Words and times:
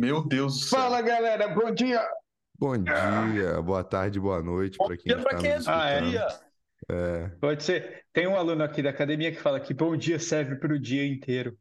Meu 0.00 0.26
Deus 0.26 0.54
do 0.54 0.60
céu. 0.64 0.78
Fala, 0.78 1.02
galera, 1.02 1.46
bom 1.48 1.70
dia! 1.74 2.02
Bom 2.58 2.74
dia, 2.82 3.60
boa 3.60 3.84
tarde, 3.84 4.18
boa 4.18 4.42
noite 4.42 4.78
Bom 4.78 4.86
para 4.86 4.96
quem 4.96 5.04
dia 5.14 5.22
pra 5.22 5.32
está 5.32 5.38
quem 5.42 5.50
é 5.50 5.56
nos 5.56 5.64
do 5.66 5.70
Ah, 5.70 5.88
é? 5.90 6.00
dia. 6.00 6.26
escutando. 6.26 6.50
É, 6.90 7.28
Pode 7.38 7.62
ser. 7.62 8.06
Tem 8.10 8.26
um 8.26 8.34
aluno 8.34 8.64
aqui 8.64 8.82
da 8.82 8.88
academia 8.88 9.30
que 9.30 9.38
fala 9.38 9.60
que 9.60 9.74
bom 9.74 9.94
dia 9.94 10.18
serve 10.18 10.56
para 10.56 10.72
o 10.72 10.78
dia 10.78 11.06
inteiro. 11.06 11.58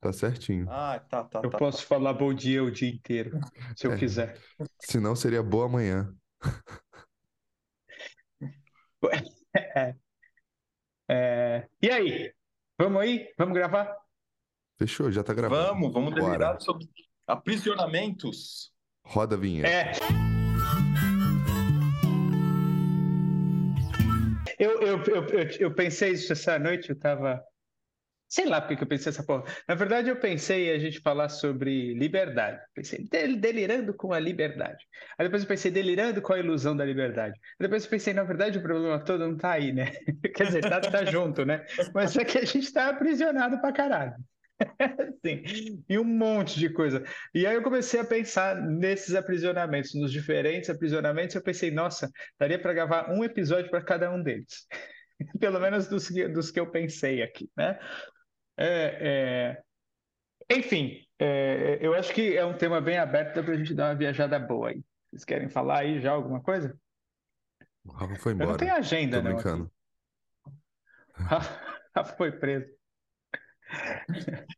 tá 0.00 0.12
certinho. 0.12 0.66
Ah, 0.68 0.98
tá, 0.98 1.22
tá, 1.22 1.42
Eu 1.44 1.50
tá. 1.50 1.58
posso 1.58 1.86
falar 1.86 2.12
bom 2.12 2.34
dia 2.34 2.64
o 2.64 2.72
dia 2.72 2.90
inteiro, 2.90 3.38
se 3.76 3.86
eu 3.86 3.92
É. 3.92 3.96
quiser. 3.96 4.36
Se 4.80 4.98
não, 4.98 5.14
seria 5.14 5.40
boa 5.42 5.68
manhã. 5.68 6.12
É, 11.08 11.68
E 11.82 11.90
aí? 11.90 12.32
Vamos 12.78 13.02
aí? 13.02 13.28
Vamos 13.38 13.54
gravar? 13.54 13.96
Fechou, 14.78 15.10
já 15.12 15.22
tá 15.22 15.32
gravando. 15.34 15.62
Vamos, 15.66 15.92
vamos 15.92 16.14
delirar 16.14 16.60
sobre 16.60 16.88
aprisionamentos. 17.32 18.72
Roda 19.04 19.34
a 19.36 19.38
vinheta. 19.38 19.68
É. 19.68 19.92
Eu, 24.58 24.82
eu, 24.82 25.02
eu, 25.04 25.24
eu, 25.28 25.48
eu 25.58 25.74
pensei 25.74 26.12
isso 26.12 26.32
essa 26.32 26.58
noite, 26.58 26.90
eu 26.90 26.98
tava. 26.98 27.42
Sei 28.28 28.44
lá 28.44 28.60
porque 28.60 28.76
que 28.76 28.84
eu 28.84 28.86
pensei 28.86 29.10
essa 29.10 29.24
porra. 29.24 29.42
Na 29.66 29.74
verdade, 29.74 30.08
eu 30.08 30.14
pensei 30.20 30.68
em 30.68 30.76
a 30.76 30.78
gente 30.78 31.00
falar 31.00 31.28
sobre 31.28 31.94
liberdade. 31.94 32.60
Pensei, 32.74 33.08
del- 33.08 33.36
delirando 33.36 33.92
com 33.92 34.12
a 34.12 34.20
liberdade. 34.20 34.84
Aí 35.18 35.26
depois 35.26 35.42
eu 35.42 35.48
pensei, 35.48 35.68
delirando 35.70 36.22
com 36.22 36.32
a 36.32 36.38
ilusão 36.38 36.76
da 36.76 36.84
liberdade. 36.84 37.36
Aí 37.58 37.66
depois 37.66 37.82
eu 37.84 37.90
pensei, 37.90 38.14
na 38.14 38.22
verdade, 38.22 38.58
o 38.58 38.62
problema 38.62 39.02
todo 39.04 39.26
não 39.26 39.36
tá 39.36 39.52
aí, 39.52 39.72
né? 39.72 39.90
Quer 40.36 40.44
dizer, 40.46 40.60
tá, 40.60 40.80
tá 40.80 41.04
junto, 41.06 41.44
né? 41.44 41.64
Mas 41.92 42.16
é 42.16 42.24
que 42.24 42.38
a 42.38 42.44
gente 42.44 42.72
tá 42.72 42.90
aprisionado 42.90 43.60
pra 43.60 43.72
caralho. 43.72 44.14
Sim, 45.24 45.84
e 45.88 45.98
um 45.98 46.04
monte 46.04 46.58
de 46.58 46.70
coisa. 46.72 47.04
E 47.34 47.46
aí 47.46 47.54
eu 47.54 47.62
comecei 47.62 48.00
a 48.00 48.04
pensar 48.04 48.56
nesses 48.56 49.14
aprisionamentos, 49.14 49.94
nos 49.94 50.12
diferentes 50.12 50.70
aprisionamentos. 50.70 51.34
Eu 51.34 51.42
pensei, 51.42 51.70
nossa, 51.70 52.10
daria 52.38 52.58
para 52.60 52.72
gravar 52.72 53.10
um 53.10 53.24
episódio 53.24 53.70
para 53.70 53.82
cada 53.84 54.10
um 54.10 54.22
deles. 54.22 54.66
Pelo 55.40 55.60
menos 55.60 55.88
dos, 55.88 56.08
que- 56.08 56.28
dos 56.28 56.50
que 56.50 56.60
eu 56.60 56.70
pensei 56.70 57.22
aqui, 57.22 57.50
né? 57.56 57.78
É, 58.58 59.62
é, 60.50 60.56
Enfim, 60.56 61.00
é, 61.18 61.78
eu 61.80 61.94
acho 61.94 62.12
que 62.14 62.36
é 62.36 62.44
um 62.44 62.56
tema 62.56 62.80
bem 62.80 62.98
aberto 62.98 63.42
para 63.44 63.54
a 63.54 63.56
gente 63.56 63.74
dar 63.74 63.90
uma 63.90 63.94
viajada 63.96 64.38
boa 64.38 64.70
aí. 64.70 64.82
Vocês 65.10 65.24
querem 65.24 65.48
falar 65.48 65.80
aí 65.80 66.00
já 66.00 66.12
alguma 66.12 66.42
coisa? 66.42 66.78
O 67.84 67.92
Rafa 67.92 68.16
foi 68.16 68.32
Eu 68.38 68.46
não 68.48 68.54
embora. 68.54 68.56
tenho 68.56 68.74
agenda, 68.74 69.18
Tô 69.18 69.22
não. 69.22 69.30
brincando. 69.34 69.70
Rafa 71.94 72.16
foi 72.16 72.32
preso. 72.32 72.79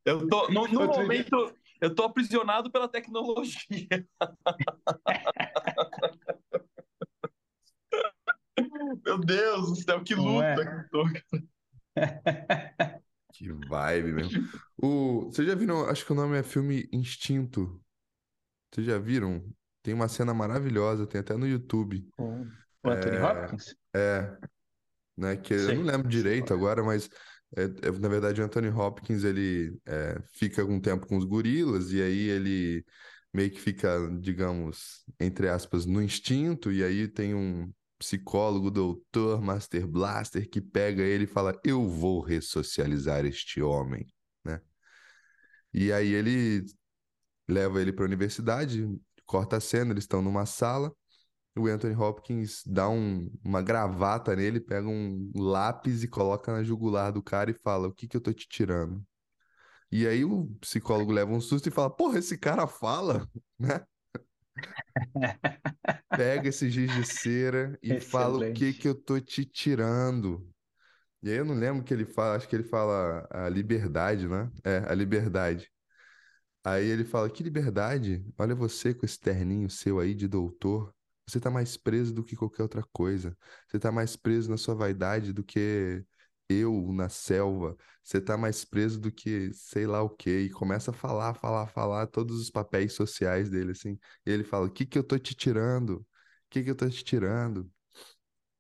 Eu 0.04 0.28
tô, 0.28 0.48
no, 0.48 0.66
no 0.68 0.80
Outro 0.80 1.02
momento, 1.02 1.54
eu 1.80 1.94
tô 1.94 2.04
aprisionado 2.04 2.70
pela 2.70 2.88
tecnologia. 2.88 4.06
Meu 9.04 9.18
Deus 9.18 9.70
do 9.70 9.76
céu, 9.76 10.02
que 10.02 10.14
Não 10.14 10.42
é? 10.42 10.54
luta 10.54 10.66
que 10.66 10.74
eu 10.74 10.88
tô. 10.90 11.04
Que 13.34 13.50
vibe 13.50 14.12
mesmo. 14.12 14.46
O... 14.76 15.22
Vocês 15.24 15.48
já 15.48 15.54
viram? 15.54 15.88
Acho 15.88 16.04
que 16.04 16.12
o 16.12 16.14
nome 16.14 16.38
é 16.38 16.42
filme 16.42 16.86
Instinto. 16.92 17.82
Vocês 18.70 18.86
já 18.86 18.98
viram? 18.98 19.42
Tem 19.82 19.94
uma 19.94 20.06
cena 20.06 20.34
maravilhosa, 20.34 21.06
tem 21.06 21.18
até 21.20 21.34
no 21.34 21.46
YouTube. 21.46 22.06
O 22.18 22.44
o 22.84 22.90
Anthony 22.90 23.16
É, 23.16 23.24
Hopkins? 23.24 23.74
É, 23.94 24.36
né? 25.16 25.36
Que 25.36 25.54
eu 25.54 25.76
não 25.76 25.82
lembro 25.82 26.08
direito 26.08 26.52
agora, 26.52 26.82
mas 26.82 27.08
é, 27.56 27.64
é, 27.88 27.90
na 27.98 28.08
verdade 28.08 28.40
o 28.40 28.44
Anthony 28.44 28.68
Hopkins 28.68 29.24
ele 29.24 29.78
é, 29.86 30.20
fica 30.34 30.62
algum 30.62 30.80
tempo 30.80 31.06
com 31.06 31.16
os 31.16 31.24
gorilas 31.24 31.92
e 31.92 32.00
aí 32.02 32.28
ele 32.28 32.84
meio 33.32 33.50
que 33.50 33.60
fica, 33.60 33.98
digamos, 34.20 35.04
entre 35.18 35.48
aspas, 35.48 35.86
no 35.86 36.02
instinto 36.02 36.70
e 36.70 36.84
aí 36.84 37.08
tem 37.08 37.34
um 37.34 37.72
psicólogo, 37.98 38.70
doutor, 38.70 39.40
Master 39.40 39.86
Blaster 39.86 40.48
que 40.48 40.60
pega 40.60 41.02
ele 41.02 41.24
e 41.24 41.26
fala: 41.26 41.58
Eu 41.64 41.88
vou 41.88 42.20
ressocializar 42.20 43.24
este 43.24 43.62
homem, 43.62 44.06
né? 44.44 44.60
E 45.72 45.92
aí 45.92 46.12
ele 46.12 46.64
leva 47.48 47.80
ele 47.80 47.92
para 47.92 48.04
a 48.04 48.08
universidade, 48.08 48.88
corta 49.26 49.56
a 49.56 49.60
cena, 49.60 49.92
eles 49.92 50.04
estão 50.04 50.22
numa 50.22 50.46
sala. 50.46 50.92
O 51.56 51.66
Anthony 51.66 51.94
Hopkins 51.94 52.62
dá 52.66 52.88
um- 52.88 53.30
uma 53.44 53.60
gravata 53.62 54.34
nele, 54.34 54.60
pega 54.60 54.88
um 54.88 55.30
lápis 55.36 56.02
e 56.02 56.08
coloca 56.08 56.52
na 56.52 56.62
jugular 56.64 57.12
do 57.12 57.22
cara 57.22 57.50
e 57.50 57.54
fala: 57.54 57.88
O 57.88 57.92
que 57.94 58.08
que 58.08 58.16
eu 58.16 58.20
tô 58.20 58.32
te 58.32 58.48
tirando? 58.48 59.04
E 59.92 60.06
aí 60.06 60.24
o 60.24 60.46
psicólogo 60.60 61.12
leva 61.12 61.32
um 61.32 61.40
susto 61.40 61.68
e 61.68 61.72
fala: 61.72 61.90
Porra, 61.90 62.18
esse 62.18 62.38
cara 62.38 62.66
fala, 62.66 63.28
né? 63.58 63.86
Pega 66.14 66.48
esse 66.48 66.70
giz 66.70 66.92
de 66.92 67.04
cera 67.04 67.78
e 67.82 67.94
fala: 67.96 68.38
O 68.38 68.50
que 68.52 68.72
Excelente. 68.72 68.74
que 68.74 68.88
eu 68.88 68.94
tô 68.94 69.20
te 69.20 69.44
tirando? 69.44 70.48
E 71.22 71.30
aí 71.30 71.36
eu 71.38 71.44
não 71.44 71.54
lembro 71.54 71.82
o 71.82 71.84
que 71.84 71.94
ele 71.94 72.06
fala, 72.06 72.36
acho 72.36 72.48
que 72.48 72.56
ele 72.56 72.64
fala 72.64 73.26
a 73.30 73.48
liberdade, 73.48 74.28
né? 74.28 74.50
É, 74.64 74.78
a 74.90 74.94
liberdade. 74.94 75.70
Aí 76.64 76.86
ele 76.86 77.04
fala: 77.04 77.30
Que 77.30 77.42
liberdade? 77.42 78.24
Olha 78.38 78.54
você 78.54 78.94
com 78.94 79.06
esse 79.06 79.20
terninho 79.20 79.70
seu 79.70 80.00
aí 80.00 80.14
de 80.14 80.28
doutor. 80.28 80.94
Você 81.26 81.40
tá 81.40 81.50
mais 81.50 81.76
preso 81.76 82.12
do 82.12 82.24
que 82.24 82.36
qualquer 82.36 82.62
outra 82.62 82.82
coisa. 82.92 83.36
Você 83.68 83.78
tá 83.78 83.90
mais 83.92 84.16
preso 84.16 84.50
na 84.50 84.56
sua 84.56 84.74
vaidade 84.74 85.32
do 85.32 85.42
que 85.44 86.04
eu 86.48 86.92
na 86.92 87.08
selva. 87.08 87.76
Você 88.02 88.20
tá 88.20 88.36
mais 88.36 88.64
preso 88.64 89.00
do 89.00 89.10
que 89.12 89.52
sei 89.54 89.86
lá 89.86 90.02
o 90.02 90.10
quê. 90.10 90.40
E 90.42 90.50
começa 90.50 90.90
a 90.90 90.94
falar, 90.94 91.34
falar, 91.34 91.66
falar 91.68 92.06
todos 92.08 92.40
os 92.40 92.50
papéis 92.50 92.92
sociais 92.94 93.48
dele, 93.50 93.72
assim. 93.72 93.98
E 94.26 94.30
ele 94.30 94.44
fala: 94.44 94.66
O 94.66 94.70
que 94.70 94.84
que 94.86 94.98
eu 94.98 95.04
tô 95.04 95.18
te 95.18 95.34
tirando? 95.34 95.98
O 95.98 96.06
que 96.50 96.62
que 96.62 96.70
eu 96.70 96.76
tô 96.76 96.88
te 96.88 97.02
tirando? 97.04 97.70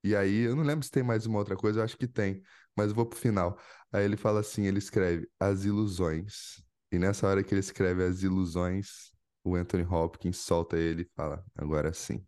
E 0.04 0.16
aí, 0.16 0.40
eu 0.42 0.56
não 0.56 0.64
lembro 0.64 0.84
se 0.84 0.90
tem 0.90 1.02
mais 1.02 1.26
uma 1.26 1.38
outra 1.38 1.56
coisa, 1.56 1.80
eu 1.80 1.84
acho 1.84 1.96
que 1.96 2.08
tem, 2.08 2.42
mas 2.76 2.88
eu 2.90 2.94
vou 2.94 3.06
pro 3.06 3.18
final. 3.18 3.58
Aí 3.92 4.04
ele 4.04 4.16
fala 4.16 4.40
assim, 4.40 4.66
ele 4.66 4.78
escreve 4.78 5.28
as 5.38 5.64
ilusões. 5.64 6.62
E 6.90 6.98
nessa 6.98 7.26
hora 7.28 7.42
que 7.44 7.54
ele 7.54 7.60
escreve 7.60 8.02
as 8.04 8.22
ilusões, 8.22 9.12
o 9.44 9.54
Anthony 9.54 9.84
Hopkins 9.84 10.38
solta 10.38 10.76
ele 10.76 11.02
e 11.02 11.10
fala, 11.16 11.44
agora 11.56 11.92
sim. 11.92 12.26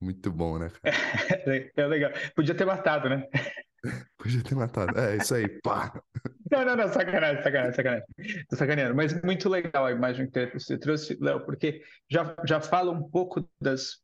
Muito 0.00 0.30
bom, 0.30 0.58
né, 0.58 0.70
cara? 0.82 0.94
É 1.76 1.86
legal. 1.86 2.10
Podia 2.34 2.54
ter 2.54 2.64
matado, 2.64 3.08
né? 3.08 3.26
Podia 4.16 4.42
ter 4.42 4.54
matado. 4.54 4.98
É, 4.98 5.16
isso 5.16 5.34
aí, 5.34 5.48
pá. 5.60 5.92
Não, 6.50 6.64
não, 6.64 6.76
não, 6.76 6.88
sacanagem, 6.88 7.42
sacanagem, 7.42 7.72
sacanagem. 7.74 8.04
Tô 8.48 8.54
sacaneando. 8.56 8.94
Mas 8.94 9.20
muito 9.22 9.48
legal 9.48 9.86
a 9.86 9.90
imagem 9.90 10.30
que 10.30 10.46
você 10.52 10.78
trouxe, 10.78 11.18
Léo, 11.20 11.44
porque 11.44 11.82
já, 12.08 12.36
já 12.46 12.60
fala 12.60 12.92
um 12.92 13.08
pouco 13.10 13.48
das, 13.60 13.96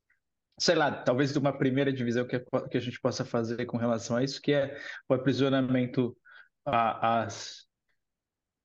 sei 0.58 0.74
lá, 0.74 0.90
talvez 0.90 1.32
de 1.32 1.38
uma 1.38 1.56
primeira 1.56 1.92
divisão 1.92 2.26
que, 2.26 2.40
que 2.70 2.76
a 2.76 2.80
gente 2.80 3.00
possa 3.00 3.24
fazer 3.24 3.66
com 3.66 3.76
relação 3.76 4.16
a 4.16 4.24
isso, 4.24 4.40
que 4.40 4.52
é 4.52 4.76
o 5.08 5.14
aprisionamento 5.14 6.16
a- 6.64 7.22
às, 7.22 7.66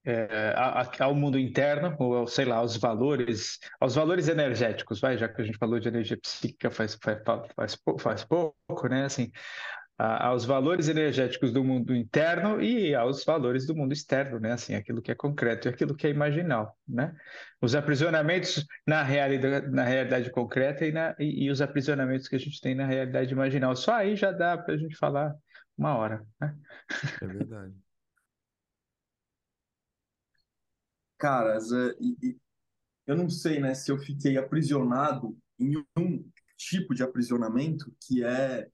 é, 0.05 0.53
ao 0.99 1.16
mundo 1.16 1.38
interno, 1.39 1.95
ou 1.99 2.27
sei 2.27 2.45
lá, 2.45 2.57
aos 2.57 2.77
valores, 2.77 3.59
aos 3.79 3.95
valores 3.95 4.27
energéticos, 4.27 4.99
vai, 4.99 5.17
já 5.17 5.27
que 5.27 5.41
a 5.41 5.45
gente 5.45 5.57
falou 5.57 5.79
de 5.79 5.88
energia 5.88 6.17
psíquica 6.17 6.69
faz, 6.71 6.97
faz, 7.01 7.21
faz, 7.55 7.77
faz 7.99 8.23
pouco, 8.23 8.88
né? 8.89 9.05
Assim, 9.05 9.31
a- 9.97 10.27
aos 10.27 10.45
valores 10.45 10.88
energéticos 10.89 11.51
do 11.53 11.63
mundo 11.63 11.95
interno 11.95 12.61
e 12.61 12.93
aos 12.93 13.23
valores 13.23 13.66
do 13.66 13.75
mundo 13.75 13.93
externo, 13.93 14.39
né? 14.39 14.51
Assim, 14.53 14.75
aquilo 14.75 15.01
que 15.01 15.11
é 15.11 15.16
concreto 15.16 15.67
e 15.67 15.69
aquilo 15.69 15.95
que 15.95 16.07
é 16.07 16.09
imaginal, 16.09 16.77
né? 16.87 17.16
Os 17.61 17.75
aprisionamentos 17.75 18.66
na 18.85 19.03
realidade, 19.03 19.67
na 19.72 19.83
realidade 19.83 20.29
concreta 20.31 20.85
e, 20.85 20.91
na, 20.91 21.16
e, 21.19 21.45
e 21.45 21.51
os 21.51 21.61
aprisionamentos 21.61 22.27
que 22.27 22.35
a 22.35 22.39
gente 22.39 22.59
tem 22.61 22.75
na 22.75 22.85
realidade 22.85 23.31
imaginal. 23.33 23.75
Só 23.75 23.93
aí 23.95 24.16
já 24.16 24.31
dá 24.31 24.57
para 24.57 24.73
a 24.75 24.77
gente 24.77 24.95
falar 24.97 25.33
uma 25.77 25.95
hora, 25.97 26.25
né? 26.39 26.55
É 27.22 27.27
verdade. 27.27 27.84
Caras, 31.18 31.72
é, 31.72 31.96
e- 32.00 32.18
e 32.22 32.38
eu 33.08 33.16
não 33.16 33.30
sei, 33.30 33.59
né, 33.59 33.74
se 33.74 33.92
eu 33.92 33.98
fiquei 33.98 34.38
aprisionado 34.38 35.38
em 35.59 35.78
um 35.97 36.29
tipo 36.58 36.94
de 36.94 37.03
aprisionamento 37.03 37.94
que 38.02 38.23
é 38.23 38.70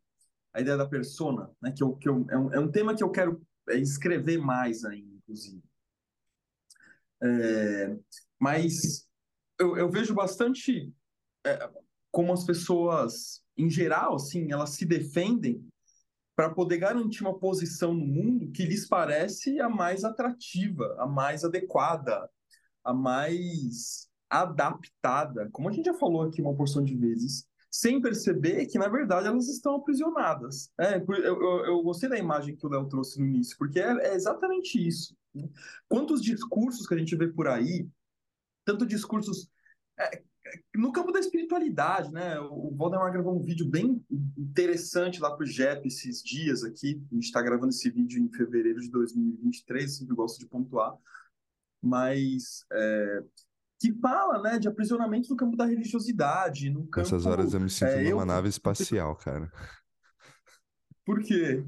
a 0.53 0.61
ideia 0.61 0.77
da 0.77 0.87
persona, 0.87 1.49
né, 1.61 1.71
que 1.71 1.83
eu, 1.83 1.95
que 1.95 2.09
eu, 2.09 2.25
é, 2.29 2.37
um, 2.37 2.53
é 2.53 2.59
um 2.59 2.71
tema 2.71 2.95
que 2.95 3.03
eu 3.03 3.11
quero 3.11 3.41
é, 3.69 3.77
escrever 3.77 4.37
mais 4.37 4.83
ainda, 4.83 5.13
inclusive. 5.15 5.63
É, 7.21 7.95
mas 8.39 9.07
eu, 9.59 9.77
eu 9.77 9.89
vejo 9.89 10.13
bastante 10.13 10.91
é, 11.45 11.69
como 12.11 12.33
as 12.33 12.43
pessoas, 12.43 13.43
em 13.55 13.69
geral, 13.69 14.15
assim, 14.15 14.51
elas 14.51 14.71
se 14.71 14.85
defendem 14.85 15.67
para 16.35 16.49
poder 16.49 16.77
garantir 16.77 17.21
uma 17.21 17.37
posição 17.37 17.93
no 17.93 18.05
mundo 18.05 18.51
que 18.51 18.65
lhes 18.65 18.87
parece 18.87 19.59
a 19.59 19.69
mais 19.69 20.03
atrativa, 20.03 20.95
a 20.99 21.05
mais 21.05 21.43
adequada, 21.43 22.29
a 22.83 22.93
mais 22.93 24.09
adaptada, 24.29 25.49
como 25.51 25.69
a 25.69 25.71
gente 25.71 25.85
já 25.85 25.93
falou 25.93 26.23
aqui 26.23 26.41
uma 26.41 26.55
porção 26.55 26.83
de 26.83 26.95
vezes, 26.95 27.45
sem 27.69 28.01
perceber 28.01 28.65
que, 28.65 28.77
na 28.77 28.89
verdade, 28.89 29.27
elas 29.27 29.47
estão 29.47 29.75
aprisionadas. 29.75 30.69
É, 30.79 30.97
eu, 30.97 31.15
eu, 31.15 31.65
eu 31.65 31.83
gostei 31.83 32.09
da 32.09 32.17
imagem 32.17 32.55
que 32.55 32.65
o 32.65 32.69
Léo 32.69 32.87
trouxe 32.87 33.19
no 33.19 33.25
início, 33.25 33.57
porque 33.57 33.79
é, 33.79 33.91
é 34.07 34.13
exatamente 34.13 34.75
isso. 34.85 35.15
né? 35.33 35.47
Quantos 35.87 36.21
discursos 36.21 36.85
que 36.87 36.93
a 36.93 36.97
gente 36.97 37.15
vê 37.15 37.27
por 37.27 37.47
aí, 37.47 37.87
tanto 38.65 38.85
discursos 38.85 39.49
é, 39.99 40.23
no 40.75 40.91
campo 40.91 41.11
da 41.11 41.19
espiritualidade, 41.19 42.11
né? 42.11 42.39
O 42.39 42.75
Valdemar 42.75 43.11
gravou 43.11 43.39
um 43.39 43.43
vídeo 43.43 43.67
bem 43.67 44.03
interessante 44.37 45.19
lá 45.21 45.35
pro 45.35 45.45
JEP 45.45 45.87
esses 45.87 46.21
dias 46.23 46.63
aqui. 46.63 47.01
A 47.11 47.15
gente 47.15 47.25
está 47.25 47.41
gravando 47.41 47.69
esse 47.69 47.89
vídeo 47.89 48.21
em 48.21 48.31
fevereiro 48.31 48.79
de 48.79 48.89
2023, 48.89 49.97
sempre 49.97 50.15
gosto 50.15 50.39
de 50.39 50.47
pontuar. 50.47 50.95
Mas 51.81 52.65
é, 52.71 53.23
que 53.79 53.93
fala, 53.99 54.41
né, 54.41 54.59
de 54.59 54.67
aprisionamento 54.67 55.29
no 55.29 55.35
campo 55.35 55.57
da 55.57 55.65
religiosidade, 55.65 56.69
no 56.69 56.85
campo... 56.87 56.99
Nessas 57.07 57.25
horas 57.25 57.53
eu 57.53 57.59
me 57.59 57.69
sinto 57.69 57.89
é, 57.89 58.03
numa 58.09 58.21
eu- 58.21 58.25
nave 58.25 58.47
espacial, 58.49 59.15
cara. 59.15 59.51
Por 61.05 61.21
quê? 61.23 61.65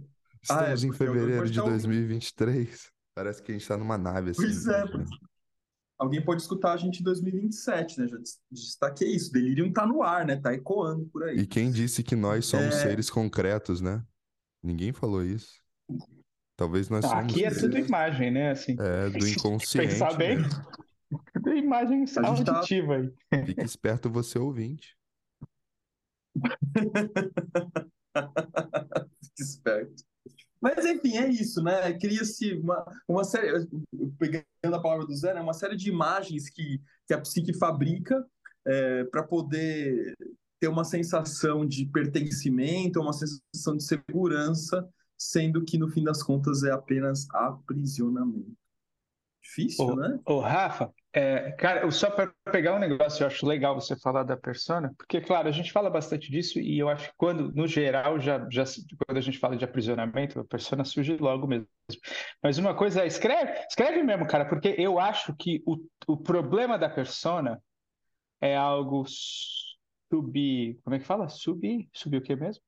Ah, 0.50 0.70
é, 0.70 0.74
Estamos 0.74 0.84
em 0.84 0.92
fevereiro 0.94 1.46
de 1.46 1.52
estar 1.52 1.64
ouvindo. 1.64 1.82
2023. 1.82 2.92
Parece 3.16 3.42
que 3.42 3.52
a 3.52 3.56
gente 3.58 3.68
tá 3.68 3.78
numa 3.78 3.98
nave 3.98 4.32
assim. 4.32 4.42
Pois 4.42 4.68
é, 4.68 4.84
né? 4.84 4.92
porque 4.92 5.16
alguém 6.04 6.24
pode 6.24 6.42
escutar 6.42 6.74
a 6.74 6.78
gente 6.78 7.00
em 7.00 7.04
2027, 7.04 8.00
né? 8.00 8.08
Já 8.08 8.18
des- 8.18 8.40
destaquei 8.52 9.10
isso. 9.16 9.32
Delirium 9.32 9.72
tá 9.74 9.86
no 9.88 10.04
ar, 10.04 10.26
né? 10.26 10.36
Tá 10.36 10.54
ecoando 10.54 11.06
por 11.06 11.24
aí. 11.24 11.38
E 11.40 11.48
quem 11.48 11.72
disse 11.72 12.04
que 12.04 12.16
nós 12.16 12.46
somos 12.46 12.76
É. 12.76 12.82
seres 12.84 13.10
concretos, 13.10 13.82
né? 13.82 14.04
Ninguém 14.62 14.94
falou 14.94 15.24
isso. 15.24 15.62
Talvez 16.56 16.88
nós 16.90 17.04
somos 17.04 17.24
Aqui 17.26 17.44
é 17.44 17.50
seres, 17.50 17.62
tudo 17.64 17.78
imagem, 17.78 18.32
né? 18.32 18.52
Assim, 18.52 18.76
é, 18.80 19.10
do 19.10 19.28
inconsciente. 19.28 19.88
pensar 19.90 20.14
bem, 20.16 20.38
né? 20.40 20.48
tudo 21.34 21.54
imagem 21.56 22.06
tá- 22.06 22.28
auditiva 22.28 22.96
aí. 22.98 23.46
Fique 23.46 23.62
esperto 23.64 24.10
você 24.10 24.38
ouvinte. 24.40 24.96
Fique 29.24 29.42
esperto. 29.42 30.04
Mas 30.64 30.86
enfim, 30.86 31.18
é 31.18 31.28
isso, 31.28 31.62
né? 31.62 31.92
Cria-se 32.00 32.54
uma, 32.54 32.86
uma 33.06 33.26
série, 33.26 33.68
pegando 34.18 34.76
a 34.76 34.82
palavra 34.82 35.06
do 35.06 35.14
Zé, 35.14 35.34
né? 35.34 35.42
uma 35.42 35.54
série 35.54 35.76
de 35.76 35.90
imagens 35.90 36.50
que, 36.50 36.82
que 37.06 37.14
a 37.14 37.20
psique 37.20 37.54
fabrica 37.54 38.26
para 39.12 39.24
poder 39.24 40.16
ter 40.62 40.70
uma 40.70 40.86
sensação 40.86 41.66
de 41.66 41.86
pertencimento, 41.88 43.02
uma 43.02 43.12
sensação 43.12 43.76
de 43.76 43.84
segurança, 43.84 44.88
sendo 45.18 45.66
que 45.66 45.78
no 45.78 45.90
fim 45.90 46.02
das 46.02 46.24
contas 46.24 46.64
é 46.64 46.72
apenas 46.72 47.28
aprisionamento. 47.32 48.56
Difícil, 49.42 49.86
Ô, 49.86 49.96
né? 49.98 50.18
ô, 50.26 50.40
Rafa, 50.40 50.94
é, 51.16 51.52
cara, 51.52 51.90
só 51.92 52.10
para 52.10 52.34
pegar 52.52 52.76
um 52.76 52.80
negócio, 52.80 53.24
eu 53.24 53.28
acho 53.28 53.46
legal 53.46 53.76
você 53.76 53.96
falar 53.96 54.24
da 54.24 54.36
persona, 54.36 54.92
porque, 54.98 55.22
claro, 55.22 55.48
a 55.48 55.52
gente 55.52 55.72
fala 55.72 55.88
bastante 55.88 56.32
disso 56.32 56.60
e 56.60 56.80
eu 56.80 56.90
acho 56.90 57.10
que 57.10 57.14
quando, 57.16 57.54
no 57.54 57.68
geral, 57.68 58.20
já, 58.20 58.48
já 58.50 58.64
quando 59.06 59.18
a 59.20 59.22
gente 59.22 59.38
fala 59.38 59.56
de 59.56 59.64
aprisionamento, 59.64 60.40
a 60.40 60.46
persona 60.46 60.84
surge 60.84 61.16
logo 61.18 61.46
mesmo. 61.46 61.68
Mas 62.42 62.58
uma 62.58 62.74
coisa 62.76 63.04
é, 63.04 63.08
escreve, 63.08 63.52
escreve 63.70 64.02
mesmo, 64.02 64.26
cara, 64.26 64.46
porque 64.46 64.74
eu 64.76 65.00
acho 65.00 65.36
que 65.36 65.62
o, 65.68 65.78
o 66.08 66.18
problema 66.18 66.80
da 66.80 66.90
persona 66.90 67.62
é 68.42 68.58
algo 68.58 69.06
sub, 69.08 70.80
como 70.84 70.96
é 70.96 71.00
que 71.00 71.06
fala? 71.06 71.30
Sub, 71.30 71.90
sub 71.94 72.18
o 72.18 72.22
quê 72.22 72.36
mesmo? 72.36 72.64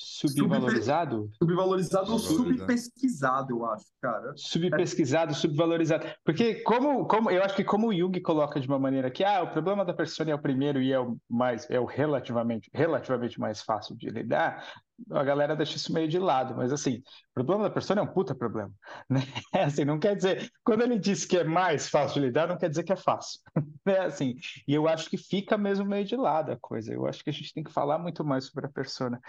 Subvalorizado? 0.00 1.28
Subvalorizado 1.42 2.12
ou 2.12 2.20
subpesquisado, 2.20 3.50
eu 3.50 3.66
acho, 3.66 3.86
cara. 4.00 4.32
Subpesquisado, 4.36 5.34
subvalorizado. 5.34 6.06
Porque 6.24 6.62
como, 6.62 7.04
como 7.06 7.28
eu 7.32 7.42
acho 7.42 7.56
que 7.56 7.64
como 7.64 7.88
o 7.88 7.94
Jung 7.94 8.20
coloca 8.20 8.60
de 8.60 8.68
uma 8.68 8.78
maneira 8.78 9.10
que 9.10 9.24
ah, 9.24 9.42
o 9.42 9.50
problema 9.50 9.84
da 9.84 9.92
persona 9.92 10.30
é 10.30 10.34
o 10.36 10.40
primeiro 10.40 10.80
e 10.80 10.92
é 10.92 11.00
o 11.00 11.18
mais 11.28 11.68
é 11.68 11.80
o 11.80 11.84
relativamente 11.84 12.70
relativamente 12.72 13.40
mais 13.40 13.60
fácil 13.60 13.96
de 13.96 14.08
lidar, 14.08 14.64
a 15.10 15.24
galera 15.24 15.56
deixa 15.56 15.76
isso 15.76 15.92
meio 15.92 16.08
de 16.08 16.18
lado, 16.18 16.54
mas 16.56 16.72
assim, 16.72 17.02
o 17.30 17.34
problema 17.34 17.64
da 17.64 17.70
persona 17.70 18.00
é 18.00 18.04
um 18.04 18.12
puta 18.12 18.34
problema, 18.34 18.72
né? 19.10 19.22
Assim, 19.52 19.84
não 19.84 19.98
quer 19.98 20.14
dizer, 20.14 20.50
quando 20.64 20.82
ele 20.82 20.98
diz 20.98 21.24
que 21.24 21.38
é 21.38 21.44
mais 21.44 21.88
fácil 21.88 22.20
de 22.20 22.26
lidar, 22.28 22.48
não 22.48 22.58
quer 22.58 22.68
dizer 22.68 22.84
que 22.84 22.92
é 22.92 22.96
fácil, 22.96 23.40
né? 23.84 23.98
Assim, 24.00 24.36
e 24.66 24.74
eu 24.74 24.88
acho 24.88 25.08
que 25.10 25.16
fica 25.16 25.58
mesmo 25.58 25.84
meio 25.84 26.04
de 26.04 26.16
lado 26.16 26.52
a 26.52 26.56
coisa. 26.56 26.92
Eu 26.92 27.06
acho 27.06 27.22
que 27.22 27.30
a 27.30 27.32
gente 27.32 27.52
tem 27.52 27.64
que 27.64 27.72
falar 27.72 27.98
muito 27.98 28.24
mais 28.24 28.46
sobre 28.46 28.66
a 28.66 28.70
persona. 28.70 29.20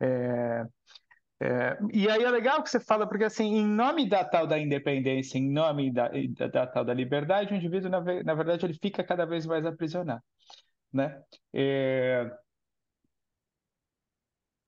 É, 0.00 0.64
é, 1.42 1.78
e 1.92 2.08
aí 2.10 2.22
é 2.24 2.30
legal 2.30 2.62
que 2.62 2.70
você 2.70 2.80
fala, 2.80 3.08
porque 3.08 3.24
assim, 3.24 3.44
em 3.46 3.66
nome 3.66 4.08
da 4.08 4.24
tal 4.24 4.46
da 4.46 4.58
independência, 4.58 5.38
em 5.38 5.50
nome 5.52 5.92
da, 5.92 6.10
da, 6.52 6.66
tal 6.66 6.84
da 6.84 6.94
liberdade, 6.94 7.52
o 7.54 7.56
indivíduo, 7.56 7.90
na, 7.90 8.00
na 8.02 8.34
verdade, 8.34 8.66
ele 8.66 8.74
fica 8.74 9.04
cada 9.04 9.26
vez 9.26 9.46
mais 9.46 9.64
aprisionado, 9.66 10.22
né? 10.92 11.22
É, 11.54 12.30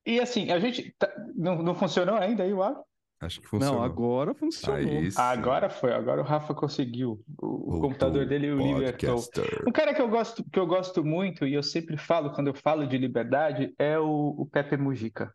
e 0.06 0.20
assim, 0.20 0.50
a 0.50 0.58
gente... 0.58 0.92
tá- 0.98 1.12
não, 1.36 1.62
não 1.62 1.74
funcionou 1.74 2.16
ainda 2.16 2.42
aí 2.42 2.52
o 2.52 2.62
áudio? 2.62 2.84
Acho 3.20 3.40
que 3.40 3.46
funcionou. 3.46 3.76
Não, 3.80 3.84
agora 3.84 4.34
funcionou. 4.34 4.78
Aí 4.78 5.10
sim. 5.10 5.20
Agora 5.20 5.68
foi, 5.68 5.92
agora 5.92 6.22
o 6.22 6.24
Rafa 6.24 6.54
conseguiu. 6.54 7.22
O, 7.38 7.76
o 7.76 7.80
computador 7.80 8.26
dele 8.26 8.50
o 8.50 8.56
libertou. 8.58 9.22
Um 9.68 9.72
cara 9.72 9.92
que 9.92 10.00
eu 10.00 10.08
gosto, 10.08 10.42
que 10.50 10.58
eu 10.58 10.66
gosto 10.66 11.04
muito, 11.04 11.46
e 11.46 11.52
eu 11.52 11.62
sempre 11.62 11.98
falo 11.98 12.32
quando 12.32 12.46
eu 12.46 12.54
falo 12.54 12.86
de 12.86 12.96
liberdade, 12.96 13.74
é 13.78 13.98
o, 13.98 14.34
o 14.38 14.46
Pepe 14.46 14.78
Mujica. 14.78 15.34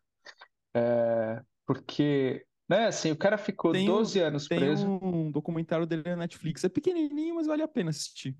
É, 0.74 1.40
porque, 1.64 2.44
né, 2.68 2.86
assim, 2.88 3.12
o 3.12 3.16
cara 3.16 3.38
ficou 3.38 3.70
Tem 3.70 3.88
um- 3.88 3.92
12 3.94 4.18
anos 4.18 4.48
Tem 4.48 4.58
preso. 4.58 4.84
um 4.86 5.30
documentário 5.30 5.86
dele 5.86 6.02
na 6.06 6.16
Netflix. 6.16 6.64
É 6.64 6.68
pequenininho, 6.68 7.36
mas 7.36 7.46
vale 7.46 7.62
a 7.62 7.68
pena 7.68 7.90
assistir. 7.90 8.36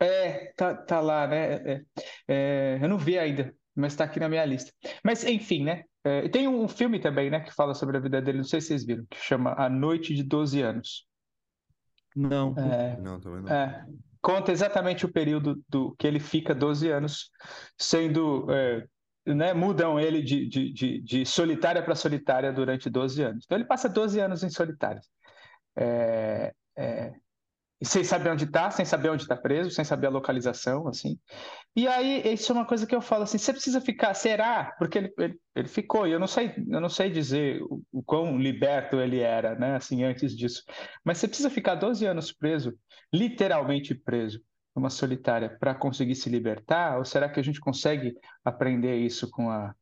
É, 0.00 0.52
tá, 0.56 0.74
tá 0.76 1.00
lá, 1.00 1.26
né? 1.26 1.54
É, 1.54 1.82
é, 2.28 2.78
eu 2.80 2.88
não 2.88 2.96
vi 2.98 3.18
ainda, 3.18 3.52
mas 3.74 3.96
tá 3.96 4.04
aqui 4.04 4.20
na 4.20 4.28
minha 4.28 4.44
lista. 4.44 4.72
Mas, 5.04 5.24
enfim, 5.24 5.64
né? 5.64 5.82
É, 6.08 6.24
e 6.24 6.28
tem 6.30 6.48
um 6.48 6.66
filme 6.66 6.98
também, 6.98 7.28
né, 7.28 7.40
que 7.40 7.52
fala 7.52 7.74
sobre 7.74 7.98
a 7.98 8.00
vida 8.00 8.22
dele, 8.22 8.38
não 8.38 8.44
sei 8.44 8.60
se 8.60 8.68
vocês 8.68 8.86
viram, 8.86 9.04
que 9.10 9.18
chama 9.18 9.54
A 9.58 9.68
Noite 9.68 10.14
de 10.14 10.22
12 10.22 10.62
Anos. 10.62 11.06
Não. 12.16 12.54
É, 12.56 12.98
Não, 12.98 13.20
também 13.20 13.42
não. 13.42 13.52
É, 13.52 13.86
conta 14.20 14.50
exatamente 14.50 15.04
o 15.04 15.12
período 15.12 15.62
do 15.68 15.94
que 15.96 16.06
ele 16.06 16.18
fica 16.18 16.54
12 16.54 16.90
anos 16.90 17.30
sendo, 17.76 18.50
é, 18.50 18.86
né, 19.26 19.52
mudam 19.52 20.00
ele 20.00 20.22
de, 20.22 20.48
de, 20.48 20.72
de, 20.72 21.00
de 21.02 21.26
solitária 21.26 21.82
para 21.82 21.94
solitária 21.94 22.50
durante 22.52 22.88
12 22.88 23.22
anos. 23.22 23.44
Então 23.44 23.58
ele 23.58 23.66
passa 23.66 23.88
12 23.88 24.18
anos 24.18 24.42
em 24.42 24.50
solitária. 24.50 25.02
É, 25.76 26.54
é, 26.76 27.12
e 27.80 27.86
sem 27.86 28.02
saber 28.02 28.30
onde 28.30 28.44
está, 28.44 28.70
sem 28.70 28.84
saber 28.84 29.10
onde 29.10 29.22
está 29.22 29.36
preso, 29.36 29.70
sem 29.70 29.84
saber 29.84 30.08
a 30.08 30.10
localização, 30.10 30.88
assim. 30.88 31.18
E 31.76 31.86
aí, 31.86 32.22
isso 32.32 32.50
é 32.50 32.54
uma 32.54 32.66
coisa 32.66 32.86
que 32.86 32.94
eu 32.94 33.00
falo 33.00 33.22
assim, 33.22 33.38
você 33.38 33.52
precisa 33.52 33.80
ficar, 33.80 34.14
será? 34.14 34.74
Porque 34.78 34.98
ele, 34.98 35.14
ele, 35.16 35.40
ele 35.54 35.68
ficou, 35.68 36.06
e 36.06 36.12
eu 36.12 36.18
não 36.18 36.26
sei, 36.26 36.52
eu 36.56 36.80
não 36.80 36.88
sei 36.88 37.08
dizer 37.08 37.62
o, 37.62 37.82
o 37.92 38.02
quão 38.02 38.36
liberto 38.36 39.00
ele 39.00 39.20
era, 39.20 39.54
né, 39.54 39.76
assim, 39.76 40.02
antes 40.02 40.36
disso. 40.36 40.64
Mas 41.04 41.18
você 41.18 41.28
precisa 41.28 41.50
ficar 41.50 41.76
12 41.76 42.04
anos 42.04 42.32
preso, 42.32 42.76
literalmente 43.12 43.94
preso, 43.94 44.42
numa 44.74 44.90
solitária, 44.90 45.56
para 45.58 45.74
conseguir 45.74 46.16
se 46.16 46.28
libertar? 46.28 46.98
Ou 46.98 47.04
será 47.04 47.28
que 47.28 47.38
a 47.38 47.44
gente 47.44 47.60
consegue 47.60 48.14
aprender 48.44 48.96
isso 48.96 49.30
com 49.30 49.50
a, 49.50 49.72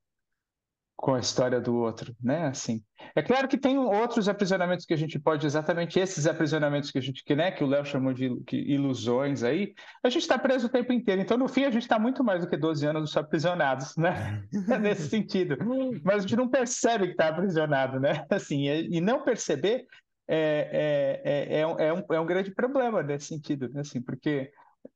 com 0.97 1.15
a 1.15 1.21
história 1.21 1.61
do 1.61 1.77
outro, 1.77 2.17
né? 2.23 2.47
Assim, 2.47 2.83
é 3.15 3.23
claro 3.23 3.47
que 3.47 3.59
tem 3.59 3.77
outros 3.77 4.29
aprisionamentos 4.29 4.87
que 4.87 4.95
a 4.95 4.97
gente 4.97 5.19
pode, 5.19 5.47
exatamente 5.47 5.99
esses 5.99 6.27
aprisionamentos 6.27 6.91
que 6.91 6.99
a 6.99 7.03
gente, 7.03 7.23
que, 7.23 7.37
né, 7.37 7.51
que 7.51 7.63
o 7.63 7.67
Léo 7.67 7.85
chamou 7.85 8.15
de 8.15 8.35
ilusões 8.51 9.43
aí, 9.43 9.75
a 10.03 10.09
gente 10.09 10.23
está 10.23 10.39
preso 10.39 10.67
o 10.67 10.71
tempo 10.71 10.93
inteiro. 10.93 11.21
Então, 11.21 11.37
no 11.37 11.49
fim, 11.49 11.65
a 11.65 11.71
gente 11.71 11.83
está 11.83 11.99
muito 11.99 12.25
mais 12.25 12.41
do 12.41 12.49
que 12.49 12.57
12 12.57 12.87
anos 12.87 13.11
só 13.11 13.21
aprisionados, 13.21 13.97
né? 13.97 14.43
É 14.71 14.79
nesse 14.79 15.09
sentido. 15.09 15.57
Mas 16.03 16.17
a 16.17 16.21
gente 16.21 16.37
não 16.37 16.49
percebe 16.49 17.07
que 17.07 17.13
está 17.13 17.29
aprisionado, 17.29 18.01
né? 18.01 18.25
Assim, 18.31 18.67
e 18.67 19.01
não 19.01 19.23
perceber 19.23 19.87
é, 20.29 21.21
é, 21.23 21.57
é, 21.57 21.61
é, 21.61 21.67
um, 21.67 21.79
é, 21.79 21.93
um, 21.93 22.03
é 22.11 22.21
um 22.21 22.27
grande 22.27 22.51
problema 22.53 23.03
nesse 23.03 23.27
sentido, 23.27 23.69
né? 23.69 23.83
Assim, 23.83 24.01
porque 24.01 24.51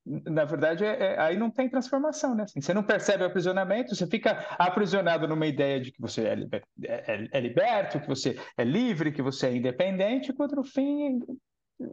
na 0.04 0.44
verdade, 0.44 0.84
é, 0.84 1.14
é, 1.14 1.20
aí 1.20 1.36
não 1.36 1.50
tem 1.50 1.68
transformação, 1.68 2.34
né? 2.34 2.44
Assim, 2.44 2.60
você 2.60 2.74
não 2.74 2.82
percebe 2.82 3.22
o 3.22 3.26
aprisionamento, 3.26 3.94
você 3.94 4.06
fica 4.06 4.32
aprisionado 4.58 5.28
numa 5.28 5.46
ideia 5.46 5.80
de 5.80 5.92
que 5.92 6.00
você 6.00 6.26
é, 6.26 6.34
liber, 6.34 6.62
é, 6.82 7.28
é, 7.32 7.40
liberto, 7.40 8.00
que 8.00 8.08
você 8.08 8.36
é 8.56 8.64
livre, 8.64 9.12
que 9.12 9.22
você 9.22 9.46
é 9.46 9.56
independente, 9.56 10.32
quando 10.32 10.56
no 10.56 10.64
fim, 10.64 11.20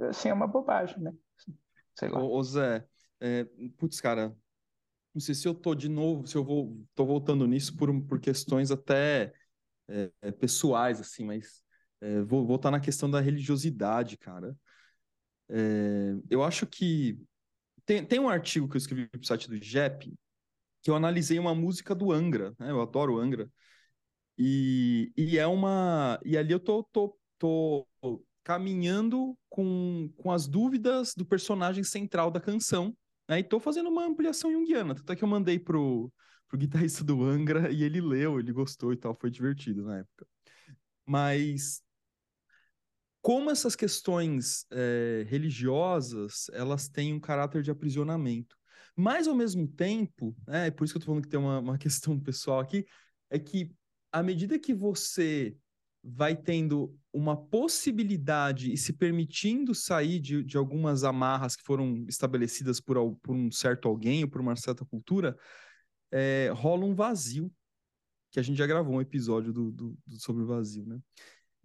assim, 0.09 0.29
é 0.29 0.33
uma 0.33 0.47
bobagem, 0.47 0.99
né? 0.99 1.11
Sei 1.95 2.09
lá. 2.09 2.19
Ô, 2.19 2.37
ô 2.37 2.43
Zé, 2.43 2.85
é, 3.19 3.45
putz, 3.77 3.99
cara, 4.01 4.35
não 5.13 5.21
sei 5.21 5.33
se 5.33 5.47
eu 5.47 5.53
tô 5.53 5.73
de 5.73 5.89
novo, 5.89 6.27
se 6.27 6.35
eu 6.35 6.43
vou, 6.43 6.77
tô 6.95 7.05
voltando 7.05 7.47
nisso 7.47 7.75
por, 7.75 7.89
por 8.03 8.19
questões 8.19 8.71
até 8.71 9.33
é, 9.87 10.31
pessoais, 10.31 10.99
assim, 10.99 11.25
mas 11.25 11.63
é, 12.01 12.21
vou 12.21 12.45
voltar 12.45 12.71
na 12.71 12.79
questão 12.79 13.09
da 13.09 13.19
religiosidade, 13.19 14.17
cara. 14.17 14.55
É, 15.49 16.13
eu 16.29 16.43
acho 16.43 16.67
que 16.67 17.17
tem, 17.87 18.05
tem 18.05 18.19
um 18.19 18.29
artigo 18.29 18.67
que 18.67 18.75
eu 18.75 18.79
escrevi 18.79 19.07
pro 19.07 19.25
site 19.25 19.49
do 19.49 19.57
JEP 19.57 20.13
que 20.83 20.91
eu 20.91 20.95
analisei 20.95 21.39
uma 21.39 21.55
música 21.55 21.95
do 21.95 22.11
Angra, 22.11 22.53
né? 22.59 22.69
Eu 22.69 22.81
adoro 22.81 23.15
o 23.15 23.19
Angra. 23.19 23.49
E, 24.37 25.11
e 25.17 25.37
é 25.37 25.47
uma. 25.47 26.19
E 26.23 26.37
ali 26.37 26.51
eu 26.53 26.59
tô, 26.59 26.83
tô, 26.83 27.17
tô 27.39 27.87
caminhando 28.43 29.37
com, 29.49 30.11
com 30.17 30.31
as 30.31 30.47
dúvidas 30.47 31.13
do 31.15 31.25
personagem 31.25 31.83
central 31.83 32.29
da 32.29 32.39
canção. 32.39 32.95
Né? 33.27 33.39
E 33.39 33.43
tô 33.43 33.59
fazendo 33.59 33.89
uma 33.89 34.05
ampliação 34.05 34.51
junguiana. 34.51 34.95
Tanto 34.95 35.11
é 35.11 35.15
que 35.15 35.23
eu 35.23 35.27
mandei 35.27 35.57
pro, 35.57 36.11
pro 36.47 36.57
guitarrista 36.57 37.03
do 37.03 37.23
Angra 37.23 37.71
e 37.71 37.83
ele 37.83 37.99
leu, 37.99 38.39
ele 38.39 38.51
gostou 38.53 38.93
e 38.93 38.97
tal. 38.97 39.17
Foi 39.19 39.31
divertido 39.31 39.83
na 39.83 39.99
época. 39.99 40.27
Mas 41.05 41.81
como 43.27 43.51
essas 43.51 43.75
questões 43.75 44.65
é, 44.71 45.25
religiosas 45.27 46.49
elas 46.53 46.87
têm 46.87 47.13
um 47.13 47.19
caráter 47.19 47.61
de 47.61 47.69
aprisionamento. 47.69 48.55
Mas, 48.95 49.27
ao 49.27 49.35
mesmo 49.35 49.67
tempo, 49.67 50.33
é 50.47 50.71
por 50.71 50.85
isso 50.85 50.93
que 50.93 50.97
eu 50.97 50.99
estou 50.99 51.13
falando 51.13 51.25
que 51.25 51.29
tem 51.29 51.37
uma, 51.37 51.59
uma 51.59 51.75
questão 51.77 52.17
pessoal 52.17 52.61
aqui, 52.61 52.85
é 53.29 53.37
que 53.37 53.69
à 54.13 54.23
medida 54.23 54.57
que 54.57 54.73
você 54.73 55.57
vai 56.01 56.37
tendo 56.37 56.97
uma 57.11 57.35
possibilidade 57.35 58.71
e 58.71 58.77
se 58.77 58.93
permitindo 58.93 59.75
sair 59.75 60.21
de, 60.21 60.41
de 60.41 60.55
algumas 60.55 61.03
amarras 61.03 61.53
que 61.57 61.63
foram 61.63 62.05
estabelecidas 62.07 62.79
por, 62.79 63.13
por 63.17 63.35
um 63.35 63.51
certo 63.51 63.89
alguém 63.89 64.23
ou 64.23 64.29
por 64.29 64.39
uma 64.39 64.55
certa 64.55 64.85
cultura, 64.85 65.37
é, 66.13 66.49
rola 66.55 66.85
um 66.85 66.95
vazio, 66.95 67.51
que 68.31 68.39
a 68.39 68.43
gente 68.43 68.57
já 68.57 68.65
gravou 68.65 68.95
um 68.95 69.01
episódio 69.01 69.51
do, 69.51 69.69
do, 69.69 69.97
do 70.07 70.17
sobre 70.17 70.43
o 70.43 70.47
vazio, 70.47 70.85
né? 70.85 70.97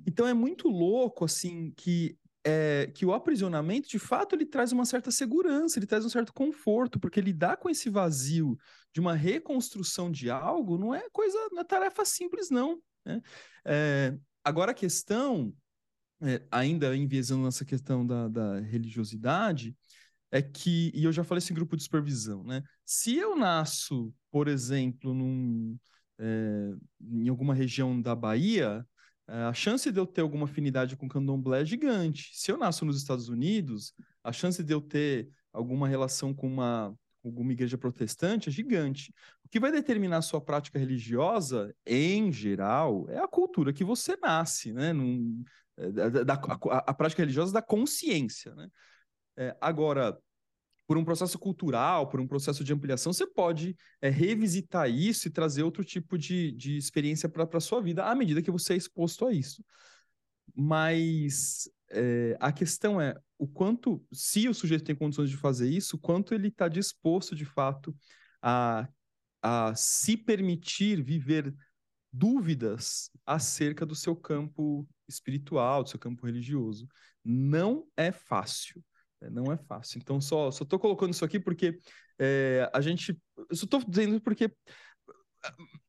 Então 0.07 0.27
é 0.27 0.35
muito 0.35 0.69
louco, 0.69 1.25
assim, 1.25 1.73
que 1.77 2.19
é, 2.45 2.91
que 2.95 3.07
o 3.07 3.13
aprisionamento, 3.13 3.89
de 3.89 3.99
fato, 3.99 4.35
ele 4.35 4.45
traz 4.45 4.73
uma 4.73 4.85
certa 4.85 5.11
segurança, 5.11 5.79
ele 5.79 5.87
traz 5.87 6.05
um 6.05 6.09
certo 6.09 6.33
conforto, 6.33 6.99
porque 6.99 7.21
lidar 7.21 7.57
com 7.57 7.71
esse 7.71 7.89
vazio 7.89 8.59
de 8.93 9.01
uma 9.01 9.15
reconstrução 9.15 10.11
de 10.11 10.29
algo 10.29 10.77
não 10.77 10.95
é 10.95 11.09
coisa, 11.13 11.39
não 11.53 11.61
é 11.61 11.65
tarefa 11.65 12.05
simples, 12.05 12.51
não. 12.51 12.83
Né? 13.05 13.21
É, 13.65 14.19
agora 14.43 14.73
a 14.73 14.75
questão, 14.75 15.55
é, 16.21 16.43
ainda 16.51 16.97
enviesando 16.97 17.45
nessa 17.45 17.65
questão 17.65 18.05
da, 18.05 18.29
da 18.29 18.61
religiosidade, 18.61 19.77
é 20.31 20.41
que, 20.43 20.91
e 20.95 21.05
eu 21.05 21.13
já 21.13 21.23
falei 21.23 21.39
isso 21.39 21.53
em 21.53 21.55
grupo 21.57 21.77
de 21.77 21.83
supervisão, 21.83 22.43
né? 22.43 22.63
Se 22.87 23.17
eu 23.17 23.37
nasço, 23.37 24.13
por 24.31 24.49
exemplo, 24.49 25.13
num, 25.13 25.79
é, 26.19 26.71
em 27.03 27.29
alguma 27.29 27.55
região 27.55 28.01
da 28.01 28.15
Bahia, 28.15 28.85
a 29.33 29.55
chance 29.55 29.91
de 29.91 29.99
eu 29.99 30.07
ter 30.07 30.21
alguma 30.21 30.45
afinidade 30.45 30.97
com 30.97 31.09
candomblé 31.09 31.62
é 31.62 31.65
gigante. 31.65 32.31
Se 32.35 32.53
eu 32.53 32.59
nasço 32.59 32.85
nos 32.85 32.99
Estados 32.99 33.29
Unidos, 33.29 33.95
a 34.23 34.33
chance 34.33 34.62
de 34.62 34.73
eu 34.73 34.81
ter 34.81 35.31
alguma 35.53 35.89
relação 35.89 36.35
com 36.35 36.47
uma 36.47 36.95
alguma 37.25 37.53
igreja 37.53 37.79
protestante 37.79 38.49
é 38.49 38.53
gigante. 38.53 39.15
O 39.45 39.49
que 39.49 39.61
vai 39.61 39.71
determinar 39.71 40.19
a 40.19 40.23
sua 40.23 40.41
prática 40.41 40.79
religiosa, 40.79 41.75
em 41.87 42.33
geral, 42.33 43.07
é 43.09 43.19
a 43.19 43.29
cultura 43.29 43.73
que 43.73 43.85
você 43.85 44.17
nasce, 44.17 44.73
né? 44.73 44.93
Num, 44.93 45.45
é, 45.77 45.91
da, 45.91 46.09
da, 46.25 46.35
a, 46.35 46.79
a, 46.91 46.95
prática 46.95 47.23
religiosa 47.23 47.53
da 47.53 47.62
consciência, 47.62 48.55
né? 48.55 48.69
É, 49.37 49.57
agora, 49.61 50.19
por 50.93 50.99
um 50.99 51.05
processo 51.07 51.39
cultural, 51.39 52.07
por 52.07 52.21
um 52.21 52.27
processo 52.27 52.63
de 52.63 52.71
ampliação, 52.71 53.15
você 53.15 53.27
pode 53.27 53.75
é, 53.99 54.11
revisitar 54.11 54.91
isso 54.91 55.27
e 55.27 55.31
trazer 55.31 55.63
outro 55.63 55.83
tipo 55.83 56.19
de, 56.19 56.53
de 56.53 56.77
experiência 56.77 57.31
para 57.31 57.49
a 57.51 57.61
sua 57.61 57.81
vida 57.81 58.05
à 58.05 58.15
medida 58.15 58.43
que 58.43 58.51
você 58.51 58.75
é 58.75 58.77
exposto 58.77 59.25
a 59.25 59.33
isso. 59.33 59.65
Mas 60.55 61.67
é, 61.91 62.37
a 62.39 62.53
questão 62.53 63.01
é 63.01 63.19
o 63.39 63.49
quanto, 63.49 64.05
se 64.13 64.47
o 64.51 64.53
sujeito 64.53 64.85
tem 64.85 64.95
condições 64.95 65.31
de 65.31 65.39
fazer 65.39 65.71
isso, 65.71 65.97
quanto 65.97 66.35
ele 66.35 66.49
está 66.49 66.69
disposto, 66.69 67.35
de 67.35 67.47
fato, 67.47 67.97
a, 68.43 68.87
a 69.41 69.75
se 69.75 70.15
permitir 70.15 71.03
viver 71.03 71.55
dúvidas 72.13 73.11
acerca 73.25 73.87
do 73.87 73.95
seu 73.95 74.15
campo 74.15 74.87
espiritual, 75.09 75.85
do 75.85 75.89
seu 75.89 75.99
campo 75.99 76.27
religioso. 76.27 76.87
Não 77.25 77.87
é 77.97 78.13
fácil. 78.13 78.85
É, 79.23 79.31
não 79.31 79.52
é 79.52 79.57
fácil. 79.57 79.99
Então, 79.99 80.21
só 80.21 80.50
só 80.50 80.64
estou 80.64 80.79
colocando 80.79 81.12
isso 81.12 81.25
aqui 81.25 81.38
porque 81.38 81.79
é, 82.19 82.69
a 82.73 82.81
gente. 82.81 83.17
Eu 83.37 83.57
só 83.57 83.64
estou 83.64 83.83
dizendo 83.87 84.21
porque. 84.21 84.50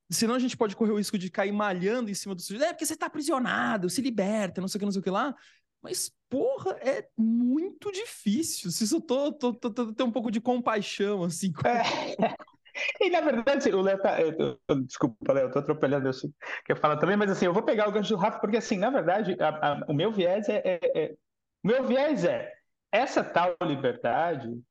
Senão 0.09 0.35
a 0.35 0.39
gente 0.39 0.55
pode 0.55 0.75
correr 0.75 0.91
o 0.91 0.97
risco 0.97 1.17
de 1.17 1.29
cair 1.29 1.51
malhando 1.51 2.11
em 2.11 2.13
cima 2.13 2.35
do 2.35 2.41
sujeito. 2.41 2.63
É 2.63 2.73
porque 2.73 2.85
você 2.85 2.93
está 2.93 3.07
aprisionado, 3.07 3.89
se 3.89 4.01
liberta, 4.01 4.61
não 4.61 4.67
sei 4.67 4.77
o 4.77 4.79
que, 4.79 4.85
não 4.85 4.91
sei 4.91 5.01
o 5.01 5.03
que 5.03 5.09
lá. 5.09 5.33
Mas, 5.81 6.11
porra, 6.29 6.71
é 6.81 7.07
muito 7.17 7.91
difícil. 7.91 8.71
Se 8.71 8.93
eu 8.93 9.01
tô, 9.01 9.33
tô, 9.33 9.53
tô, 9.53 9.69
tô, 9.71 9.93
tô 9.93 10.05
um 10.05 10.11
pouco 10.11 10.31
de 10.31 10.39
compaixão, 10.39 11.23
assim. 11.23 11.51
Com... 11.51 11.67
É. 11.67 11.83
E 12.99 13.07
na 13.11 13.21
verdade, 13.21 13.69
o 13.69 13.81
Léo 13.81 14.01
tá. 14.01 14.19
Eu, 14.19 14.59
eu, 14.67 14.81
desculpa, 14.81 15.31
Léo, 15.31 15.45
eu 15.45 15.51
tô 15.51 15.59
atropelhando 15.59 16.09
isso 16.09 16.33
que 16.65 16.71
eu 16.71 16.75
falo 16.75 16.99
também, 16.99 17.15
mas 17.15 17.29
assim, 17.29 17.45
eu 17.45 17.53
vou 17.53 17.61
pegar 17.61 17.87
o 17.87 17.91
gancho 17.91 18.09
do 18.09 18.19
Rafa, 18.19 18.39
porque 18.39 18.57
assim, 18.57 18.77
na 18.77 18.89
verdade, 18.89 19.37
a, 19.39 19.73
a, 19.73 19.85
o 19.87 19.93
meu 19.93 20.11
viés 20.11 20.49
é, 20.49 20.61
é, 20.65 20.79
é. 20.95 21.15
O 21.63 21.67
meu 21.67 21.83
viés 21.83 22.25
é 22.25 22.51
essa 22.93 23.23
tal 23.23 23.55
liberdade 23.63 24.61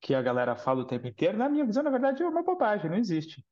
que 0.00 0.14
a 0.14 0.22
galera 0.22 0.56
fala 0.56 0.82
o 0.82 0.86
tempo 0.86 1.06
inteiro, 1.06 1.36
na 1.36 1.48
minha 1.48 1.66
visão, 1.66 1.82
na 1.82 1.90
verdade, 1.90 2.22
é 2.22 2.28
uma 2.28 2.42
bobagem, 2.42 2.88
não 2.88 2.96
existe. 2.96 3.44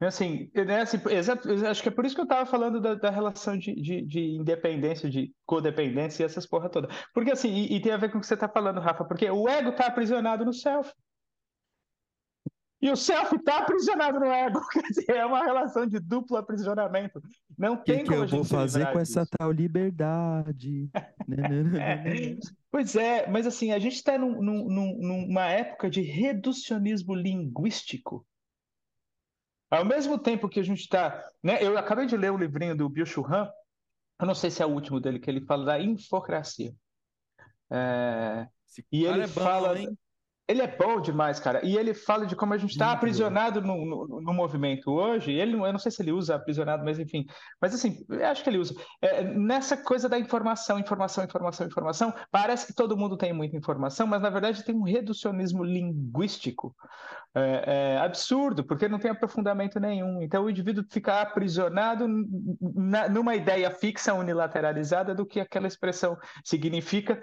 Assim, 0.00 0.50
né, 0.54 0.82
assim 0.82 1.00
exato, 1.10 1.48
acho 1.66 1.82
que 1.82 1.88
é 1.88 1.92
por 1.92 2.04
isso 2.04 2.14
que 2.14 2.20
eu 2.20 2.24
estava 2.24 2.44
falando 2.44 2.80
da, 2.80 2.94
da 2.94 3.10
relação 3.10 3.56
de, 3.56 3.74
de, 3.74 4.02
de, 4.02 4.20
independência, 4.36 5.08
de 5.08 5.34
codependência 5.46 6.22
e 6.22 6.26
essas 6.26 6.46
porra 6.46 6.68
toda. 6.68 6.88
Porque 7.14 7.30
assim, 7.30 7.48
e, 7.48 7.76
e 7.76 7.80
tem 7.80 7.92
a 7.92 7.96
ver 7.96 8.10
com 8.10 8.18
o 8.18 8.20
que 8.20 8.26
você 8.26 8.34
está 8.34 8.48
falando, 8.48 8.80
Rafa, 8.80 9.04
porque 9.04 9.28
o 9.30 9.48
ego 9.48 9.70
está 9.70 9.86
aprisionado 9.86 10.44
no 10.44 10.52
self. 10.52 10.92
E 12.82 12.90
o 12.90 12.96
self 12.96 13.34
está 13.34 13.60
aprisionado 13.60 14.20
no 14.20 14.26
ego. 14.26 14.60
Quer 14.70 14.82
dizer, 14.82 15.16
é 15.16 15.24
uma 15.24 15.42
relação 15.42 15.86
de 15.86 15.98
duplo 15.98 16.36
aprisionamento. 16.36 17.20
Não 17.58 17.76
tem 17.76 17.98
que 17.98 18.04
como 18.04 18.26
que 18.26 18.34
eu 18.34 18.38
vou 18.38 18.44
fazer 18.44 18.90
com 18.92 18.98
essa 18.98 19.26
tal 19.26 19.50
liberdade? 19.50 20.90
É, 20.94 22.36
pois 22.70 22.96
é, 22.96 23.28
mas 23.28 23.46
assim, 23.46 23.72
a 23.72 23.78
gente 23.78 23.94
está 23.94 24.18
num, 24.18 24.40
num, 24.42 24.98
numa 24.98 25.46
época 25.46 25.88
de 25.88 26.00
reducionismo 26.00 27.14
linguístico. 27.14 28.26
Ao 29.70 29.84
mesmo 29.84 30.18
tempo 30.18 30.48
que 30.48 30.60
a 30.60 30.62
gente 30.62 30.80
está. 30.80 31.22
Né, 31.42 31.58
eu 31.60 31.76
acabei 31.76 32.06
de 32.06 32.16
ler 32.16 32.30
o 32.30 32.38
livrinho 32.38 32.76
do 32.76 32.88
Bill 32.88 33.06
Churran, 33.06 33.48
eu 34.20 34.26
não 34.26 34.34
sei 34.34 34.50
se 34.50 34.62
é 34.62 34.66
o 34.66 34.70
último 34.70 35.00
dele, 35.00 35.18
que 35.18 35.30
ele 35.30 35.40
fala 35.40 35.64
da 35.64 35.80
infocracia. 35.80 36.72
É, 37.70 38.46
e 38.92 39.04
ele 39.04 39.22
é 39.22 39.26
bom, 39.26 39.32
fala. 39.32 39.78
Hein? 39.78 39.98
Ele 40.46 40.60
é 40.60 40.66
bom 40.66 41.00
demais, 41.00 41.40
cara. 41.40 41.64
E 41.64 41.76
ele 41.76 41.94
fala 41.94 42.26
de 42.26 42.36
como 42.36 42.52
a 42.52 42.58
gente 42.58 42.72
está 42.72 42.92
aprisionado 42.92 43.62
no, 43.62 44.06
no, 44.06 44.20
no, 44.20 44.34
movimento 44.34 44.90
hoje. 44.90 45.32
Ele, 45.32 45.54
eu 45.54 45.72
não 45.72 45.78
sei 45.78 45.90
se 45.90 46.02
ele 46.02 46.12
usa 46.12 46.34
aprisionado, 46.34 46.84
mas 46.84 46.98
enfim. 46.98 47.24
Mas 47.58 47.74
assim, 47.74 48.04
eu 48.10 48.26
acho 48.26 48.42
que 48.42 48.50
ele 48.50 48.58
usa. 48.58 48.74
É, 49.00 49.24
nessa 49.24 49.74
coisa 49.74 50.06
da 50.06 50.18
informação, 50.18 50.78
informação, 50.78 51.24
informação, 51.24 51.66
informação, 51.66 52.14
parece 52.30 52.66
que 52.66 52.74
todo 52.74 52.96
mundo 52.96 53.16
tem 53.16 53.32
muita 53.32 53.56
informação, 53.56 54.06
mas 54.06 54.20
na 54.20 54.28
verdade 54.28 54.62
tem 54.62 54.74
um 54.74 54.82
reducionismo 54.82 55.64
linguístico 55.64 56.76
é, 57.34 57.94
é 57.94 57.98
absurdo, 57.98 58.62
porque 58.62 58.86
não 58.86 58.98
tem 58.98 59.10
aprofundamento 59.10 59.80
nenhum. 59.80 60.20
Então 60.20 60.44
o 60.44 60.50
indivíduo 60.50 60.84
fica 60.90 61.22
aprisionado 61.22 62.06
na, 62.60 63.08
numa 63.08 63.34
ideia 63.34 63.70
fixa, 63.70 64.12
unilateralizada 64.12 65.14
do 65.14 65.24
que 65.24 65.40
aquela 65.40 65.66
expressão 65.66 66.18
significa 66.44 67.22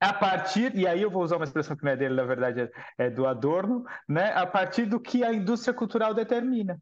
a 0.00 0.12
partir, 0.12 0.74
e 0.76 0.86
aí 0.86 1.02
eu 1.02 1.10
vou 1.10 1.22
usar 1.22 1.36
uma 1.36 1.44
expressão 1.44 1.76
que 1.76 1.84
não 1.84 1.92
é 1.92 1.96
dele, 1.96 2.14
na 2.14 2.24
verdade 2.24 2.60
é, 2.60 2.70
é 3.06 3.10
do 3.10 3.26
Adorno, 3.26 3.84
né? 4.08 4.32
a 4.32 4.46
partir 4.46 4.86
do 4.86 5.00
que 5.00 5.24
a 5.24 5.32
indústria 5.32 5.74
cultural 5.74 6.14
determina. 6.14 6.80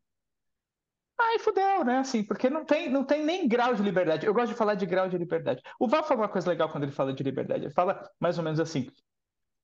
Aí 1.19 1.39
fudeu, 1.39 1.83
né? 1.83 1.99
Assim, 1.99 2.23
porque 2.23 2.51
não 2.51 2.65
tem, 2.65 2.91
não 2.91 3.03
tem 3.03 3.25
nem 3.25 3.49
grau 3.49 3.75
de 3.75 3.83
liberdade. 3.83 4.27
Eu 4.27 4.35
gosto 4.35 4.49
de 4.49 4.55
falar 4.55 4.75
de 4.75 4.85
grau 4.85 5.09
de 5.09 5.17
liberdade. 5.17 5.63
O 5.81 5.89
Val 5.89 6.05
fala 6.05 6.21
uma 6.23 6.29
coisa 6.29 6.51
legal 6.51 6.69
quando 6.69 6.85
ele 6.85 6.93
fala 6.93 7.13
de 7.13 7.23
liberdade. 7.23 7.65
Ele 7.65 7.73
fala 7.73 8.11
mais 8.21 8.37
ou 8.37 8.45
menos 8.45 8.61
assim: 8.61 8.87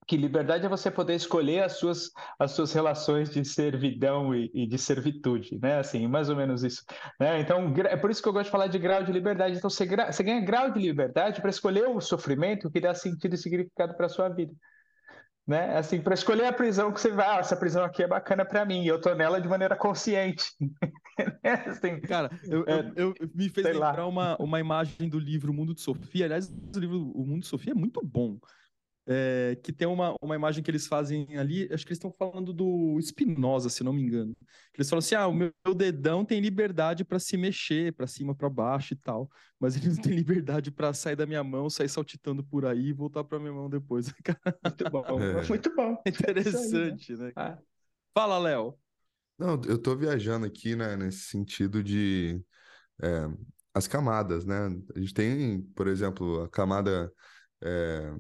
que 0.07 0.17
liberdade 0.17 0.67
é 0.67 0.69
você 0.69 0.91
poder 0.91 1.15
escolher 1.15 1.63
as 1.63 1.75
suas, 1.75 2.11
as 2.39 2.51
suas 2.53 2.73
relações 2.73 3.31
de 3.31 3.45
servidão 3.45 4.35
e, 4.35 4.51
e, 4.53 4.67
de 4.67 4.77
servitude, 4.77 5.59
né? 5.61 5.79
Assim, 5.79 6.07
mais 6.09 6.29
ou 6.29 6.37
menos 6.37 6.65
isso. 6.65 6.85
Né? 7.21 7.41
Então, 7.41 7.73
é 7.89 7.97
por 7.97 8.11
isso 8.11 8.23
que 8.23 8.29
eu 8.29 8.33
gosto 8.33 8.47
de 8.47 8.51
falar 8.51 8.67
de 8.67 8.79
grau 8.79 9.03
de 9.03 9.13
liberdade. 9.13 9.57
Então, 9.57 9.71
você, 9.71 9.87
você 9.87 10.23
ganha 10.23 10.41
grau 10.41 10.71
de 10.71 10.81
liberdade 10.81 11.41
para 11.41 11.51
escolher 11.51 11.89
o 11.89 12.01
sofrimento 12.01 12.71
que 12.71 12.81
dá 12.81 12.95
sentido 12.95 13.35
e 13.35 13.39
significado 13.39 13.95
para 13.95 14.07
a 14.07 14.09
sua 14.09 14.29
vida. 14.29 14.53
Né? 15.47 15.77
Assim, 15.77 16.01
para 16.01 16.15
escolher 16.15 16.47
a 16.47 16.53
prisão 16.53 16.93
que 16.93 17.01
você 17.01 17.11
vai, 17.11 17.27
ah, 17.27 17.39
essa 17.39 17.57
prisão 17.57 17.85
aqui 17.85 18.03
é 18.03 18.07
bacana 18.07 18.45
para 18.45 18.65
mim, 18.65 18.85
eu 18.85 19.01
tô 19.01 19.13
nela 19.15 19.41
de 19.41 19.49
maneira 19.49 19.77
consciente. 19.77 20.45
assim, 21.69 22.01
Cara, 22.01 22.31
eu, 22.45 22.65
é, 22.67 22.93
eu, 22.95 23.15
eu 23.19 23.31
me 23.35 23.49
fez 23.49 23.67
lembrar 23.67 24.07
uma, 24.07 24.37
uma 24.37 24.61
imagem 24.61 25.09
do 25.09 25.19
livro 25.19 25.53
Mundo 25.53 25.75
de 25.75 25.81
Sofia. 25.81 26.27
Aliás, 26.27 26.49
o 26.49 26.79
livro 26.79 27.11
O 27.13 27.27
Mundo 27.27 27.41
de 27.41 27.49
Sofia 27.49 27.73
é 27.73 27.75
muito 27.75 28.01
bom 28.05 28.39
é, 29.07 29.59
que 29.63 29.73
tem 29.73 29.89
uma, 29.89 30.15
uma 30.23 30.37
imagem 30.37 30.63
que 30.63 30.71
eles 30.71 30.87
fazem 30.87 31.37
ali, 31.37 31.69
acho 31.73 31.85
que 31.85 31.91
eles 31.91 31.99
estão 31.99 32.13
falando 32.13 32.53
do 32.53 32.99
Spinoza, 33.01 33.69
se 33.69 33.83
não 33.83 33.93
me 33.93 34.03
engano. 34.03 34.37
Eles 34.75 34.89
falam 34.89 35.01
assim: 35.01 35.15
ah, 35.15 35.27
o 35.27 35.35
meu, 35.35 35.53
dedão 35.75 36.25
tem 36.25 36.41
liberdade 36.41 37.05
para 37.05 37.19
se 37.19 37.37
mexer 37.37 37.93
para 37.95 38.07
cima, 38.07 38.35
para 38.35 38.49
baixo 38.49 38.95
e 38.95 38.97
tal, 38.97 39.29
mas 39.59 39.77
ele 39.77 39.89
não 39.89 39.97
tem 39.97 40.13
liberdade 40.15 40.71
para 40.71 40.95
sair 40.95 41.17
da 41.17 41.27
minha 41.27 41.43
mão, 41.43 41.69
sair 41.69 41.89
saltitando 41.89 42.45
por 42.45 42.65
aí 42.65 42.89
e 42.89 42.93
voltar 42.93 43.25
para 43.25 43.39
minha 43.39 43.53
mão 43.53 43.69
depois. 43.69 44.07
muito 44.65 44.91
bom, 44.91 45.21
é. 45.21 45.49
muito 45.49 45.75
bom. 45.75 46.03
Interessante, 46.07 47.13
aí, 47.13 47.19
né? 47.19 47.25
né? 47.27 47.33
Ah. 47.37 47.59
Fala, 48.15 48.39
Léo. 48.39 48.79
Não, 49.39 49.61
eu 49.67 49.79
tô 49.79 49.97
viajando 49.97 50.47
aqui, 50.47 50.77
né, 50.77 50.95
nesse 50.95 51.23
sentido 51.23 51.83
de 51.83 52.41
é, 53.03 53.27
as 53.75 53.89
camadas, 53.89 54.45
né? 54.45 54.69
A 54.95 55.01
gente 55.01 55.15
tem, 55.15 55.63
por 55.75 55.89
exemplo, 55.89 56.43
a 56.43 56.49
camada 56.49 57.11
é, 57.63 58.15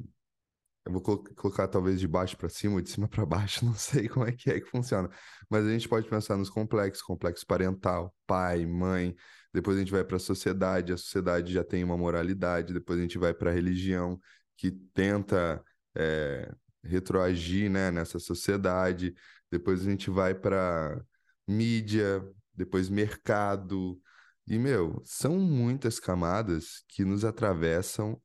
eu 0.84 0.92
vou 0.92 1.00
colocar 1.00 1.68
talvez 1.68 2.00
de 2.00 2.08
baixo 2.08 2.36
para 2.36 2.48
cima 2.48 2.74
ou 2.74 2.80
de 2.80 2.90
cima 2.90 3.08
para 3.08 3.24
baixo, 3.24 3.64
não 3.66 3.74
sei 3.74 4.08
como 4.08 4.26
é 4.26 4.32
que 4.32 4.50
é 4.50 4.60
que 4.60 4.66
funciona. 4.66 5.08
Mas 5.48 5.64
a 5.64 5.70
gente 5.70 5.88
pode 5.88 6.08
pensar 6.08 6.36
nos 6.36 6.50
complexos, 6.50 7.02
complexo 7.02 7.46
parental, 7.46 8.14
pai, 8.26 8.66
mãe. 8.66 9.14
Depois 9.52 9.76
a 9.76 9.80
gente 9.80 9.92
vai 9.92 10.04
para 10.04 10.16
a 10.16 10.20
sociedade, 10.20 10.92
a 10.92 10.96
sociedade 10.96 11.52
já 11.52 11.62
tem 11.62 11.84
uma 11.84 11.96
moralidade. 11.96 12.72
Depois 12.72 12.98
a 12.98 13.02
gente 13.02 13.18
vai 13.18 13.32
para 13.32 13.50
a 13.50 13.54
religião, 13.54 14.18
que 14.56 14.70
tenta 14.70 15.62
é, 15.94 16.50
retroagir 16.82 17.70
né, 17.70 17.90
nessa 17.90 18.18
sociedade. 18.18 19.14
Depois 19.50 19.82
a 19.86 19.90
gente 19.90 20.10
vai 20.10 20.34
para 20.34 21.00
mídia, 21.46 22.24
depois 22.54 22.88
mercado. 22.88 24.00
E, 24.46 24.58
meu, 24.58 25.00
são 25.04 25.38
muitas 25.38 26.00
camadas 26.00 26.82
que 26.88 27.04
nos 27.04 27.24
atravessam 27.24 28.20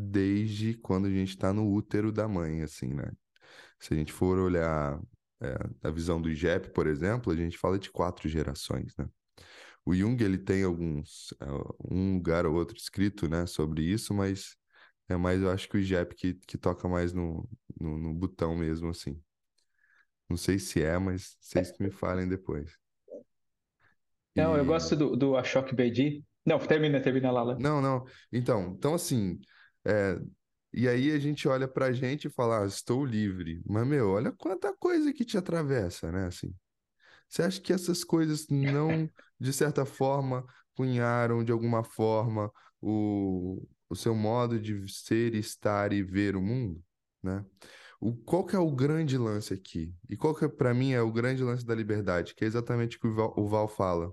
desde 0.00 0.74
quando 0.74 1.06
a 1.06 1.10
gente 1.10 1.30
está 1.30 1.52
no 1.52 1.70
útero 1.70 2.10
da 2.12 2.26
mãe, 2.26 2.62
assim, 2.62 2.88
né? 2.94 3.10
Se 3.78 3.94
a 3.94 3.96
gente 3.96 4.12
for 4.12 4.38
olhar 4.38 5.00
é, 5.40 5.56
a 5.82 5.90
visão 5.90 6.20
do 6.20 6.30
IGEP, 6.30 6.70
por 6.72 6.86
exemplo, 6.86 7.32
a 7.32 7.36
gente 7.36 7.58
fala 7.58 7.78
de 7.78 7.90
quatro 7.90 8.28
gerações, 8.28 8.94
né? 8.96 9.08
O 9.84 9.94
Jung, 9.94 10.22
ele 10.22 10.38
tem 10.38 10.62
alguns, 10.62 11.34
é, 11.40 11.46
um 11.90 12.14
lugar 12.14 12.44
ou 12.46 12.54
outro 12.54 12.76
escrito, 12.76 13.28
né, 13.28 13.46
sobre 13.46 13.82
isso, 13.82 14.12
mas 14.12 14.54
é 15.08 15.16
mais, 15.16 15.40
eu 15.40 15.50
acho 15.50 15.68
que 15.68 15.76
o 15.76 15.80
IGEP 15.80 16.14
que, 16.14 16.34
que 16.34 16.58
toca 16.58 16.86
mais 16.86 17.12
no, 17.12 17.48
no, 17.80 17.98
no 17.98 18.14
botão 18.14 18.54
mesmo, 18.54 18.90
assim. 18.90 19.20
Não 20.28 20.36
sei 20.36 20.58
se 20.58 20.82
é, 20.82 20.96
mas 20.98 21.36
vocês 21.40 21.72
que 21.72 21.82
me 21.82 21.90
falem 21.90 22.28
depois. 22.28 22.78
Não, 24.36 24.56
eu 24.56 24.64
gosto 24.64 24.94
do, 24.94 25.16
do 25.16 25.36
Ashok 25.36 25.74
Bedi. 25.74 26.24
Não, 26.46 26.58
termina, 26.58 27.00
termina 27.00 27.30
lá. 27.32 27.58
Não, 27.58 27.82
não. 27.82 28.04
Então, 28.32 28.74
então 28.76 28.94
assim, 28.94 29.40
é, 29.84 30.20
e 30.72 30.88
aí 30.88 31.10
a 31.10 31.18
gente 31.18 31.48
olha 31.48 31.66
pra 31.66 31.92
gente 31.92 32.26
e 32.26 32.30
fala, 32.30 32.62
ah, 32.62 32.66
estou 32.66 33.04
livre. 33.04 33.62
Mas, 33.66 33.86
meu, 33.86 34.10
olha 34.10 34.32
quanta 34.32 34.72
coisa 34.76 35.12
que 35.12 35.24
te 35.24 35.36
atravessa, 35.36 36.12
né? 36.12 36.26
Assim, 36.26 36.54
você 37.28 37.42
acha 37.42 37.60
que 37.60 37.72
essas 37.72 38.04
coisas 38.04 38.46
não, 38.48 39.10
de 39.38 39.52
certa 39.52 39.84
forma, 39.84 40.44
cunharam 40.74 41.44
de 41.44 41.52
alguma 41.52 41.84
forma 41.84 42.52
o, 42.80 43.66
o 43.88 43.96
seu 43.96 44.14
modo 44.14 44.60
de 44.60 44.86
ser, 44.88 45.34
estar 45.34 45.92
e 45.92 46.02
ver 46.02 46.36
o 46.36 46.42
mundo, 46.42 46.82
né? 47.22 47.44
O, 48.00 48.14
qual 48.16 48.46
que 48.46 48.56
é 48.56 48.58
o 48.58 48.70
grande 48.70 49.18
lance 49.18 49.52
aqui? 49.52 49.94
E 50.08 50.16
qual 50.16 50.34
que, 50.34 50.48
para 50.48 50.72
mim, 50.72 50.92
é 50.92 51.02
o 51.02 51.12
grande 51.12 51.42
lance 51.44 51.66
da 51.66 51.74
liberdade? 51.74 52.34
Que 52.34 52.44
é 52.44 52.46
exatamente 52.46 52.96
o 52.96 53.00
que 53.00 53.06
o 53.08 53.14
Val, 53.14 53.34
o 53.36 53.46
Val 53.46 53.68
fala. 53.68 54.10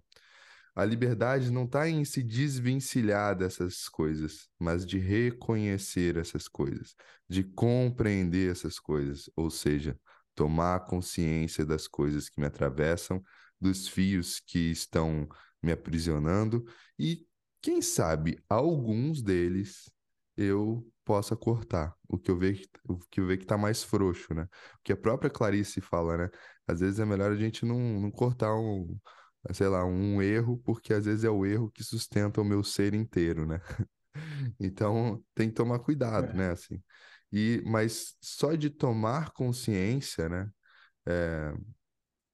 A 0.77 0.85
liberdade 0.85 1.49
não 1.49 1.63
está 1.63 1.89
em 1.89 2.05
se 2.05 2.21
desvencilhar 2.21 3.35
dessas 3.35 3.89
coisas, 3.89 4.47
mas 4.59 4.85
de 4.85 4.99
reconhecer 4.99 6.17
essas 6.17 6.47
coisas, 6.47 6.95
de 7.27 7.43
compreender 7.43 8.51
essas 8.51 8.79
coisas, 8.79 9.27
ou 9.35 9.49
seja, 9.49 9.99
tomar 10.35 10.81
consciência 10.81 11.65
das 11.65 11.87
coisas 11.87 12.29
que 12.29 12.39
me 12.39 12.45
atravessam, 12.45 13.23
dos 13.59 13.87
fios 13.87 14.39
que 14.39 14.69
estão 14.69 15.27
me 15.63 15.71
aprisionando 15.71 16.63
e, 16.99 17.25
quem 17.59 17.81
sabe, 17.81 18.39
alguns 18.47 19.23
deles 19.23 19.91
eu 20.37 20.87
possa 21.03 21.35
cortar, 21.35 21.95
o 22.07 22.19
que 22.19 22.29
eu 22.29 22.37
vejo 22.37 22.65
o 22.87 22.99
que 23.09 23.19
eu 23.19 23.25
vejo 23.25 23.39
que 23.39 23.45
está 23.45 23.57
mais 23.57 23.81
frouxo, 23.81 24.31
né? 24.31 24.43
O 24.43 24.83
que 24.83 24.93
a 24.93 24.97
própria 24.97 25.27
Clarice 25.31 25.81
fala, 25.81 26.17
né? 26.17 26.29
Às 26.67 26.81
vezes 26.81 26.99
é 26.99 27.05
melhor 27.05 27.31
a 27.31 27.35
gente 27.35 27.65
não, 27.65 27.79
não 27.99 28.11
cortar 28.11 28.53
um, 28.55 28.95
sei 29.53 29.67
lá, 29.67 29.85
um 29.85 30.21
erro, 30.21 30.57
porque 30.63 30.93
às 30.93 31.05
vezes 31.05 31.23
é 31.23 31.29
o 31.29 31.45
erro 31.45 31.71
que 31.71 31.83
sustenta 31.83 32.41
o 32.41 32.45
meu 32.45 32.63
ser 32.63 32.93
inteiro, 32.93 33.45
né? 33.45 33.61
Então 34.59 35.23
tem 35.35 35.49
que 35.49 35.55
tomar 35.55 35.77
cuidado, 35.79 36.31
é. 36.31 36.33
né? 36.33 36.49
Assim. 36.51 36.81
E, 37.31 37.61
mas 37.65 38.15
só 38.21 38.55
de 38.55 38.69
tomar 38.69 39.31
consciência, 39.31 40.27
né? 40.27 40.49
É, 41.07 41.53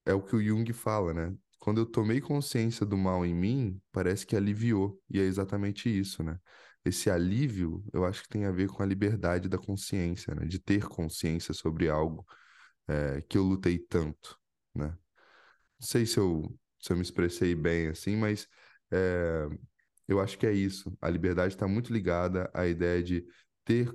é 0.06 0.14
o 0.14 0.22
que 0.22 0.36
o 0.36 0.42
Jung 0.42 0.72
fala, 0.74 1.14
né? 1.14 1.36
Quando 1.60 1.80
eu 1.82 1.86
tomei 1.86 2.22
consciência 2.22 2.86
do 2.86 2.98
mal 2.98 3.26
em 3.26 3.34
mim, 3.34 3.82
parece 3.92 4.26
que 4.26 4.36
aliviou. 4.36 5.00
E 5.10 5.20
é 5.20 5.24
exatamente 5.24 5.90
isso, 5.90 6.24
né? 6.24 6.38
Esse 6.86 7.10
alívio, 7.10 7.84
eu 7.94 8.06
acho 8.06 8.24
que 8.24 8.30
tem 8.30 8.46
a 8.46 8.52
ver 8.52 8.68
com 8.68 8.84
a 8.84 8.86
liberdade 8.86 9.48
da 9.48 9.58
consciência, 9.58 10.36
né? 10.36 10.46
De 10.46 10.60
ter 10.60 10.86
consciência 10.86 11.54
sobre 11.54 11.90
algo 11.90 12.26
é, 12.88 13.22
que 13.22 13.38
eu 13.38 13.44
lutei 13.44 13.80
tanto, 13.80 14.38
né? 14.76 14.88
Não 15.80 15.88
sei 15.88 16.06
se 16.06 16.18
eu 16.18 16.54
se 16.84 16.92
eu 16.92 16.98
me 16.98 17.02
expressei 17.02 17.56
bem 17.56 17.88
assim, 17.88 18.18
mas 18.18 18.46
é, 18.92 19.48
eu 20.06 20.20
acho 20.20 20.38
que 20.38 20.46
é 20.46 20.52
isso. 20.52 20.96
A 21.02 21.10
liberdade 21.10 21.54
está 21.54 21.66
muito 21.66 21.94
ligada 21.94 22.52
à 22.54 22.68
ideia 22.68 23.02
de 23.02 23.26
ter 23.64 23.90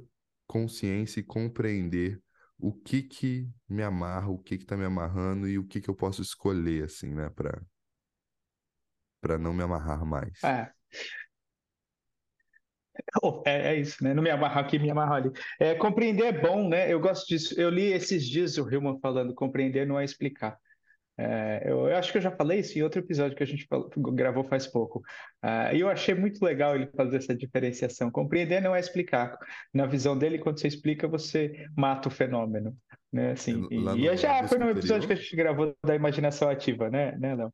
consciência 0.46 1.20
e 1.20 1.22
compreender 1.22 2.22
o 2.58 2.72
que 2.72 3.02
que 3.02 3.46
me 3.68 3.82
amarra, 3.82 4.30
o 4.30 4.38
que 4.38 4.56
que 4.56 4.64
está 4.64 4.74
me 4.74 4.86
amarrando 4.86 5.46
e 5.46 5.58
o 5.58 5.66
que 5.66 5.82
que 5.82 5.90
eu 5.90 5.94
posso 5.94 6.22
escolher, 6.22 6.84
assim, 6.84 7.14
né, 7.14 7.28
para 7.30 7.62
para 9.20 9.36
não 9.36 9.52
me 9.52 9.64
amarrar 9.64 10.04
mais. 10.06 10.42
É. 10.42 10.72
Oh, 13.22 13.42
é, 13.44 13.74
é, 13.74 13.80
isso, 13.80 14.02
né? 14.02 14.14
Não 14.14 14.22
me 14.22 14.30
amarrar 14.30 14.64
aqui, 14.64 14.78
me 14.78 14.90
amarrar 14.90 15.16
ali. 15.16 15.30
É, 15.58 15.74
compreender 15.74 16.26
é 16.26 16.32
bom, 16.32 16.68
né? 16.68 16.92
Eu 16.92 17.00
gosto 17.00 17.26
disso. 17.26 17.60
Eu 17.60 17.68
li 17.68 17.92
esses 17.92 18.26
dias 18.26 18.56
o 18.58 18.68
Hillman 18.68 18.98
falando: 19.00 19.34
compreender 19.34 19.86
não 19.86 19.98
é 19.98 20.04
explicar. 20.04 20.58
É, 21.20 21.64
eu, 21.64 21.88
eu, 21.88 21.96
acho 21.96 22.12
que 22.12 22.18
eu 22.18 22.22
já 22.22 22.30
falei 22.30 22.60
isso 22.60 22.78
em 22.78 22.82
outro 22.82 23.00
episódio 23.00 23.36
que 23.36 23.42
a 23.42 23.46
gente 23.46 23.66
falou, 23.66 23.90
gravou 24.12 24.44
faz 24.44 24.68
pouco. 24.68 25.00
Uh, 25.44 25.74
e 25.74 25.80
eu 25.80 25.88
achei 25.88 26.14
muito 26.14 26.44
legal 26.44 26.76
ele 26.76 26.86
fazer 26.96 27.16
essa 27.16 27.34
diferenciação. 27.34 28.08
Compreender 28.08 28.60
não 28.62 28.74
é 28.74 28.78
explicar. 28.78 29.36
Na 29.74 29.84
visão 29.84 30.16
dele, 30.16 30.38
quando 30.38 30.60
você 30.60 30.68
explica, 30.68 31.08
você 31.08 31.66
mata 31.76 32.08
o 32.08 32.12
fenômeno. 32.12 32.76
Né? 33.12 33.32
Assim, 33.32 33.66
e, 33.68 33.78
no, 33.78 33.98
e 33.98 34.16
já 34.16 34.46
foi 34.46 34.58
no 34.58 34.70
episódio 34.70 35.08
que 35.08 35.14
a 35.14 35.16
gente 35.16 35.34
gravou 35.34 35.74
da 35.84 35.96
imaginação 35.96 36.48
ativa, 36.48 36.88
né, 36.88 37.16
né 37.18 37.34
Léo? 37.34 37.52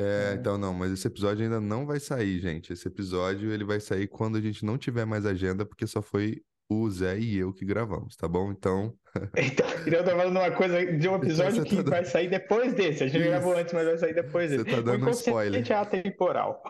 É, 0.00 0.32
é, 0.32 0.34
então 0.34 0.56
não, 0.56 0.72
mas 0.72 0.90
esse 0.90 1.06
episódio 1.06 1.44
ainda 1.44 1.60
não 1.60 1.84
vai 1.84 2.00
sair, 2.00 2.38
gente. 2.40 2.72
Esse 2.72 2.88
episódio 2.88 3.52
ele 3.52 3.64
vai 3.64 3.80
sair 3.80 4.08
quando 4.08 4.36
a 4.36 4.40
gente 4.40 4.64
não 4.64 4.78
tiver 4.78 5.04
mais 5.04 5.26
agenda, 5.26 5.66
porque 5.66 5.86
só 5.86 6.00
foi 6.00 6.42
o 6.68 6.90
Zé 6.90 7.18
e 7.18 7.38
eu 7.38 7.52
que 7.52 7.64
gravamos, 7.64 8.16
tá 8.16 8.28
bom? 8.28 8.52
Então. 8.54 8.92
então, 9.36 9.68
eu 9.86 10.04
tô 10.04 10.10
falando 10.10 10.36
uma 10.36 10.50
coisa 10.50 10.84
de 10.84 10.92
um 10.92 10.96
então 10.96 11.16
episódio 11.16 11.60
então, 11.60 11.64
que 11.64 11.84
tá 11.84 11.90
vai 11.90 12.04
sair 12.04 12.28
depois 12.28 12.74
desse. 12.74 13.04
A 13.04 13.06
gente 13.06 13.20
Isso. 13.20 13.28
gravou 13.30 13.56
antes, 13.56 13.72
mas 13.72 13.84
vai 13.84 13.96
sair 13.96 14.12
depois 14.12 14.50
desse. 14.50 14.64
Você 14.64 14.70
tá 14.70 14.82
dando 14.82 15.06
um 15.06 15.10
spoiler. 15.10 15.72
é 15.72 15.74
atemporal. 15.74 16.60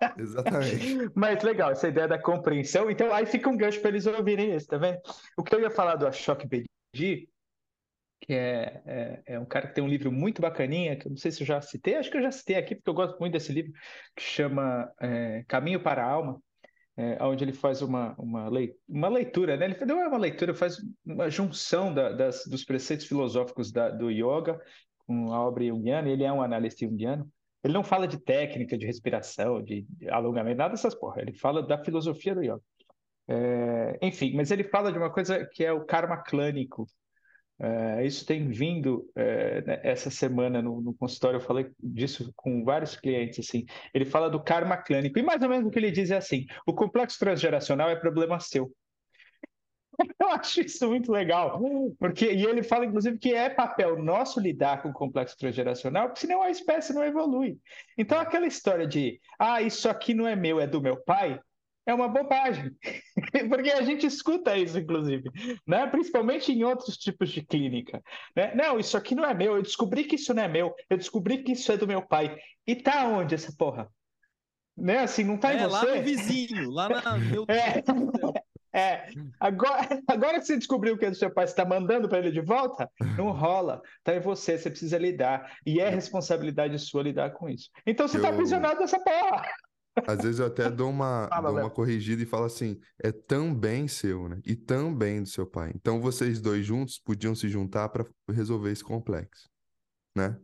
Exatamente. 0.18 1.10
Mas 1.14 1.42
legal, 1.42 1.70
essa 1.70 1.88
ideia 1.88 2.06
da 2.06 2.18
compreensão. 2.18 2.90
Então, 2.90 3.12
aí 3.14 3.24
fica 3.24 3.48
um 3.48 3.56
gancho 3.56 3.80
para 3.80 3.88
eles 3.90 4.06
ouvirem 4.06 4.54
isso, 4.54 4.66
tá 4.66 4.76
vendo? 4.76 4.98
O 5.38 5.42
que 5.42 5.54
eu 5.54 5.60
ia 5.60 5.70
falar 5.70 5.96
do 5.96 6.06
Ashok 6.06 6.46
Bedi, 6.46 7.28
que 8.20 8.34
é, 8.34 8.82
é, 8.84 9.22
é, 9.26 9.40
um 9.40 9.46
cara 9.46 9.68
que 9.68 9.74
tem 9.74 9.84
um 9.84 9.88
livro 9.88 10.12
muito 10.12 10.42
bacaninha, 10.42 10.96
que 10.96 11.06
eu 11.06 11.10
não 11.10 11.16
sei 11.16 11.30
se 11.30 11.42
eu 11.42 11.46
já 11.46 11.62
citei, 11.62 11.96
acho 11.96 12.10
que 12.10 12.18
eu 12.18 12.22
já 12.22 12.30
citei 12.30 12.56
aqui, 12.56 12.74
porque 12.74 12.90
eu 12.90 12.94
gosto 12.94 13.18
muito 13.18 13.32
desse 13.32 13.52
livro, 13.52 13.72
que 14.14 14.22
chama 14.22 14.92
é, 15.00 15.44
Caminho 15.48 15.80
para 15.80 16.04
a 16.04 16.10
Alma 16.10 16.38
é, 16.96 17.22
onde 17.24 17.42
ele 17.42 17.52
faz 17.52 17.82
uma, 17.82 18.14
uma, 18.18 18.48
leitura, 18.48 18.78
uma 18.88 19.08
leitura, 19.08 19.56
né? 19.56 19.66
Ele 19.66 19.84
não 19.84 20.00
é 20.00 20.08
uma 20.08 20.18
leitura, 20.18 20.54
faz 20.54 20.76
uma 21.04 21.28
junção 21.28 21.92
da, 21.92 22.12
das, 22.12 22.44
dos 22.46 22.64
preceitos 22.64 23.06
filosóficos 23.06 23.72
da, 23.72 23.90
do 23.90 24.10
yoga 24.10 24.60
com 24.98 25.32
a 25.32 25.40
obra 25.40 25.64
junguiana. 25.64 26.08
Ele 26.08 26.24
é 26.24 26.32
um 26.32 26.42
analista 26.42 26.86
junguiano. 26.86 27.28
Ele 27.64 27.74
não 27.74 27.82
fala 27.82 28.06
de 28.06 28.18
técnica, 28.18 28.78
de 28.78 28.86
respiração, 28.86 29.62
de, 29.62 29.86
alongamento, 30.08 30.58
nada 30.58 30.70
dessas 30.72 30.94
porra. 30.94 31.22
Ele 31.22 31.32
fala 31.32 31.62
da 31.62 31.82
filosofia 31.82 32.34
do 32.34 32.42
yoga. 32.42 32.62
É, 33.26 33.98
enfim, 34.02 34.34
mas 34.36 34.50
ele 34.50 34.64
fala 34.64 34.92
de 34.92 34.98
uma 34.98 35.10
coisa 35.10 35.44
que 35.46 35.64
é 35.64 35.72
o 35.72 35.84
karma 35.84 36.18
clânico, 36.18 36.86
é, 37.60 38.04
isso 38.04 38.26
tem 38.26 38.48
vindo 38.48 39.08
é, 39.14 39.62
né, 39.62 39.80
essa 39.84 40.10
semana 40.10 40.60
no, 40.60 40.80
no, 40.80 40.94
consultório, 40.94 41.36
eu 41.36 41.40
falei 41.40 41.70
disso 41.80 42.32
com 42.36 42.64
vários 42.64 42.96
clientes. 42.96 43.46
Assim, 43.46 43.64
ele 43.92 44.04
fala 44.04 44.28
do 44.28 44.42
karma 44.42 44.76
clânico, 44.76 45.18
e 45.18 45.22
mais 45.22 45.42
ou 45.42 45.48
menos 45.48 45.66
o 45.66 45.70
que 45.70 45.78
ele 45.78 45.90
diz 45.90 46.10
é 46.10 46.16
assim: 46.16 46.46
o 46.66 46.74
complexo 46.74 47.18
transgeracional 47.18 47.88
é 47.90 47.96
problema 47.96 48.40
seu. 48.40 48.72
Eu 50.20 50.28
acho 50.30 50.60
isso 50.60 50.88
muito 50.88 51.12
legal, 51.12 51.60
porque 52.00 52.32
e 52.32 52.44
ele 52.44 52.64
fala 52.64 52.84
inclusive 52.84 53.16
que 53.16 53.32
é 53.32 53.48
papel 53.48 54.02
nosso 54.02 54.40
lidar 54.40 54.82
com 54.82 54.88
o 54.88 54.92
complexo 54.92 55.36
transgeracional, 55.38 56.08
porque 56.08 56.22
senão 56.22 56.42
a 56.42 56.50
espécie 56.50 56.92
não 56.92 57.04
evolui. 57.04 57.58
Então 57.96 58.18
aquela 58.18 58.46
história 58.46 58.88
de 58.88 59.20
ah, 59.38 59.62
isso 59.62 59.88
aqui 59.88 60.12
não 60.12 60.26
é 60.26 60.34
meu, 60.34 60.58
é 60.58 60.66
do 60.66 60.80
meu 60.80 60.96
pai, 60.96 61.38
é 61.86 61.92
uma 61.92 62.08
bobagem, 62.08 62.74
porque 63.48 63.70
a 63.70 63.82
gente 63.82 64.06
escuta 64.06 64.56
isso, 64.56 64.78
inclusive, 64.78 65.30
né? 65.66 65.86
principalmente 65.86 66.52
em 66.52 66.64
outros 66.64 66.96
tipos 66.96 67.30
de 67.30 67.44
clínica. 67.44 68.02
Né? 68.34 68.54
Não, 68.54 68.78
isso 68.78 68.96
aqui 68.96 69.14
não 69.14 69.24
é 69.24 69.34
meu, 69.34 69.56
eu 69.56 69.62
descobri 69.62 70.04
que 70.04 70.16
isso 70.16 70.32
não 70.32 70.42
é 70.42 70.48
meu, 70.48 70.74
eu 70.88 70.96
descobri 70.96 71.42
que 71.42 71.52
isso 71.52 71.70
é 71.70 71.76
do 71.76 71.86
meu 71.86 72.02
pai. 72.02 72.36
E 72.66 72.74
tá 72.74 73.06
onde 73.06 73.34
essa 73.34 73.52
porra? 73.56 73.88
Né? 74.76 75.00
Assim, 75.00 75.24
não 75.24 75.36
tá 75.36 75.52
é, 75.52 75.56
em 75.56 75.58
você? 75.58 75.86
lá 75.86 75.96
no 75.96 76.02
vizinho, 76.02 76.70
lá 76.70 76.88
na 76.88 77.18
meu 77.18 77.44
é. 77.48 77.82
é, 78.74 79.08
agora, 79.38 80.02
agora 80.08 80.40
que 80.40 80.46
você 80.46 80.56
descobriu 80.56 80.96
que 80.98 81.04
é 81.04 81.10
do 81.10 81.16
seu 81.16 81.30
pai, 81.30 81.46
você 81.46 81.52
está 81.52 81.64
mandando 81.64 82.08
para 82.08 82.18
ele 82.18 82.32
de 82.32 82.40
volta? 82.40 82.90
Não 83.16 83.30
rola. 83.30 83.80
Tá 84.02 84.16
em 84.16 84.20
você, 84.20 84.58
você 84.58 84.70
precisa 84.70 84.98
lidar. 84.98 85.58
E 85.64 85.80
é 85.80 85.88
responsabilidade 85.88 86.78
sua 86.78 87.02
lidar 87.02 87.30
com 87.30 87.48
isso. 87.48 87.70
Então 87.86 88.08
você 88.08 88.16
está 88.16 88.28
eu... 88.28 88.32
aprisionado 88.32 88.80
nessa 88.80 88.98
porra. 88.98 89.44
Às 90.06 90.22
vezes 90.22 90.38
eu 90.40 90.46
até 90.46 90.70
dou 90.70 90.90
uma, 90.90 91.28
Fala, 91.34 91.50
dou 91.50 91.56
uma 91.56 91.70
corrigida 91.70 92.22
e 92.22 92.26
falo 92.26 92.44
assim: 92.44 92.78
é 93.02 93.12
também 93.12 93.88
seu, 93.88 94.28
né? 94.28 94.40
E 94.44 94.54
também 94.56 95.22
do 95.22 95.28
seu 95.28 95.46
pai. 95.46 95.72
Então 95.74 96.00
vocês 96.00 96.40
dois 96.40 96.64
juntos 96.66 96.98
podiam 96.98 97.34
se 97.34 97.48
juntar 97.48 97.88
para 97.88 98.06
resolver 98.30 98.70
esse 98.72 98.84
complexo, 98.84 99.48
né? 100.16 100.38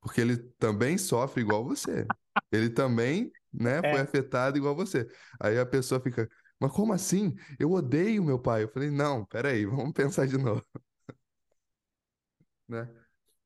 Porque 0.00 0.20
ele 0.20 0.36
também 0.58 0.98
sofre 0.98 1.42
igual 1.42 1.64
você. 1.64 2.12
Ele 2.52 2.70
também, 2.70 3.30
né, 3.52 3.82
foi 3.84 4.00
É. 4.00 4.00
afetado 4.00 4.56
igual 4.58 4.74
você. 4.76 5.06
Aí 5.40 5.58
a 5.58 5.66
pessoa 5.66 6.00
fica, 6.00 6.28
mas 6.60 6.72
como 6.72 6.92
assim? 6.92 7.34
Eu 7.58 7.72
odeio 7.72 8.24
meu 8.24 8.38
pai. 8.40 8.64
Eu 8.64 8.68
falei, 8.72 8.90
não, 8.90 9.24
peraí, 9.26 9.66
vamos 9.66 9.92
pensar 9.92 10.26
de 10.26 10.38
novo. 10.38 10.64
Né? 12.68 12.84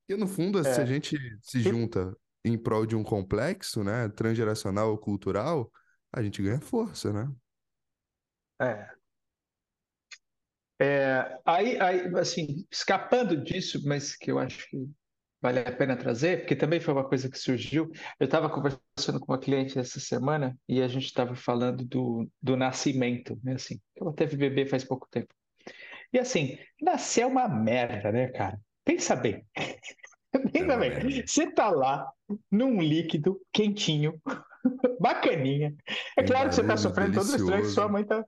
Porque 0.07 0.21
no 0.21 0.27
fundo, 0.29 0.65
se 0.65 0.81
a 0.81 0.85
É. 0.85 0.87
gente 0.87 1.17
se 1.43 1.61
junta 1.63 2.17
em 2.45 2.59
prol 2.59 2.87
de 2.87 2.97
um 2.97 3.03
complexo, 3.05 3.85
né, 3.85 4.09
transgeracional 4.11 4.91
ou 4.91 4.99
cultural, 4.99 5.71
a 6.13 6.23
gente 6.23 6.43
ganha 6.43 6.61
força, 6.61 7.13
né? 7.13 7.31
É. 8.61 9.01
É, 10.83 11.39
aí, 11.45 11.79
aí, 11.81 12.07
assim, 12.19 12.67
escapando 12.71 13.37
disso, 13.37 13.81
mas 13.87 14.17
que 14.17 14.31
eu 14.31 14.39
acho 14.39 14.67
que 14.71 14.79
vale 15.41 15.61
a 15.61 15.73
pena 15.73 15.97
trazer, 15.97 16.41
porque 16.41 16.57
também 16.57 16.81
foi 16.81 16.95
uma 16.95 17.07
coisa 17.09 17.31
que 17.31 17.39
surgiu. 17.39 17.91
Eu 18.19 18.25
estava 18.27 18.49
conversando 18.49 19.21
com 19.21 19.33
uma 19.33 19.39
cliente 19.39 19.79
essa 19.79 20.01
semana 20.01 20.59
e 20.69 20.81
a 20.83 20.89
gente 20.89 21.05
estava 21.07 21.35
falando 21.35 21.85
do, 21.85 22.31
do 22.43 22.57
nascimento, 22.57 23.39
né? 23.43 23.55
Assim, 23.55 23.79
ela 23.97 24.13
teve 24.15 24.37
bebê 24.37 24.67
faz 24.67 24.85
pouco 24.85 25.07
tempo. 25.11 25.35
E 26.13 26.19
assim, 26.19 26.59
nascer 26.83 27.23
é 27.23 27.27
uma 27.27 27.49
merda, 27.49 28.13
né, 28.13 28.29
cara? 28.29 28.59
Pensa 28.85 29.17
bem. 29.17 29.47
Pensa 30.53 30.77
bem. 30.77 31.27
Você 31.27 31.51
tá 31.51 31.71
lá 31.71 32.11
num 32.51 32.81
líquido 32.81 33.41
quentinho, 33.53 34.21
bacaninha. 35.01 35.75
É 36.17 36.23
claro 36.23 36.49
que 36.49 36.55
você 36.55 36.65
tá 36.65 36.77
sofrendo 36.77 37.15
todo 37.15 37.31
o 37.31 37.37
estresse 37.37 37.69
que 37.69 37.75
sua 37.75 37.89
mãe 37.89 38.05
tá, 38.05 38.25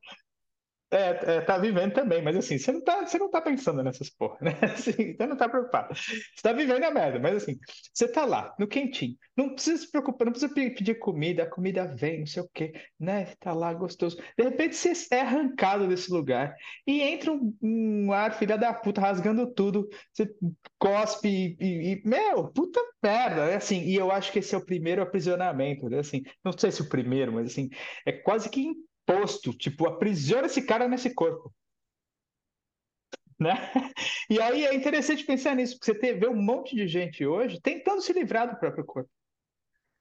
é, 0.93 1.37
é, 1.37 1.41
tá 1.41 1.57
vivendo 1.59 1.93
também, 1.95 2.23
mas 2.23 2.37
assim, 2.37 2.59
você 2.59 2.71
não 2.71 2.83
tá, 2.83 3.07
você 3.07 3.19
não 3.19 3.31
tá 3.31 3.41
pensando 3.41 3.83
nessas 3.83 4.11
porra, 4.11 4.37
né? 4.43 4.53
Assim, 4.75 5.17
você 5.17 5.27
não 5.27 5.37
tá 5.37 5.49
preocupado. 5.49 5.95
Você 5.95 6.43
tá 6.43 6.53
vivendo 6.53 6.85
a 6.85 6.91
merda, 6.91 7.19
mas 7.19 7.37
assim, 7.43 7.59
você 7.93 8.07
tá 8.09 8.25
lá, 8.27 8.55
no 8.59 8.67
quentinho. 8.69 9.17
Não 9.37 9.55
precisa 9.55 9.83
se 9.85 9.91
preocupar, 9.91 10.27
não 10.27 10.33
precisa 10.33 10.53
pe- 10.53 10.71
pedir 10.71 10.99
comida, 10.99 11.45
a 11.45 11.51
comida 11.51 11.87
vem, 11.87 12.21
não 12.21 12.27
sei 12.27 12.43
o 12.43 12.49
quê, 12.53 12.73
né? 13.01 13.27
Tá 13.41 13.53
lá 13.55 13.73
gostoso. 13.73 14.17
De 14.37 14.45
repente 14.45 14.77
você 14.77 14.93
é 15.13 15.21
arrancado 15.23 15.89
desse 15.89 16.13
lugar 16.13 16.55
e 16.87 17.01
entra 17.01 17.33
um, 17.33 17.57
um 17.63 18.13
ar, 18.13 18.35
filha 18.35 18.59
da 18.59 18.73
puta, 18.75 19.01
rasgando 19.01 19.53
tudo. 19.53 19.89
Você 20.13 20.29
cospe 20.79 21.29
e, 21.29 21.57
e- 21.61 21.93
e- 21.95 22.03
meu, 22.09 22.49
puta 22.53 22.81
merda, 23.03 23.47
né? 23.47 23.55
Assim, 23.57 23.83
e 23.85 23.95
eu 23.95 24.11
acho 24.11 24.31
que 24.33 24.39
esse 24.41 24.55
é 24.55 24.59
o 24.59 24.65
primeiro 24.65 25.03
aprisionamento, 25.03 25.89
né? 25.89 25.99
Assim, 26.01 26.23
não 26.45 26.53
sei 26.57 26.71
se 26.71 26.83
o 26.83 26.89
primeiro, 26.89 27.33
mas 27.33 27.47
assim, 27.53 27.69
é 28.07 28.13
quase 28.13 28.49
que 28.51 28.73
imposto, 29.03 29.53
tipo, 29.53 29.87
aprisiona 29.87 30.47
esse 30.47 30.63
cara 30.63 30.89
nesse 30.89 31.15
corpo. 31.15 31.53
Né? 33.39 33.55
E 34.31 34.41
aí 34.41 34.65
é 34.65 34.75
interessante 34.75 35.27
pensar 35.27 35.55
nisso, 35.55 35.79
porque 35.79 35.93
você 35.93 36.15
vê 36.15 36.27
um 36.27 36.41
monte 36.41 36.75
de 36.75 36.89
gente 36.89 37.27
hoje 37.27 37.61
tentando 37.61 38.01
se 38.01 38.13
livrar 38.13 38.49
do 38.49 38.59
próprio 38.59 38.85
corpo. 38.85 39.11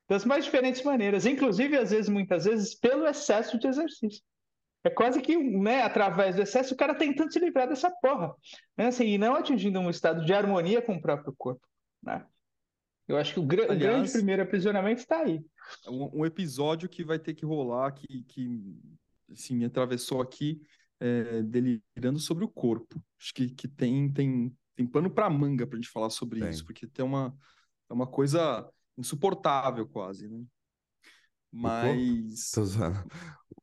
Das 0.07 0.23
mais 0.23 0.45
diferentes 0.45 0.83
maneiras, 0.83 1.25
inclusive, 1.25 1.77
às 1.77 1.91
vezes, 1.91 2.07
muitas 2.07 2.45
vezes, 2.45 2.73
pelo 2.73 3.05
excesso 3.05 3.57
de 3.59 3.67
exercício. 3.67 4.23
É 4.83 4.89
quase 4.89 5.21
que, 5.21 5.35
né, 5.37 5.83
através 5.83 6.35
do 6.35 6.41
excesso, 6.41 6.73
o 6.73 6.77
cara 6.77 6.95
tentando 6.95 7.31
se 7.31 7.39
livrar 7.39 7.67
dessa 7.67 7.91
porra. 7.91 8.33
Né? 8.77 8.87
Assim, 8.87 9.05
e 9.05 9.17
não 9.17 9.35
atingindo 9.35 9.79
um 9.79 9.89
estado 9.89 10.23
de 10.23 10.33
harmonia 10.33 10.81
com 10.81 10.95
o 10.95 11.01
próprio 11.01 11.33
corpo. 11.37 11.65
Né? 12.01 12.25
Eu 13.07 13.17
acho 13.17 13.33
que 13.33 13.39
o, 13.39 13.43
gra- 13.45 13.63
o 13.65 13.67
grande 13.67 13.85
Aliás- 13.85 14.13
primeiro 14.13 14.41
aprisionamento 14.41 15.01
está 15.01 15.19
aí. 15.21 15.43
um, 15.87 16.21
um 16.21 16.25
episódio 16.25 16.87
que 16.87 17.03
vai 17.03 17.19
ter 17.19 17.33
que 17.33 17.45
rolar, 17.45 17.91
que, 17.91 18.23
que 18.23 18.79
assim, 19.31 19.55
me 19.55 19.65
atravessou 19.65 20.21
aqui, 20.21 20.61
é, 20.99 21.41
delirando 21.43 22.19
sobre 22.19 22.43
o 22.45 22.47
corpo. 22.49 23.01
Acho 23.19 23.33
que, 23.33 23.49
que 23.49 23.67
tem, 23.67 24.11
tem, 24.11 24.55
tem 24.75 24.85
pano 24.87 25.09
para 25.09 25.29
manga 25.29 25.65
para 25.65 25.77
a 25.77 25.81
gente 25.81 25.91
falar 25.91 26.09
sobre 26.09 26.39
Tem. 26.39 26.49
isso, 26.49 26.63
porque 26.65 26.87
tem 26.87 27.03
uma, 27.03 27.35
é 27.89 27.93
uma 27.93 28.07
coisa 28.07 28.69
insuportável 28.97 29.87
quase, 29.87 30.27
né? 30.29 30.43
Mas. 31.51 32.51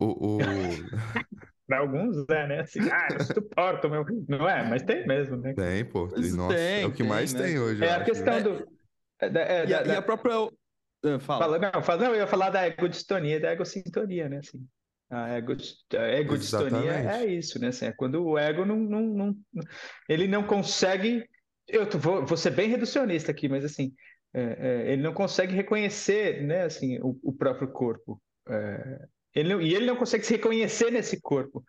O, 0.00 0.36
o... 0.36 0.38
Para 1.66 1.80
alguns 1.80 2.16
é, 2.30 2.46
né? 2.46 2.60
Assim, 2.60 2.80
ah, 2.90 3.08
eu 3.12 3.24
suporto, 3.24 3.90
meu. 3.90 4.02
Não 4.26 4.48
é, 4.48 4.66
mas 4.66 4.82
tem 4.82 5.06
mesmo, 5.06 5.36
né? 5.36 5.52
Tem, 5.54 5.84
pô. 5.84 6.06
Nossa, 6.06 6.54
é 6.54 6.76
tem, 6.78 6.84
o 6.86 6.90
que 6.90 6.98
tem, 6.98 7.06
mais 7.06 7.34
né? 7.34 7.42
tem 7.42 7.58
hoje, 7.58 7.84
É 7.84 7.90
a 7.90 7.96
acho, 7.96 8.04
questão 8.06 8.34
né? 8.34 8.40
do. 8.40 8.77
É 9.20 9.30
da- 9.30 9.40
é 9.40 9.66
e, 9.66 9.74
a, 9.74 9.82
da- 9.82 9.94
e 9.94 9.96
a 9.96 10.02
própria. 10.02 10.34
Ah, 11.04 11.18
fala. 11.20 11.44
Fala, 11.44 11.58
não, 11.58 11.82
fala, 11.82 12.02
não, 12.04 12.10
eu 12.14 12.16
ia 12.20 12.26
falar 12.26 12.50
da 12.50 12.66
egodistonia 12.66 13.36
e 13.36 13.40
da 13.40 13.52
egosintonia, 13.52 14.28
né? 14.28 14.38
Assim, 14.38 14.66
a, 15.10 15.28
ego, 15.30 15.52
a 15.96 16.08
egodistonia 16.18 16.92
é 16.92 17.26
isso, 17.26 17.58
né? 17.60 17.68
Assim, 17.68 17.86
é 17.86 17.92
quando 17.92 18.24
o 18.24 18.38
ego 18.38 18.64
não, 18.64 18.76
não, 18.76 19.00
não 19.02 19.36
ele 20.08 20.26
não 20.26 20.46
consegue. 20.46 21.24
Eu 21.66 21.88
vou, 21.98 22.24
vou 22.26 22.36
ser 22.36 22.50
bem 22.50 22.68
reducionista 22.68 23.30
aqui, 23.30 23.48
mas 23.48 23.64
assim, 23.64 23.94
é, 24.34 24.40
é, 24.88 24.92
ele 24.92 25.02
não 25.02 25.12
consegue 25.14 25.54
reconhecer, 25.54 26.42
né? 26.42 26.62
Assim, 26.64 26.98
o, 27.00 27.18
o 27.22 27.32
próprio 27.32 27.70
corpo. 27.70 28.20
É, 28.48 29.06
ele 29.40 29.54
não- 29.54 29.60
e 29.62 29.74
ele 29.74 29.86
não 29.86 29.96
consegue 29.96 30.24
se 30.24 30.34
reconhecer 30.34 30.90
nesse 30.90 31.20
corpo. 31.20 31.64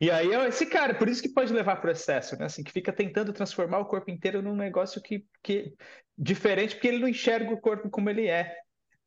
E 0.00 0.10
aí 0.10 0.32
é 0.32 0.48
esse 0.48 0.66
cara, 0.66 0.94
por 0.94 1.08
isso 1.08 1.22
que 1.22 1.28
pode 1.32 1.52
levar 1.52 1.76
para 1.76 1.88
o 1.88 1.92
excesso, 1.92 2.36
né? 2.38 2.46
Assim, 2.46 2.64
que 2.64 2.72
fica 2.72 2.92
tentando 2.92 3.32
transformar 3.32 3.78
o 3.80 3.86
corpo 3.86 4.10
inteiro 4.10 4.40
num 4.42 4.56
negócio 4.56 5.00
que, 5.02 5.24
que 5.42 5.74
diferente, 6.16 6.74
porque 6.74 6.88
ele 6.88 6.98
não 6.98 7.08
enxerga 7.08 7.52
o 7.52 7.60
corpo 7.60 7.90
como 7.90 8.08
ele 8.08 8.26
é. 8.26 8.54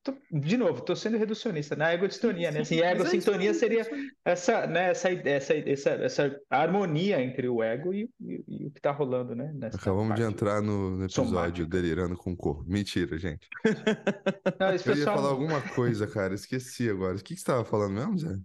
Tô- 0.03 0.17
de 0.31 0.57
novo, 0.57 0.79
estou 0.79 0.97
sendo 0.97 1.17
reducionista, 1.17 1.77
na 1.77 1.93
egodistonia, 1.93 2.51
né? 2.51 2.59
Assim, 2.59 2.75
Sim, 2.75 2.81
a 2.81 2.91
é 2.91 3.53
seria 3.53 3.81
é 3.83 3.93
aí. 3.93 4.09
essa, 4.25 4.67
né, 4.67 4.89
essa, 4.91 5.09
essa, 5.09 5.53
essa, 5.53 5.89
essa 5.91 6.41
harmonia 6.49 7.21
entre 7.21 7.47
o 7.47 7.63
ego 7.63 7.93
e, 7.93 8.09
e- 8.19 8.43
e 8.45 8.65
o 8.65 8.71
que 8.71 8.79
está 8.79 8.91
rolando, 8.91 9.33
né? 9.33 9.53
Nessa 9.55 9.77
Acabamos 9.77 10.15
de 10.15 10.21
entrar 10.23 10.61
no, 10.61 10.97
no 10.97 11.05
episódio 11.05 11.29
somática. 11.29 11.65
Delirando 11.67 12.17
com 12.17 12.33
o 12.33 12.35
Corpo. 12.35 12.65
Mentira, 12.67 13.17
gente. 13.17 13.47
Não, 14.59 14.71
Eu 14.73 14.79
foi 14.79 14.95
ia 14.97 15.05
falar 15.05 15.29
um- 15.29 15.31
alguma 15.31 15.61
coisa, 15.69 16.05
cara. 16.05 16.33
Esqueci 16.35 16.89
agora. 16.89 17.15
O 17.15 17.17
que 17.19 17.23
que 17.23 17.35
você 17.35 17.41
estava 17.41 17.63
falando 17.63 17.93
mesmo, 17.93 18.17
Zé? 18.19 18.37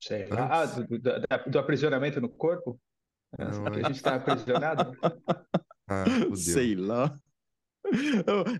sei 0.00 0.26
lá, 0.28 0.60
ah, 0.62 0.66
do, 0.66 0.86
do- 0.98 1.50
do 1.50 1.58
aprisionamento 1.58 2.20
no 2.20 2.28
corpo? 2.28 2.78
Não, 3.38 3.66
a 3.66 3.70
é- 3.70 3.84
gente 3.84 3.96
está 3.96 4.16
aprisionado? 4.16 4.92
Ah. 5.90 6.04
Sei 6.36 6.74
lá. 6.74 7.18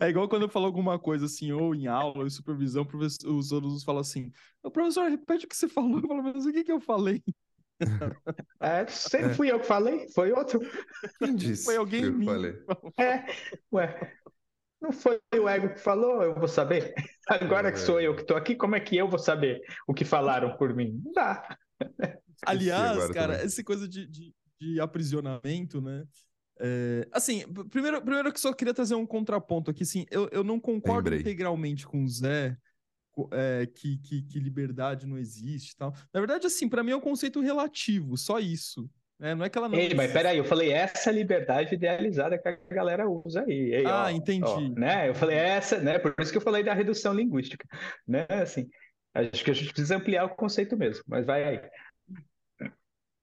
É 0.00 0.08
igual 0.08 0.28
quando 0.28 0.42
eu 0.42 0.48
falo 0.48 0.66
alguma 0.66 0.98
coisa 0.98 1.26
assim, 1.26 1.52
ou 1.52 1.74
em 1.74 1.86
aula, 1.86 2.20
ou 2.20 2.26
em 2.26 2.30
supervisão, 2.30 2.82
o 2.82 2.86
professor- 2.86 3.30
os 3.30 3.52
alunos 3.52 3.84
falam 3.84 4.00
assim: 4.00 4.30
"Ô, 4.62 4.70
professor, 4.70 5.08
repete 5.10 5.44
o 5.44 5.48
que 5.48 5.56
você 5.56 5.68
falou. 5.68 6.00
Eu 6.00 6.08
falo, 6.08 6.22
mas 6.22 6.46
o 6.46 6.52
que, 6.52 6.64
que 6.64 6.72
eu 6.72 6.80
falei? 6.80 7.22
É, 8.60 8.80
É. 8.80 9.34
fui 9.34 9.50
eu 9.50 9.60
que 9.60 9.66
falei, 9.66 10.08
foi 10.14 10.32
outro. 10.32 10.60
Quem 11.18 11.34
disse 11.36 11.64
Foi 11.64 11.76
alguém 11.76 12.02
que 12.02 12.08
eu 12.08 12.12
mim. 12.12 12.26
falei? 12.26 12.54
É, 12.98 13.24
ué, 13.72 14.12
não 14.80 14.92
foi 14.92 15.20
o 15.34 15.48
ego 15.48 15.70
que 15.74 15.80
falou, 15.80 16.22
eu 16.22 16.34
vou 16.34 16.48
saber. 16.48 16.94
Agora 17.28 17.70
que 17.72 17.78
sou 17.78 18.00
eu 18.00 18.14
que 18.14 18.22
estou 18.22 18.36
aqui, 18.36 18.56
como 18.56 18.76
é 18.76 18.80
que 18.80 18.96
eu 18.96 19.08
vou 19.08 19.18
saber 19.18 19.60
o 19.86 19.94
que 19.94 20.04
falaram 20.04 20.56
por 20.56 20.74
mim? 20.74 21.00
Não 21.04 21.12
dá. 21.12 21.56
Aliás, 22.46 23.10
cara, 23.10 23.34
também. 23.34 23.46
essa 23.46 23.62
coisa 23.64 23.88
de, 23.88 24.06
de, 24.06 24.34
de 24.60 24.80
aprisionamento, 24.80 25.80
né? 25.80 26.04
É, 26.60 27.06
assim, 27.12 27.44
primeiro, 27.70 28.00
primeiro 28.02 28.32
que 28.32 28.40
só 28.40 28.52
queria 28.52 28.74
trazer 28.74 28.94
um 28.94 29.06
contraponto 29.06 29.70
aqui, 29.70 29.82
assim, 29.82 30.04
eu, 30.10 30.28
eu 30.32 30.42
não 30.42 30.58
concordo 30.58 31.10
Lembrei. 31.10 31.20
integralmente 31.20 31.86
com 31.86 32.02
o 32.02 32.08
Zé 32.08 32.56
é, 33.32 33.66
que, 33.66 33.98
que, 33.98 34.22
que 34.22 34.38
liberdade 34.38 35.06
não 35.06 35.18
existe 35.18 35.76
tal. 35.76 35.92
Na 36.12 36.20
verdade, 36.20 36.46
assim, 36.46 36.68
para 36.68 36.82
mim 36.82 36.92
é 36.92 36.96
um 36.96 37.00
conceito 37.00 37.40
relativo, 37.40 38.16
só 38.16 38.38
isso. 38.38 38.88
né? 39.18 39.34
Não 39.34 39.44
é 39.44 39.48
que 39.48 39.58
ela 39.58 39.68
não 39.68 39.76
Ei, 39.78 39.92
mas 39.94 40.12
peraí, 40.12 40.38
eu 40.38 40.44
falei 40.44 40.72
essa 40.72 41.10
liberdade 41.10 41.74
idealizada 41.74 42.38
que 42.38 42.48
a 42.48 42.56
galera 42.70 43.08
usa 43.08 43.42
aí. 43.42 43.74
Ei, 43.74 43.86
Ah, 43.86 44.04
ó, 44.06 44.10
entendi. 44.10 44.44
ó, 44.46 44.60
né? 44.60 45.08
Eu 45.08 45.14
falei 45.14 45.36
essa, 45.36 45.78
né? 45.80 45.98
Por 45.98 46.14
isso 46.20 46.30
que 46.30 46.38
eu 46.38 46.42
falei 46.42 46.62
da 46.62 46.74
redução 46.74 47.12
linguística, 47.12 47.66
né? 48.06 48.26
Assim, 48.30 48.68
acho 49.14 49.44
que 49.44 49.50
a 49.50 49.54
gente 49.54 49.72
precisa 49.72 49.96
ampliar 49.96 50.24
o 50.24 50.36
conceito 50.36 50.76
mesmo, 50.76 51.02
mas 51.08 51.26
vai 51.26 51.42
aí. 51.42 51.60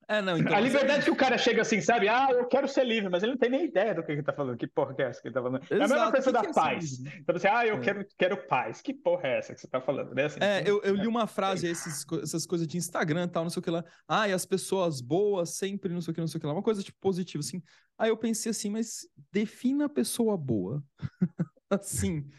É, 0.07 0.21
não, 0.21 0.37
então, 0.37 0.53
a 0.55 0.59
é 0.59 0.61
liberdade 0.61 1.03
que 1.05 1.11
o 1.11 1.15
cara 1.15 1.37
chega 1.37 1.61
assim, 1.63 1.81
sabe? 1.81 2.07
Ah, 2.07 2.27
eu 2.31 2.47
quero 2.47 2.67
ser 2.67 2.83
livre, 2.85 3.09
mas 3.09 3.23
ele 3.23 3.31
não 3.31 3.39
tem 3.39 3.49
nem 3.49 3.65
ideia 3.65 3.93
do 3.95 4.03
que 4.03 4.11
ele 4.11 4.21
tá 4.21 4.31
falando. 4.33 4.57
Que 4.57 4.67
porra 4.67 4.93
que 4.93 5.01
é 5.01 5.05
essa 5.05 5.21
que 5.21 5.27
ele 5.27 5.33
tá 5.33 5.41
falando? 5.41 5.63
É 5.69 5.75
a 5.75 5.79
mesma 5.79 5.95
Exato, 5.95 6.11
coisa 6.11 6.31
da 6.31 6.39
é 6.41 6.53
paz. 6.53 6.99
livre? 6.99 7.19
Então 7.19 7.39
você, 7.39 7.47
ah, 7.47 7.65
eu 7.65 7.77
É. 7.77 7.79
quero, 7.79 8.05
quero 8.17 8.47
paz. 8.47 8.81
Que 8.81 8.93
porra 8.93 9.27
é 9.27 9.37
essa 9.39 9.53
que 9.55 9.59
você 9.61 9.67
tá 9.67 9.81
falando? 9.81 10.13
Né? 10.13 10.25
Assim, 10.25 10.39
É, 10.41 10.61
eu, 10.69 10.81
eu 10.83 10.95
li 10.95 11.07
uma 11.07 11.25
frase, 11.25 11.67
esses, 11.67 12.05
essas 12.21 12.45
coisas 12.45 12.67
de 12.67 12.77
Instagram 12.77 13.25
e 13.25 13.27
tal, 13.29 13.43
não 13.43 13.49
sei 13.49 13.59
o 13.59 13.63
que 13.63 13.71
lá. 13.71 13.83
Ah, 14.07 14.27
e 14.29 14.33
as 14.33 14.45
pessoas 14.45 15.01
boas 15.01 15.55
sempre 15.57 15.91
não 15.91 16.01
sei 16.01 16.11
o 16.11 16.13
que, 16.13 16.21
não 16.21 16.27
sei 16.27 16.37
o 16.37 16.41
que 16.41 16.47
lá. 16.47 16.53
Uma 16.53 16.61
coisa, 16.63 16.83
tipo, 16.83 16.97
positiva, 16.99 17.39
assim. 17.43 17.61
Aí 17.97 18.09
eu 18.09 18.17
pensei 18.17 18.51
assim, 18.51 18.69
mas 18.69 19.07
defina 19.31 19.85
a 19.85 19.89
pessoa 19.89 20.37
boa. 20.37 20.83
assim, 21.69 22.29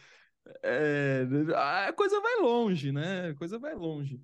é, 0.62 1.26
a 1.54 1.92
coisa 1.92 2.20
vai 2.20 2.36
longe, 2.36 2.92
né? 2.92 3.30
A 3.30 3.34
coisa 3.34 3.58
vai 3.58 3.74
longe. 3.74 4.20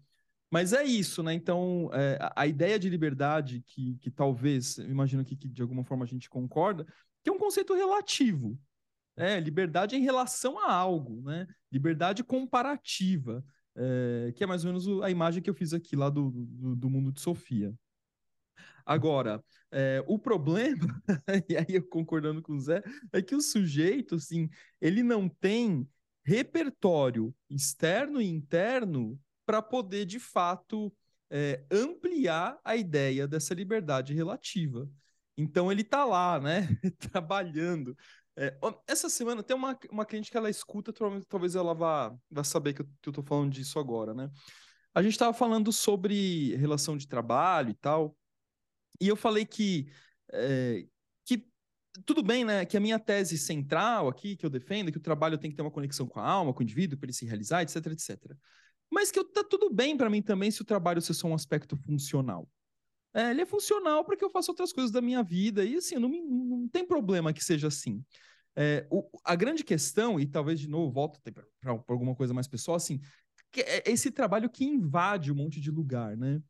Mas 0.53 0.75
é 0.75 0.85
isso, 0.85 1.23
né? 1.23 1.33
Então, 1.33 1.89
é, 1.95 2.19
a, 2.37 2.47
ideia 2.47 2.79
de 2.79 2.91
liberdade, 2.91 3.63
que, 3.67 3.97
que 3.97 4.11
talvez, 4.11 4.77
imagino 4.77 5.25
que, 5.25 5.35
que 5.35 5.49
de 5.49 5.63
alguma 5.63 5.83
forma 5.83 6.05
a 6.05 6.07
gente 6.07 6.29
concorda, 6.29 6.87
que 7.25 7.31
é 7.31 7.33
um 7.33 7.39
conceito 7.39 7.73
relativo. 7.73 8.61
É, 9.17 9.41
liberdade 9.41 9.97
em 9.97 10.03
relação 10.03 10.59
a 10.59 10.71
algo, 10.71 11.23
né? 11.23 11.47
Liberdade 11.71 12.23
comparativa, 12.23 13.43
é, 13.75 14.31
que 14.37 14.45
é 14.45 14.47
mais 14.47 14.63
ou 14.63 14.73
menos 14.73 15.03
a 15.03 15.11
imagem 15.11 15.43
que 15.43 15.49
eu 15.49 15.55
fiz 15.55 15.73
aqui 15.73 15.97
lá 15.97 16.11
do, 16.11 16.31
do, 16.31 16.77
do 16.77 16.91
mundo 16.91 17.11
de 17.11 17.23
Sofia. 17.23 17.75
Agora, 18.85 19.43
é, 19.71 20.05
o 20.07 20.19
problema, 20.19 21.03
e 21.49 21.57
aí 21.57 21.67
eu 21.71 21.89
concordando 21.89 22.43
com 22.43 22.53
o 22.53 22.61
Zé, 22.61 22.83
é 23.11 23.23
que 23.23 23.35
o 23.35 23.41
sujeito, 23.41 24.17
assim, 24.17 24.51
ele 24.83 25.03
não 25.03 25.31
tem 25.31 25.89
repertório 26.27 27.35
externo 27.49 28.21
e 28.21 28.29
interno 28.29 29.19
para 29.53 29.61
poder, 29.61 30.07
de 30.07 30.19
fato, 30.19 30.91
é, 31.29 31.63
ampliar 31.71 32.59
a 32.65 32.75
ideia 32.75 33.29
dessa 33.29 33.53
liberdade 33.53 34.15
relativa. 34.15 34.89
Então, 35.37 35.71
ele 35.71 35.83
está 35.83 36.07
lá, 36.07 36.41
né, 36.41 36.67
trabalhando. 37.13 37.95
É, 38.35 38.57
essa 38.87 39.11
semana 39.11 39.43
tem 39.43 39.55
uma, 39.55 39.79
uma 39.91 40.07
cliente 40.07 40.31
que 40.31 40.39
ela 40.39 40.49
escuta, 40.49 40.91
talvez 41.29 41.55
ela 41.55 41.75
vá, 41.75 42.17
vá 42.31 42.43
saber 42.43 42.73
que 42.73 42.81
eu, 42.81 42.89
estou 43.07 43.23
falando 43.23 43.53
disso 43.53 43.79
agora, 43.79 44.15
né? 44.15 44.31
A 44.95 45.03
gente 45.03 45.13
estava 45.13 45.35
falando 45.35 45.71
sobre 45.71 46.57
relação 46.57 46.97
de 46.97 47.07
trabalho 47.07 47.69
e 47.69 47.75
tal, 47.75 48.17
e 48.99 49.07
eu 49.07 49.17
falei 49.17 49.45
que, 49.45 49.93
é, 50.33 50.87
que 51.27 51.47
tudo 52.07 52.23
bem, 52.23 52.43
né? 52.43 52.65
Que 52.65 52.79
a 52.79 52.81
minha 52.81 52.99
tese 52.99 53.37
central 53.37 54.09
aqui, 54.09 54.35
que 54.35 54.47
eu 54.47 54.51
defendo, 54.51 54.89
é 54.89 54.93
que 54.93 54.99
o 54.99 55.03
trabalho 55.03 55.37
tem 55.37 55.51
que 55.51 55.57
ter 55.57 55.63
uma 55.63 55.71
conexão 55.71 56.07
com 56.07 56.21
a 56.21 56.27
alma, 56.27 56.55
com 56.55 56.61
o 56.61 56.63
indivíduo, 56.63 56.99
para 56.99 57.05
ele 57.07 57.13
se 57.13 57.27
realizar, 57.27 57.61
etc, 57.61 57.87
etc. 57.89 58.35
Mas 58.93 59.11
que 59.11 59.19
eu, 59.19 59.25
tá 59.25 59.43
tudo 59.43 59.71
bem 59.71 59.97
para 59.97 60.11
mim 60.11 60.21
também 60.21 60.51
se 60.51 60.61
o 60.61 60.67
trabalho 60.67 61.01
ser 61.01 61.15
só 61.15 61.27
um 61.27 61.35
aspecto 61.35 61.75
funcional. 61.77 62.47
É, 63.15 63.31
ele 63.31 63.41
é 63.41 63.47
funcional 63.47 64.05
para 64.05 64.17
que 64.17 64.25
eu 64.25 64.29
faça 64.29 64.51
outras 64.51 64.71
coisas 64.71 64.91
da 64.91 65.01
minha 65.01 65.23
vida, 65.23 65.65
e 65.65 65.77
assim, 65.77 65.97
não, 65.97 66.11
me, 66.11 66.21
não 66.21 66.69
tem 66.69 66.87
problema 66.87 67.33
que 67.33 67.43
seja 67.43 67.69
assim. 67.69 68.05
É, 68.55 68.87
o, 68.91 69.09
a 69.25 69.35
grande 69.35 69.65
questão, 69.65 70.21
e 70.21 70.27
talvez 70.27 70.61
de 70.61 70.69
novo 70.69 70.93
volto 70.93 71.19
para 71.23 71.73
alguma 71.89 72.15
coisa 72.15 72.35
mais 72.35 72.47
pessoal, 72.47 72.77
assim, 72.77 73.01
é 73.57 73.91
esse 73.91 74.11
trabalho 74.11 74.51
que 74.51 74.63
invade 74.65 75.33
um 75.33 75.37
monte 75.37 75.59
de 75.59 75.71
lugar, 75.71 76.15
né? 76.15 76.43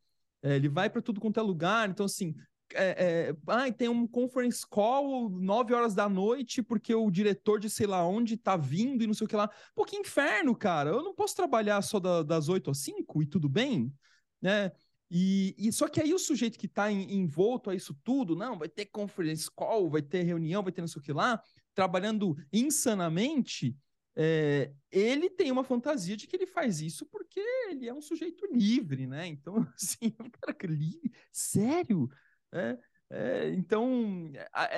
É, 0.42 0.56
ele 0.56 0.68
vai 0.68 0.90
para 0.90 1.00
tudo 1.00 1.20
quanto 1.20 1.38
é 1.38 1.42
lugar. 1.42 1.88
Então, 1.88 2.06
assim, 2.06 2.34
é, 2.74 3.30
é, 3.30 3.36
ah, 3.46 3.70
tem 3.72 3.88
um 3.88 4.06
conference 4.06 4.66
call 4.66 5.28
9 5.30 5.74
horas 5.74 5.94
da 5.94 6.08
noite 6.08 6.62
porque 6.62 6.94
o 6.94 7.10
diretor 7.10 7.60
de 7.60 7.68
sei 7.70 7.86
lá 7.86 8.06
onde 8.06 8.36
tá 8.36 8.56
vindo 8.56 9.02
e 9.02 9.06
não 9.06 9.14
sei 9.14 9.24
o 9.24 9.28
que 9.28 9.36
lá. 9.36 9.50
Pô, 9.74 9.84
que 9.84 9.96
inferno, 9.96 10.54
cara. 10.54 10.90
Eu 10.90 11.02
não 11.02 11.14
posso 11.14 11.36
trabalhar 11.36 11.80
só 11.82 11.98
da, 11.98 12.22
das 12.22 12.48
8 12.48 12.70
às 12.70 12.78
5 12.78 13.22
e 13.22 13.26
tudo 13.26 13.48
bem, 13.48 13.92
né? 14.40 14.72
E, 15.10 15.54
e 15.58 15.70
só 15.72 15.88
que 15.88 16.00
aí 16.00 16.14
o 16.14 16.18
sujeito 16.18 16.58
que 16.58 16.64
está 16.64 16.90
envolto 16.90 17.68
a 17.68 17.74
isso 17.74 17.94
tudo, 18.02 18.34
não, 18.34 18.58
vai 18.58 18.68
ter 18.68 18.86
conference 18.86 19.50
call, 19.54 19.90
vai 19.90 20.00
ter 20.00 20.22
reunião, 20.22 20.62
vai 20.62 20.72
ter 20.72 20.80
não 20.80 20.88
sei 20.88 21.00
o 21.00 21.04
que 21.04 21.12
lá, 21.12 21.42
trabalhando 21.74 22.34
insanamente, 22.50 23.76
é, 24.14 24.72
ele 24.90 25.30
tem 25.30 25.50
uma 25.50 25.64
fantasia 25.64 26.16
de 26.16 26.26
que 26.26 26.36
ele 26.36 26.46
faz 26.46 26.80
isso 26.80 27.06
porque 27.06 27.40
ele 27.70 27.88
é 27.88 27.94
um 27.94 28.00
sujeito 28.00 28.46
livre, 28.52 29.06
né? 29.06 29.26
Então, 29.26 29.54
assim, 29.74 30.10
cara, 30.10 30.56
livre? 30.64 31.12
Sério? 31.32 32.08
É, 32.52 32.78
é, 33.10 33.50
então, 33.50 34.32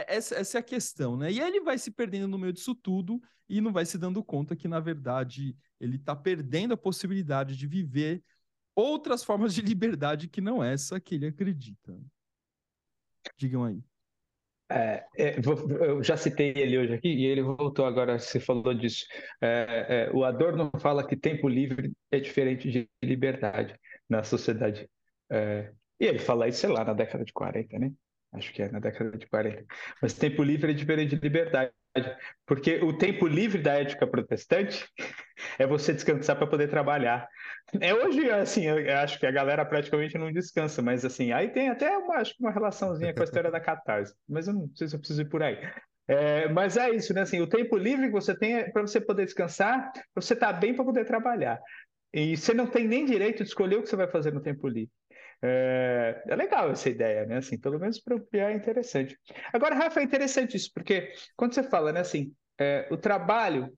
essa, 0.08 0.34
essa, 0.36 0.58
é 0.58 0.60
a 0.60 0.62
questão, 0.62 1.16
né? 1.16 1.30
E 1.30 1.40
ele 1.40 1.60
vai 1.60 1.78
se 1.78 1.90
perdendo 1.90 2.26
no 2.28 2.38
meio 2.38 2.52
disso 2.52 2.74
tudo 2.74 3.20
e 3.48 3.60
não 3.60 3.72
vai 3.72 3.84
se 3.84 3.96
dando 3.96 4.24
conta 4.24 4.56
que, 4.56 4.66
na 4.66 4.80
verdade, 4.80 5.56
ele 5.80 5.96
está 5.96 6.16
perdendo 6.16 6.74
a 6.74 6.76
possibilidade 6.76 7.56
de 7.56 7.66
viver 7.66 8.22
outras 8.74 9.22
formas 9.22 9.54
de 9.54 9.62
liberdade 9.62 10.28
que 10.28 10.40
não 10.40 10.62
essa 10.62 10.98
que 11.00 11.14
ele 11.14 11.26
acredita. 11.26 11.96
Digam 13.36 13.64
aí. 13.64 13.80
É, 14.70 15.06
é, 15.16 15.36
eu 15.38 16.02
já 16.02 16.16
citei 16.16 16.52
ele 16.56 16.78
hoje 16.78 16.94
aqui 16.94 17.08
e 17.08 17.26
ele 17.26 17.42
voltou 17.42 17.84
agora, 17.84 18.18
você 18.18 18.40
falou 18.40 18.74
disso. 18.74 19.06
É, 19.40 20.08
é, 20.08 20.10
o 20.12 20.24
Adorno 20.24 20.72
fala 20.80 21.06
que 21.06 21.16
tempo 21.16 21.48
livre 21.48 21.92
é 22.10 22.18
diferente 22.18 22.70
de 22.70 22.88
liberdade 23.02 23.78
na 24.08 24.24
sociedade. 24.24 24.88
E 26.00 26.06
ele 26.06 26.18
fala 26.18 26.48
isso, 26.48 26.60
sei 26.60 26.70
lá, 26.70 26.84
na 26.84 26.92
década 26.92 27.24
de 27.24 27.32
40, 27.32 27.78
né? 27.78 27.92
Acho 28.32 28.52
que 28.52 28.62
é 28.62 28.70
na 28.70 28.80
década 28.80 29.16
de 29.16 29.26
40. 29.26 29.64
Mas 30.02 30.14
tempo 30.14 30.42
livre 30.42 30.72
é 30.72 30.74
diferente 30.74 31.14
de 31.14 31.22
liberdade. 31.22 31.72
Porque 32.44 32.76
o 32.82 32.92
tempo 32.92 33.26
livre 33.26 33.62
da 33.62 33.74
ética 33.74 34.06
protestante 34.06 34.84
é 35.58 35.66
você 35.66 35.92
descansar 35.92 36.36
para 36.36 36.46
poder 36.46 36.68
trabalhar. 36.68 37.28
É 37.80 37.94
hoje, 37.94 38.28
assim, 38.30 38.66
eu 38.66 38.96
acho 38.98 39.20
que 39.20 39.26
a 39.26 39.30
galera 39.30 39.64
praticamente 39.64 40.18
não 40.18 40.32
descansa, 40.32 40.82
mas 40.82 41.04
assim, 41.04 41.30
aí 41.30 41.50
tem 41.50 41.68
até 41.68 41.96
uma, 41.96 42.16
acho 42.16 42.34
uma 42.40 42.50
relaçãozinha 42.50 43.14
com 43.14 43.20
a 43.20 43.24
história 43.24 43.50
da 43.50 43.60
catarse, 43.60 44.12
mas 44.28 44.48
eu 44.48 44.54
não 44.54 44.68
sei 44.74 44.88
se 44.88 44.96
eu 44.96 44.98
preciso 44.98 45.22
ir 45.22 45.28
por 45.28 45.42
aí. 45.42 45.56
É, 46.06 46.48
mas 46.48 46.76
é 46.76 46.90
isso, 46.90 47.14
né? 47.14 47.22
Assim, 47.22 47.40
o 47.40 47.46
tempo 47.46 47.76
livre 47.78 48.06
que 48.06 48.12
você 48.12 48.36
tem 48.36 48.56
é 48.56 48.70
para 48.70 48.82
você 48.82 49.00
poder 49.00 49.24
descansar, 49.24 49.92
você 50.14 50.34
estar 50.34 50.52
tá 50.52 50.58
bem 50.58 50.74
para 50.74 50.84
poder 50.84 51.04
trabalhar. 51.04 51.60
E 52.12 52.36
você 52.36 52.52
não 52.52 52.66
tem 52.66 52.86
nem 52.86 53.04
direito 53.04 53.42
de 53.42 53.48
escolher 53.48 53.76
o 53.76 53.82
que 53.82 53.88
você 53.88 53.96
vai 53.96 54.08
fazer 54.08 54.32
no 54.32 54.40
tempo 54.40 54.68
livre. 54.68 54.92
É, 55.42 56.22
é, 56.26 56.36
legal 56.36 56.70
essa 56.70 56.88
ideia, 56.88 57.26
né? 57.26 57.38
Assim, 57.38 57.58
pelo 57.58 57.78
menos 57.78 58.00
para 58.00 58.16
ampliar 58.16 58.52
é 58.52 58.54
interessante. 58.54 59.18
Agora, 59.52 59.74
Rafa, 59.74 60.00
é 60.00 60.02
interessante 60.02 60.56
isso, 60.56 60.70
porque 60.74 61.12
quando 61.36 61.54
você 61.54 61.62
fala, 61.62 61.92
né, 61.92 62.00
assim, 62.00 62.34
é, 62.58 62.88
o 62.90 62.96
trabalho, 62.96 63.72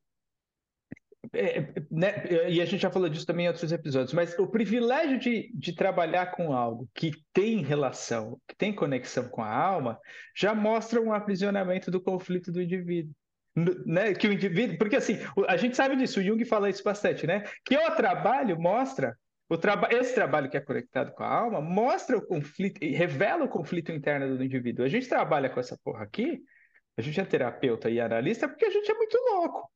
é, 1.33 1.59
é, 1.59 1.73
né, 1.91 2.49
e 2.49 2.61
a 2.61 2.65
gente 2.65 2.81
já 2.81 2.91
falou 2.91 3.09
disso 3.09 3.27
também 3.27 3.47
em 3.47 3.49
outros 3.49 3.73
episódios, 3.73 4.13
mas 4.13 4.39
o 4.39 4.47
privilégio 4.47 5.19
de, 5.19 5.51
de 5.55 5.75
trabalhar 5.75 6.27
com 6.33 6.53
algo 6.53 6.89
que 6.95 7.13
tem 7.33 7.63
relação, 7.63 8.41
que 8.47 8.57
tem 8.57 8.73
conexão 8.73 9.29
com 9.29 9.43
a 9.43 9.53
alma, 9.53 9.99
já 10.37 10.55
mostra 10.55 11.01
um 11.01 11.13
aprisionamento 11.13 11.91
do 11.91 12.01
conflito 12.01 12.53
do 12.53 12.63
indivíduo. 12.63 13.15
Né, 13.87 14.13
que 14.13 14.29
o 14.29 14.33
indivíduo, 14.35 14.77
porque 14.77 14.97
assim, 14.97 15.17
a 15.49 15.57
gente 15.57 15.75
sabe 15.75 15.97
disso, 15.97 16.21
o 16.21 16.23
Jung 16.23 16.45
fala 16.45 16.69
isso 16.69 16.85
bastante, 16.85 17.27
né? 17.27 17.43
Que 17.65 17.75
o 17.75 17.91
trabalho 17.97 18.61
mostra 18.61 19.09
o 19.09 19.26
traba 19.57 19.89
esse 19.93 20.15
trabalho 20.15 20.51
que 20.51 20.57
é 20.57 20.61
conectado 20.61 21.13
com 21.13 21.23
a 21.23 21.29
alma 21.29 21.61
mostra 21.61 22.17
o 22.17 22.27
conflito 22.27 22.83
e 22.83 22.91
revela 22.91 23.45
o 23.45 23.49
conflito 23.49 23.93
interno 23.93 24.37
do 24.37 24.43
indivíduo. 24.43 24.85
A 24.85 24.89
gente 24.89 25.09
trabalha 25.09 25.49
com 25.49 25.61
essa 25.61 25.79
porra 25.85 26.03
aqui, 26.03 26.43
a 26.97 27.03
gente 27.03 27.21
é 27.21 27.25
terapeuta 27.25 27.89
e 27.89 28.01
analista 28.01 28.49
porque 28.49 28.65
a 28.65 28.71
gente 28.71 28.91
é 28.91 28.95
muito 28.95 29.17
louco. 29.31 29.71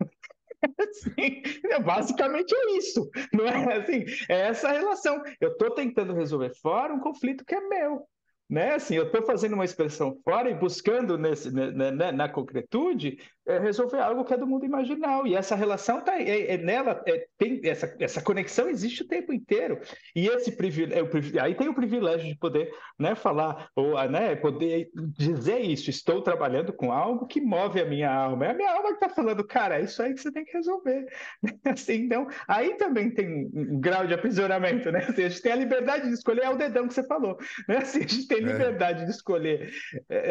Assim, 0.78 1.42
basicamente 1.84 2.54
é 2.54 2.76
isso, 2.76 3.10
não 3.32 3.44
é 3.44 3.78
assim? 3.78 4.04
É 4.28 4.42
essa 4.42 4.70
relação. 4.70 5.20
Eu 5.40 5.50
estou 5.50 5.74
tentando 5.74 6.14
resolver 6.14 6.54
fora 6.62 6.94
um 6.94 7.00
conflito 7.00 7.44
que 7.44 7.56
é 7.56 7.60
meu 7.60 8.06
né? 8.52 8.74
Assim, 8.74 8.94
eu 8.94 9.06
estou 9.06 9.22
fazendo 9.22 9.54
uma 9.54 9.64
expressão 9.64 10.14
fora 10.22 10.50
e 10.50 10.54
buscando 10.54 11.16
nesse, 11.16 11.50
né, 11.50 11.70
né, 11.70 11.90
né, 11.90 12.12
na 12.12 12.28
concretude 12.28 13.16
é, 13.46 13.58
resolver 13.58 13.98
algo 13.98 14.24
que 14.24 14.34
é 14.34 14.36
do 14.36 14.46
mundo 14.46 14.64
imaginal. 14.64 15.26
E 15.26 15.34
essa 15.34 15.54
relação 15.54 16.00
tá 16.00 16.20
é, 16.20 16.54
é 16.54 16.58
nela, 16.58 17.02
é, 17.06 17.26
tem 17.36 17.60
essa, 17.64 17.94
essa 17.98 18.22
conexão 18.22 18.68
existe 18.68 19.02
o 19.02 19.08
tempo 19.08 19.32
inteiro. 19.32 19.80
E 20.14 20.28
esse 20.28 20.52
privilégio, 20.52 21.38
é 21.38 21.40
aí 21.40 21.54
tem 21.54 21.68
o 21.68 21.74
privilégio 21.74 22.26
de 22.26 22.36
poder, 22.36 22.70
né, 22.98 23.14
falar 23.14 23.68
ou, 23.74 24.00
né, 24.08 24.36
poder 24.36 24.90
dizer 24.94 25.60
isso. 25.60 25.90
Estou 25.90 26.22
trabalhando 26.22 26.72
com 26.72 26.92
algo 26.92 27.26
que 27.26 27.40
move 27.40 27.80
a 27.80 27.84
minha 27.86 28.12
alma. 28.12 28.46
É 28.46 28.50
a 28.50 28.54
minha 28.54 28.70
alma 28.70 28.88
que 28.90 29.04
está 29.04 29.08
falando, 29.08 29.44
cara, 29.44 29.78
é 29.78 29.84
isso 29.84 30.02
aí 30.02 30.14
que 30.14 30.20
você 30.20 30.30
tem 30.30 30.44
que 30.44 30.52
resolver. 30.52 31.06
Assim, 31.64 31.94
então, 31.94 32.28
aí 32.46 32.76
também 32.76 33.10
tem 33.10 33.50
um 33.52 33.80
grau 33.80 34.06
de 34.06 34.14
aprisionamento, 34.14 34.90
né? 34.92 35.00
Assim, 35.08 35.24
a 35.24 35.28
gente 35.28 35.42
tem 35.42 35.52
a 35.52 35.56
liberdade 35.56 36.06
de 36.08 36.14
escolher 36.14 36.42
é 36.42 36.50
o 36.50 36.56
dedão 36.56 36.88
que 36.88 36.94
você 36.94 37.04
falou, 37.04 37.38
né? 37.68 37.78
Assim, 37.78 37.98
a 37.98 38.02
gente 38.02 38.26
tem 38.26 38.38
é. 38.38 38.40
liberdade 38.40 39.04
de 39.04 39.10
escolher. 39.10 39.70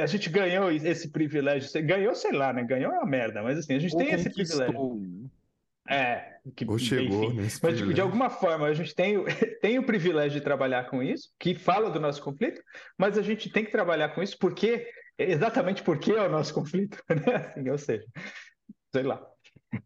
A 0.01 0.05
gente 0.05 0.29
ganhou 0.29 0.71
esse 0.71 1.11
privilégio. 1.11 1.69
Ganhou, 1.85 2.13
sei 2.15 2.31
lá, 2.31 2.53
né? 2.53 2.63
Ganhou 2.63 3.00
uma 3.01 3.09
merda, 3.09 3.41
mas 3.41 3.57
assim, 3.57 3.73
a 3.73 3.79
gente 3.79 3.93
Ou 3.93 3.99
tem 3.99 4.13
esse 4.13 4.29
privilégio. 4.29 5.29
É, 5.89 6.37
que, 6.55 6.65
Ou 6.65 6.77
chegou 6.77 7.33
enfim, 7.33 7.59
mas 7.61 7.77
de, 7.77 7.93
de, 7.93 8.01
alguma 8.01 8.29
forma 8.29 8.67
a 8.67 8.73
gente 8.73 8.93
tem, 8.93 9.15
tem 9.61 9.79
o 9.79 9.85
privilégio 9.85 10.39
de 10.39 10.43
trabalhar 10.43 10.89
com 10.89 11.01
isso, 11.01 11.29
que 11.39 11.55
fala 11.55 11.89
do 11.89 11.99
nosso 11.99 12.21
conflito, 12.21 12.61
mas 12.97 13.17
a 13.17 13.21
gente 13.21 13.49
tem 13.51 13.65
que 13.65 13.71
trabalhar 13.71 14.09
com 14.09 14.21
isso 14.21 14.37
porque 14.39 14.87
exatamente 15.17 15.83
porque 15.83 16.11
é 16.11 16.21
o 16.21 16.31
nosso 16.31 16.53
conflito, 16.53 16.97
né? 17.09 17.35
Assim, 17.35 17.69
ou 17.69 17.77
seja, 17.77 18.05
sei 18.93 19.03
lá. 19.03 19.21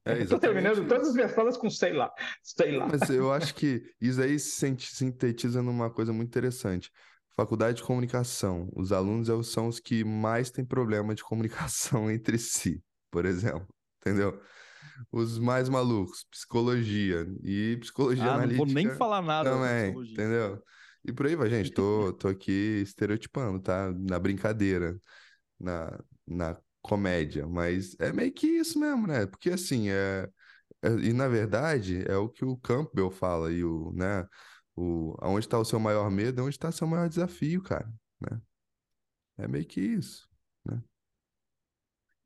É, 0.03 0.19
Estou 0.19 0.39
terminando 0.39 0.79
isso. 0.79 0.87
todas 0.87 1.09
as 1.09 1.13
minhas 1.13 1.33
falas 1.33 1.57
com 1.57 1.69
sei 1.69 1.93
lá, 1.93 2.11
sei 2.41 2.71
lá. 2.75 2.87
Mas 2.87 3.09
eu 3.09 3.31
acho 3.31 3.53
que 3.53 3.83
isso 4.01 4.21
aí 4.21 4.37
se 4.39 4.71
sintetiza 4.81 5.61
numa 5.61 5.89
coisa 5.89 6.11
muito 6.11 6.29
interessante. 6.29 6.91
Faculdade 7.35 7.77
de 7.77 7.83
comunicação. 7.83 8.69
Os 8.73 8.91
alunos 8.91 9.27
são 9.47 9.67
os 9.67 9.79
que 9.79 10.03
mais 10.03 10.49
têm 10.49 10.63
problema 10.63 11.13
de 11.13 11.23
comunicação 11.23 12.09
entre 12.09 12.37
si, 12.37 12.81
por 13.11 13.25
exemplo. 13.25 13.67
Entendeu? 14.01 14.39
Os 15.11 15.39
mais 15.39 15.67
malucos, 15.67 16.25
psicologia. 16.29 17.25
E 17.43 17.77
psicologia 17.77 18.25
ah, 18.25 18.35
analítica. 18.35 18.65
Não 18.65 18.65
vou 18.65 18.75
nem 18.75 18.89
falar 18.91 19.21
nada 19.21 19.49
também, 19.49 19.91
entendeu? 20.11 20.63
E 21.03 21.11
por 21.11 21.25
aí 21.25 21.35
vai, 21.35 21.49
gente. 21.49 21.71
Tô, 21.71 22.13
tô 22.13 22.27
aqui 22.27 22.81
estereotipando, 22.83 23.59
tá? 23.59 23.91
Na 23.91 24.19
brincadeira, 24.19 24.97
na, 25.59 25.99
na 26.25 26.57
comédia. 26.81 27.47
Mas 27.47 27.95
é 27.99 28.13
meio 28.13 28.31
que 28.31 28.47
isso 28.47 28.79
mesmo, 28.79 29.07
né? 29.07 29.25
Porque 29.25 29.49
assim, 29.49 29.89
é, 29.89 30.29
é 30.81 30.89
e 30.89 31.13
na 31.13 31.27
verdade 31.27 32.03
é 32.07 32.15
o 32.15 32.29
que 32.29 32.45
o 32.45 32.57
Campbell 32.57 33.11
fala 33.11 33.51
e 33.51 33.63
o, 33.63 33.91
né? 33.93 34.25
O, 34.75 35.15
onde 35.21 35.45
está 35.45 35.57
o 35.57 35.65
seu 35.65 35.79
maior 35.79 36.11
medo, 36.11 36.43
onde 36.43 36.55
está 36.55 36.69
o 36.69 36.71
seu 36.71 36.87
maior 36.87 37.09
desafio, 37.09 37.61
cara, 37.63 37.91
né? 38.21 38.39
É 39.37 39.47
meio 39.47 39.65
que 39.65 39.81
isso, 39.81 40.24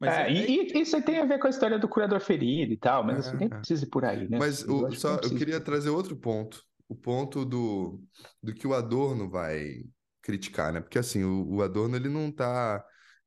é, 0.02 0.08
é... 0.08 0.32
E, 0.32 0.72
e, 0.74 0.82
isso 0.82 1.02
tem 1.02 1.20
a 1.20 1.26
ver 1.26 1.40
com 1.40 1.48
a 1.48 1.50
história 1.50 1.78
do 1.78 1.88
curador 1.88 2.20
ferido 2.20 2.72
e 2.72 2.78
tal, 2.78 3.04
mas 3.04 3.28
assim, 3.28 3.38
nem 3.38 3.48
é. 3.48 3.50
precisa 3.50 3.84
ir 3.84 3.90
por 3.90 4.06
aí, 4.06 4.30
né? 4.30 4.38
Mas 4.38 4.62
eu, 4.62 4.86
o, 4.86 4.96
só, 4.96 5.16
eu 5.16 5.36
queria 5.36 5.60
trazer 5.60 5.90
outro 5.90 6.16
ponto, 6.16 6.64
o 6.88 6.96
ponto 6.96 7.44
do, 7.44 8.02
do 8.42 8.54
que 8.54 8.66
o 8.66 8.74
Adorno 8.74 9.30
vai 9.30 9.84
criticar, 10.22 10.72
né? 10.72 10.80
Porque 10.80 11.00
assim, 11.00 11.24
o, 11.24 11.56
o 11.56 11.62
Adorno 11.62 11.96
ele 11.96 12.10
não 12.10 12.30
está 12.30 12.84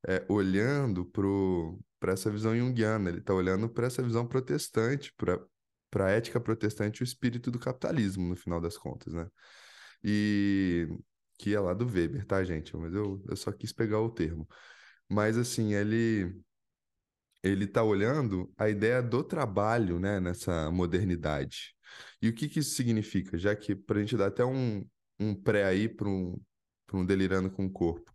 é, 0.09 0.25
olhando 0.29 1.05
para 1.99 2.13
essa 2.13 2.31
visão 2.31 2.57
junguiana, 2.57 3.11
ele 3.11 3.19
está 3.19 3.35
olhando 3.35 3.69
para 3.69 3.87
essa 3.87 4.03
visão 4.03 4.27
protestante, 4.27 5.15
para 5.17 6.07
a 6.07 6.11
ética 6.11 6.41
protestante 6.41 7.01
e 7.01 7.03
o 7.03 7.05
espírito 7.05 7.51
do 7.51 7.59
capitalismo, 7.59 8.29
no 8.29 8.37
final 8.37 8.61
das 8.61 8.77
contas, 8.77 9.13
né? 9.13 9.27
E 10.03 10.89
que 11.39 11.55
é 11.55 11.61
lá 11.61 11.75
do 11.75 11.87
Weber, 11.87 12.25
tá, 12.25 12.43
gente? 12.45 12.77
Mas 12.77 12.95
eu, 12.95 13.23
eu 13.29 13.37
só 13.37 13.53
quis 13.53 13.73
pegar 13.73 14.01
o 14.01 14.11
termo. 14.11 14.49
Mas 15.09 15.37
assim, 15.37 15.75
ele 15.75 16.35
ele 17.43 17.65
está 17.65 17.83
olhando 17.83 18.53
a 18.57 18.69
ideia 18.69 19.03
do 19.03 19.23
trabalho 19.23 19.99
né, 19.99 20.21
nessa 20.21 20.71
modernidade. 20.71 21.75
E 22.21 22.29
o 22.29 22.35
que, 22.35 22.49
que 22.49 22.61
isso 22.61 22.75
significa? 22.75 23.37
Já 23.37 23.55
que, 23.55 23.75
para 23.75 23.99
a 23.99 24.01
gente 24.01 24.17
dar 24.17 24.29
até 24.29 24.45
um, 24.45 24.85
um 25.19 25.35
pré 25.35 25.65
aí 25.65 25.89
para 25.89 26.09
um, 26.09 26.41
um 26.93 27.05
Delirando 27.05 27.51
com 27.51 27.67
o 27.67 27.73
Corpo, 27.73 28.13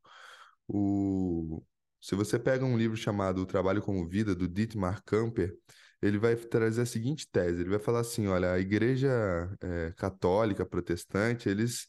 o, 0.67 1.63
se 2.01 2.15
você 2.15 2.39
pega 2.39 2.65
um 2.65 2.77
livro 2.77 2.95
chamado 2.97 3.41
O 3.41 3.45
Trabalho 3.45 3.81
como 3.81 4.07
Vida, 4.07 4.35
do 4.35 4.47
Dietmar 4.47 5.03
Camper, 5.03 5.53
ele 6.01 6.17
vai 6.17 6.35
trazer 6.35 6.81
a 6.81 6.85
seguinte 6.85 7.27
tese: 7.29 7.61
ele 7.61 7.69
vai 7.69 7.79
falar 7.79 8.01
assim, 8.01 8.27
olha, 8.27 8.53
a 8.53 8.59
igreja 8.59 9.09
é, 9.61 9.91
católica, 9.97 10.65
protestante, 10.65 11.49
eles 11.49 11.87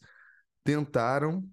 tentaram 0.65 1.49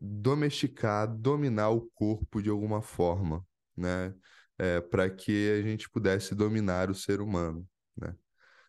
domesticar, 0.00 1.06
dominar 1.06 1.70
o 1.70 1.88
corpo 1.94 2.42
de 2.42 2.50
alguma 2.50 2.82
forma, 2.82 3.44
né? 3.76 4.14
É, 4.64 4.80
para 4.80 5.10
que 5.10 5.50
a 5.52 5.62
gente 5.62 5.90
pudesse 5.90 6.34
dominar 6.34 6.90
o 6.90 6.94
ser 6.94 7.20
humano, 7.20 7.68
né? 7.96 8.14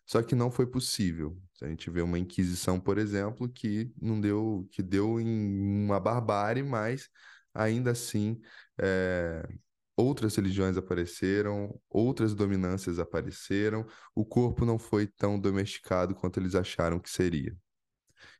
Só 0.05 0.21
que 0.21 0.36
não 0.36 0.51
foi 0.51 0.67
possível. 0.67 1.38
A 1.62 1.67
gente 1.67 1.89
vê 1.89 2.01
uma 2.01 2.19
Inquisição, 2.19 2.79
por 2.79 2.97
exemplo, 2.97 3.47
que 3.49 3.91
não 4.01 4.19
deu, 4.19 4.67
que 4.71 4.84
deu 4.84 5.19
em 5.21 5.86
uma 5.86 5.99
barbárie, 5.99 6.63
mas 6.63 7.10
ainda 7.53 7.91
assim 7.91 8.41
é, 8.77 9.47
outras 9.95 10.36
religiões 10.36 10.77
apareceram, 10.77 11.79
outras 11.89 12.36
dominâncias 12.36 12.99
apareceram, 12.99 13.88
o 14.13 14.25
corpo 14.25 14.65
não 14.65 14.77
foi 14.77 15.08
tão 15.08 15.39
domesticado 15.39 16.13
quanto 16.13 16.39
eles 16.39 16.55
acharam 16.55 16.99
que 16.99 17.10
seria. 17.10 17.55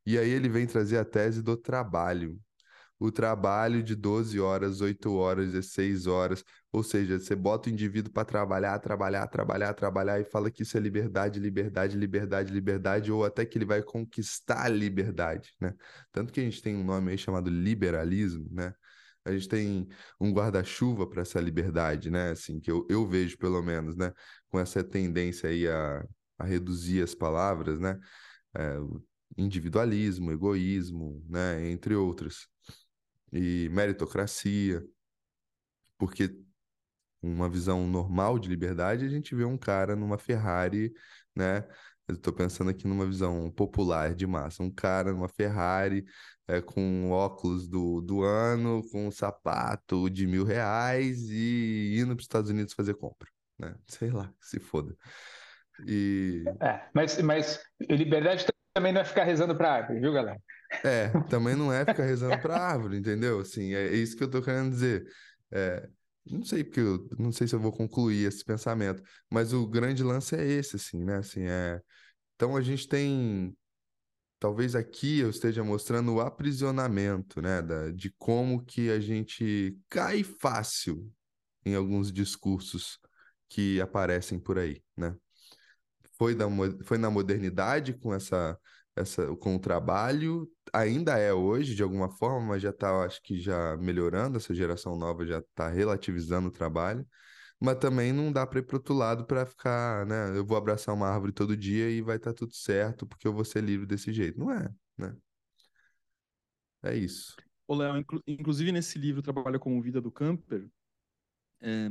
E 0.06 0.18
aí 0.18 0.30
ele 0.30 0.50
vem 0.50 0.68
trazer 0.68 0.98
a 0.98 1.06
tese 1.06 1.42
do 1.42 1.58
trabalho, 1.58 2.40
o 3.00 3.12
trabalho 3.12 3.84
de 3.84 3.96
12 3.96 4.40
horas, 4.40 4.80
8 4.82 5.14
horas, 5.14 5.52
16 5.52 6.08
horas, 6.08 6.44
ou 6.72 6.84
seja, 6.84 7.20
você 7.20 7.36
bota 7.36 7.70
o 7.70 7.72
indivíduo 7.72 8.12
para 8.12 8.26
trabalhar, 8.26 8.80
trabalhar, 8.80 9.28
trabalhar, 9.28 9.74
trabalhar 9.74 10.20
e 10.20 10.24
fala 10.24 10.50
que 10.50 10.64
isso 10.64 10.78
é 10.78 10.80
liberdade, 10.80 11.40
liberdade, 11.40 11.98
liberdade, 11.98 12.54
liberdade, 12.54 13.12
ou 13.12 13.26
até 13.26 13.46
que 13.46 13.58
ele 13.58 13.66
vai 13.66 13.82
conquistar 13.84 14.64
a 14.66 14.70
liberdade, 14.70 15.54
né? 15.60 15.74
Tanto 16.12 16.32
que 16.32 16.40
a 16.40 16.44
gente 16.44 16.62
tem 16.62 16.76
um 16.76 16.84
nome 16.84 17.12
aí 17.12 17.18
chamado 17.18 17.50
liberalismo, 17.50 18.48
né? 18.52 18.74
A 19.26 19.32
gente 19.32 19.50
tem 19.50 19.88
um 20.20 20.32
guarda-chuva 20.32 21.08
para 21.08 21.22
essa 21.24 21.40
liberdade, 21.42 22.10
né? 22.12 22.32
Assim, 22.32 22.60
que 22.60 22.72
eu, 22.72 22.86
eu 22.90 23.06
vejo 23.08 23.38
pelo 23.38 23.62
menos, 23.62 23.96
né? 23.96 24.14
Com 24.50 24.60
essa 24.60 24.84
tendência 24.84 25.50
aí 25.50 25.68
a, 25.68 26.06
a 26.38 26.46
reduzir 26.46 27.04
as 27.04 27.16
palavras, 27.16 27.80
né? 27.80 28.00
É, 28.56 28.78
individualismo, 29.38 30.32
egoísmo, 30.32 31.24
né? 31.28 31.70
Entre 31.70 31.96
outras 31.96 32.48
e 33.36 33.70
meritocracia, 33.70 34.82
porque 35.98 36.40
uma 37.22 37.50
visão 37.50 37.88
normal 37.88 38.40
de 38.40 38.48
liberdade, 38.48 39.06
a 39.06 39.10
gente 39.10 39.36
vê 39.36 39.44
um 39.44 39.58
cara 39.58 39.96
numa 39.96 40.18
Ferrari, 40.18 40.94
né? 41.36 41.68
Eu 42.08 42.16
estou 42.16 42.32
pensando 42.32 42.70
aqui 42.70 42.88
numa 42.88 43.06
visão 43.06 43.50
popular 43.52 44.14
de 44.14 44.28
massa, 44.28 44.62
um 44.62 44.72
cara 44.72 45.12
numa 45.12 45.28
Ferrari 45.28 46.06
é, 46.48 46.62
com 46.62 47.10
óculos 47.10 47.68
do, 47.68 48.00
do 48.00 48.22
ano, 48.22 48.88
com 48.92 49.08
um 49.08 49.12
sapato 49.12 50.08
de 50.10 50.28
mil 50.28 50.46
reais 50.46 51.30
e 51.30 51.98
indo 51.98 52.16
para 52.16 52.22
os 52.22 52.26
Estados 52.26 52.52
Unidos 52.52 52.74
fazer 52.76 52.94
compra, 52.94 53.28
né? 53.58 53.76
Sei 53.88 54.12
lá, 54.12 54.32
se 54.40 54.60
foda. 54.60 54.96
E... 55.86 56.46
É, 56.62 56.88
mas, 56.94 57.22
mas 57.22 57.60
liberdade 57.90 58.46
também 58.74 58.94
não 58.94 59.02
é 59.02 59.06
ficar 59.06 59.24
rezando 59.24 59.58
para 59.58 59.74
árvore, 59.74 60.00
viu, 60.00 60.14
galera? 60.14 60.40
É, 60.84 61.10
também 61.30 61.56
não 61.56 61.72
é 61.72 61.86
ficar 61.86 62.06
rezando 62.06 62.40
para 62.42 62.58
árvore, 62.58 62.98
entendeu? 62.98 63.40
Assim, 63.40 63.74
é 63.74 63.94
isso 63.96 64.16
que 64.16 64.24
eu 64.24 64.30
tô 64.30 64.42
querendo 64.42 64.72
dizer. 64.72 65.06
É, 65.52 65.88
não 66.30 66.44
sei 66.44 66.64
porque 66.64 66.80
eu 66.80 67.08
não 67.20 67.32
sei 67.32 67.48
se 67.48 67.56
eu 67.56 67.60
vou 67.60 67.72
concluir 67.72 68.28
esse 68.28 68.44
pensamento, 68.44 69.02
mas 69.30 69.54
o 69.54 69.68
grande 69.68 70.04
lance 70.04 70.36
é 70.36 70.44
esse, 70.44 70.76
assim, 70.76 71.04
né? 71.04 71.18
Assim, 71.18 71.44
é... 71.44 71.80
Então 72.36 72.56
a 72.56 72.62
gente 72.62 72.88
tem, 72.88 73.56
talvez 74.40 74.76
aqui 74.76 75.20
eu 75.20 75.30
esteja 75.30 75.64
mostrando 75.64 76.14
o 76.16 76.22
aprisionamento, 76.22 77.42
né? 77.42 77.62
Da, 77.62 77.92
de 77.92 78.14
como 78.18 78.64
que 78.66 78.90
a 78.90 79.00
gente 79.00 79.78
cai 79.90 80.24
fácil 80.24 81.12
em 81.66 81.76
alguns 81.76 82.12
discursos 82.12 83.00
que 83.50 83.80
aparecem 83.82 84.40
por 84.40 84.60
aí, 84.60 84.82
né? 84.98 85.16
Foi, 86.18 86.34
da, 86.34 86.46
foi 86.86 86.98
na 86.98 87.10
modernidade 87.10 87.94
com 87.94 88.14
essa 88.14 88.58
essa, 88.96 89.36
com 89.38 89.56
o 89.56 89.60
trabalho, 89.60 90.50
ainda 90.74 91.18
é 91.18 91.34
hoje, 91.34 91.76
de 91.76 91.84
alguma 91.84 92.10
forma, 92.10 92.48
mas 92.48 92.62
já 92.62 92.70
está, 92.70 93.04
acho 93.04 93.22
que 93.22 93.40
já 93.40 93.76
melhorando, 93.78 94.38
essa 94.38 94.54
geração 94.56 94.98
nova 94.98 95.26
já 95.26 95.40
está 95.40 95.70
relativizando 95.70 96.48
o 96.48 96.52
trabalho, 96.52 97.06
mas 97.60 97.78
também 97.78 98.14
não 98.14 98.32
dá 98.32 98.48
para 98.48 98.60
ir 98.60 98.64
para 98.64 98.78
outro 98.78 98.94
lado 98.94 99.26
para 99.26 99.46
ficar, 99.46 100.06
né? 100.06 100.38
Eu 100.38 100.46
vou 100.46 100.58
abraçar 100.58 100.96
uma 100.96 101.08
árvore 101.10 101.34
todo 101.34 101.58
dia 101.58 101.90
e 101.90 102.02
vai 102.02 102.18
estar 102.18 102.32
tá 102.32 102.38
tudo 102.38 102.54
certo, 102.54 103.06
porque 103.06 103.28
eu 103.28 103.34
vou 103.34 103.44
ser 103.46 103.64
livre 103.64 103.86
desse 103.86 104.14
jeito. 104.14 104.40
Não 104.40 104.52
é, 104.52 104.70
né? 104.98 105.16
É 106.84 106.96
isso. 106.96 107.36
Ô, 107.68 107.76
Léo, 107.76 107.98
inclu 107.98 108.22
inclusive 108.28 108.72
nesse 108.72 109.00
livro 109.00 109.22
Trabalho 109.22 109.60
como 109.60 109.82
Vida 109.82 110.00
do 110.00 110.12
Camper, 110.12 110.70
é, 111.62 111.90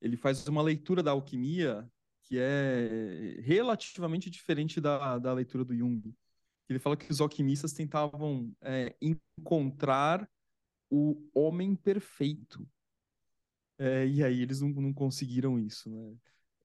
ele 0.00 0.16
faz 0.16 0.46
uma 0.48 0.62
leitura 0.62 1.02
da 1.02 1.12
alquimia 1.12 1.88
que 2.22 2.38
é 2.38 3.40
relativamente 3.40 4.30
diferente 4.30 4.80
da, 4.80 5.18
da 5.18 5.32
leitura 5.32 5.64
do 5.64 5.74
Jung. 5.74 6.14
Ele 6.68 6.78
fala 6.78 6.96
que 6.96 7.10
os 7.10 7.20
alquimistas 7.20 7.72
tentavam 7.72 8.50
é, 8.60 8.96
encontrar 9.00 10.28
o 10.90 11.28
homem 11.34 11.74
perfeito. 11.74 12.66
É, 13.78 14.06
e 14.06 14.22
aí 14.22 14.40
eles 14.40 14.60
não, 14.60 14.68
não 14.68 14.92
conseguiram 14.92 15.58
isso, 15.58 15.90
né? 15.90 16.14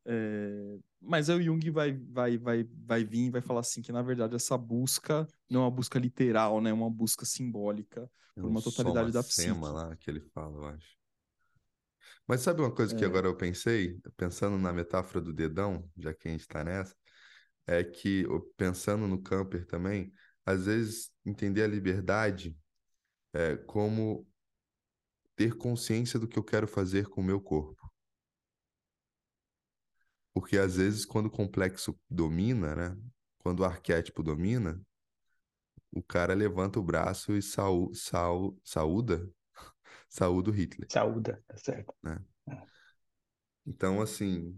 É, 0.10 0.80
mas 1.02 1.30
aí 1.30 1.38
o 1.38 1.44
Jung 1.44 1.70
vai, 1.70 1.94
vai, 1.94 2.38
vai, 2.38 2.64
vai 2.64 3.04
vir 3.04 3.26
e 3.26 3.30
vai 3.30 3.42
falar 3.42 3.60
assim 3.60 3.82
que, 3.82 3.92
na 3.92 4.02
verdade, 4.02 4.36
essa 4.36 4.58
busca 4.58 5.28
não 5.50 5.62
é 5.62 5.64
uma 5.66 5.72
busca 5.72 6.00
literal, 6.00 6.62
né? 6.62 6.70
É 6.70 6.74
uma 6.74 6.90
busca 6.90 7.26
simbólica 7.26 8.10
é 8.36 8.42
por 8.42 8.50
uma 8.50 8.62
totalidade 8.62 9.12
da 9.12 9.22
psique. 9.22 9.50
lá 9.50 9.96
que 9.98 10.10
ele 10.10 10.22
fala, 10.22 10.56
eu 10.56 10.66
acho. 10.66 10.97
Mas 12.28 12.42
sabe 12.42 12.62
uma 12.62 12.72
coisa 12.74 12.94
que 12.94 13.04
É. 13.04 13.08
agora 13.08 13.28
eu 13.28 13.36
pensei, 13.38 14.00
pensando 14.18 14.58
na 14.58 14.74
metáfora 14.74 15.22
do 15.22 15.34
dedão, 15.34 15.90
já 15.98 16.14
que 16.14 16.28
a 16.28 16.32
gente 16.32 16.42
está 16.42 16.64
nessa, 16.64 16.96
é 17.66 17.84
que, 17.84 18.26
pensando 18.58 19.08
no 19.08 19.22
camper 19.22 19.66
também, 19.66 20.14
às 20.46 20.66
vezes 20.66 21.12
entender 21.26 21.64
a 21.64 21.68
liberdade 21.68 22.58
é 23.34 23.58
como 23.58 24.28
ter 25.36 25.56
consciência 25.56 26.20
do 26.20 26.28
que 26.28 26.38
eu 26.38 26.44
quero 26.44 26.68
fazer 26.68 27.08
com 27.08 27.22
o 27.22 27.24
meu 27.24 27.40
corpo. 27.40 27.90
Porque 30.34 30.58
às 30.58 30.76
vezes, 30.78 31.06
quando 31.06 31.28
o 31.28 31.32
complexo 31.32 31.98
domina, 32.10 32.76
né? 32.76 32.98
Quando 33.40 33.62
o 33.62 33.66
arquétipo 33.66 34.22
domina, 34.22 34.82
o 35.92 36.04
cara 36.04 36.34
levanta 36.34 36.80
o 36.80 36.84
braço 36.84 37.34
e 37.34 37.42
sau, 37.42 37.94
sau, 37.94 38.58
saúda 38.64 39.30
Saúde 40.10 40.52
Hitler. 40.52 40.88
Saúda, 40.92 41.44
tá 41.48 41.58
certo. 41.58 41.94
Né? 42.04 42.24
É. 42.50 42.62
Então, 43.66 44.02
assim, 44.02 44.50
o 44.50 44.56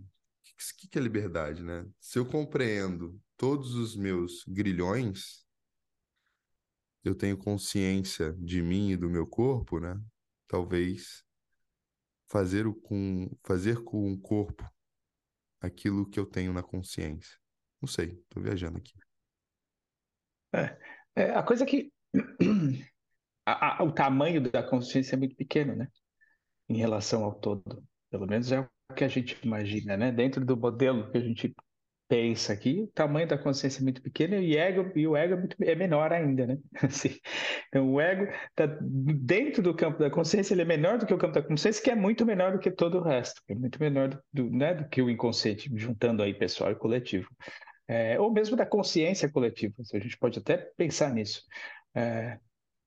que, 0.78 0.88
que 0.88 1.00
é 1.00 1.02
liberdade, 1.02 1.64
né? 1.64 1.86
Se 2.00 2.20
eu 2.20 2.26
compreendo 2.26 3.20
todos 3.36 3.74
os 3.74 3.96
meus 3.96 4.44
grilhões, 4.48 5.46
eu 7.04 7.16
tenho 7.16 7.38
consciência 7.38 8.34
de 8.34 8.62
mim 8.62 8.92
e 8.92 8.98
do 8.98 9.10
meu 9.10 9.26
corpo, 9.26 9.80
né? 9.80 10.00
Talvez 10.48 11.24
fazer 12.28 12.68
o, 12.68 12.74
com 12.74 13.30
fazer 13.44 13.84
com 13.84 14.12
o 14.14 14.20
corpo 14.20 14.70
aquilo 15.60 16.08
que 16.08 16.20
eu 16.20 16.26
tenho 16.26 16.54
na 16.54 16.62
consciência. 16.62 17.38
Não 17.82 17.88
sei, 17.88 18.22
tô 18.30 18.40
viajando 18.40 18.78
aqui. 18.78 18.94
É, 20.54 20.78
é 21.16 21.32
a 21.32 21.44
coisa 21.44 21.66
que 21.66 21.92
a, 23.54 23.82
a, 23.82 23.84
o 23.84 23.92
tamanho 23.92 24.42
da 24.42 24.64
consciência 24.64 25.16
é 25.16 25.18
muito 25.18 25.36
pequeno, 25.36 25.76
né? 25.76 25.88
Em 26.68 26.78
relação 26.78 27.24
ao 27.24 27.34
todo. 27.34 27.84
Pelo 28.12 28.28
menos 28.28 28.52
é 28.52 28.60
o 28.60 28.94
que 28.96 29.04
a 29.04 29.08
gente 29.08 29.38
imagina, 29.44 29.98
né? 29.98 30.12
Dentro 30.12 30.46
do 30.46 30.58
modelo 30.58 31.12
que 31.12 31.18
a 31.18 31.22
gente 31.22 31.54
pensa 32.10 32.54
aqui, 32.54 32.82
o 32.82 32.88
tamanho 32.88 33.28
da 33.28 33.38
consciência 33.38 33.80
é 33.80 33.84
muito 33.84 34.02
pequeno 34.02 34.34
e, 34.36 34.58
ego, 34.58 34.92
e 34.98 35.08
o 35.08 35.16
ego 35.16 35.36
é, 35.36 35.38
muito, 35.38 35.56
é 35.62 35.76
menor 35.76 36.12
ainda, 36.12 36.48
né? 36.48 36.58
Assim, 36.82 37.16
então, 37.68 37.94
o 37.94 38.02
ego 38.02 38.24
está 38.50 38.66
dentro 38.82 39.62
do 39.62 39.76
campo 39.76 40.00
da 40.00 40.10
consciência, 40.10 40.56
ele 40.56 40.64
é 40.64 40.66
menor 40.66 40.98
do 40.98 41.06
que 41.06 41.14
o 41.14 41.18
campo 41.20 41.36
da 41.36 41.44
consciência, 41.44 41.84
que 41.84 41.92
é 41.92 41.96
muito 41.96 42.26
menor 42.26 42.54
do 42.54 42.60
que 42.60 42.72
todo 42.72 42.98
o 42.98 43.04
resto, 43.04 43.40
é 43.48 43.54
muito 43.54 43.80
menor 43.80 44.20
do, 44.34 44.50
né, 44.50 44.74
do 44.74 44.90
que 44.90 45.04
o 45.04 45.10
inconsciente, 45.10 45.70
juntando 45.76 46.24
aí 46.24 46.34
pessoal 46.34 46.72
e 46.72 46.76
coletivo. 46.76 47.30
É, 47.88 48.20
ou 48.20 48.32
mesmo 48.32 48.56
da 48.56 48.66
consciência 48.66 49.30
coletiva, 49.30 49.76
a 49.94 50.00
gente 50.00 50.18
pode 50.18 50.40
até 50.40 50.58
pensar 50.76 51.14
nisso. 51.14 51.44
É, 51.96 52.40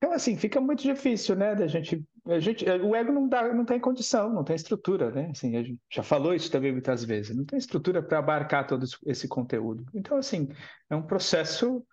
então, 0.02 0.12
assim, 0.12 0.36
fica 0.36 0.60
muito 0.60 0.82
difícil, 0.82 1.36
né, 1.36 1.54
da 1.54 1.68
gente, 1.68 2.04
a 2.26 2.40
gente, 2.40 2.68
o 2.68 2.96
ego 2.96 3.12
não 3.12 3.28
dá, 3.28 3.54
não 3.54 3.64
tem 3.64 3.78
condição, 3.78 4.32
não 4.32 4.42
tem 4.42 4.56
estrutura, 4.56 5.12
né, 5.12 5.28
assim, 5.30 5.56
a 5.56 5.62
gente 5.62 5.78
já 5.88 6.02
falou 6.02 6.34
isso 6.34 6.50
também 6.50 6.72
muitas 6.72 7.04
vezes, 7.04 7.36
não 7.36 7.44
tem 7.44 7.56
estrutura 7.56 8.02
para 8.02 8.18
abarcar 8.18 8.66
todo 8.66 8.84
esse 9.06 9.28
conteúdo. 9.28 9.86
Então, 9.94 10.16
assim, 10.16 10.48
é 10.90 10.96
um 10.96 11.02
processo 11.02 11.86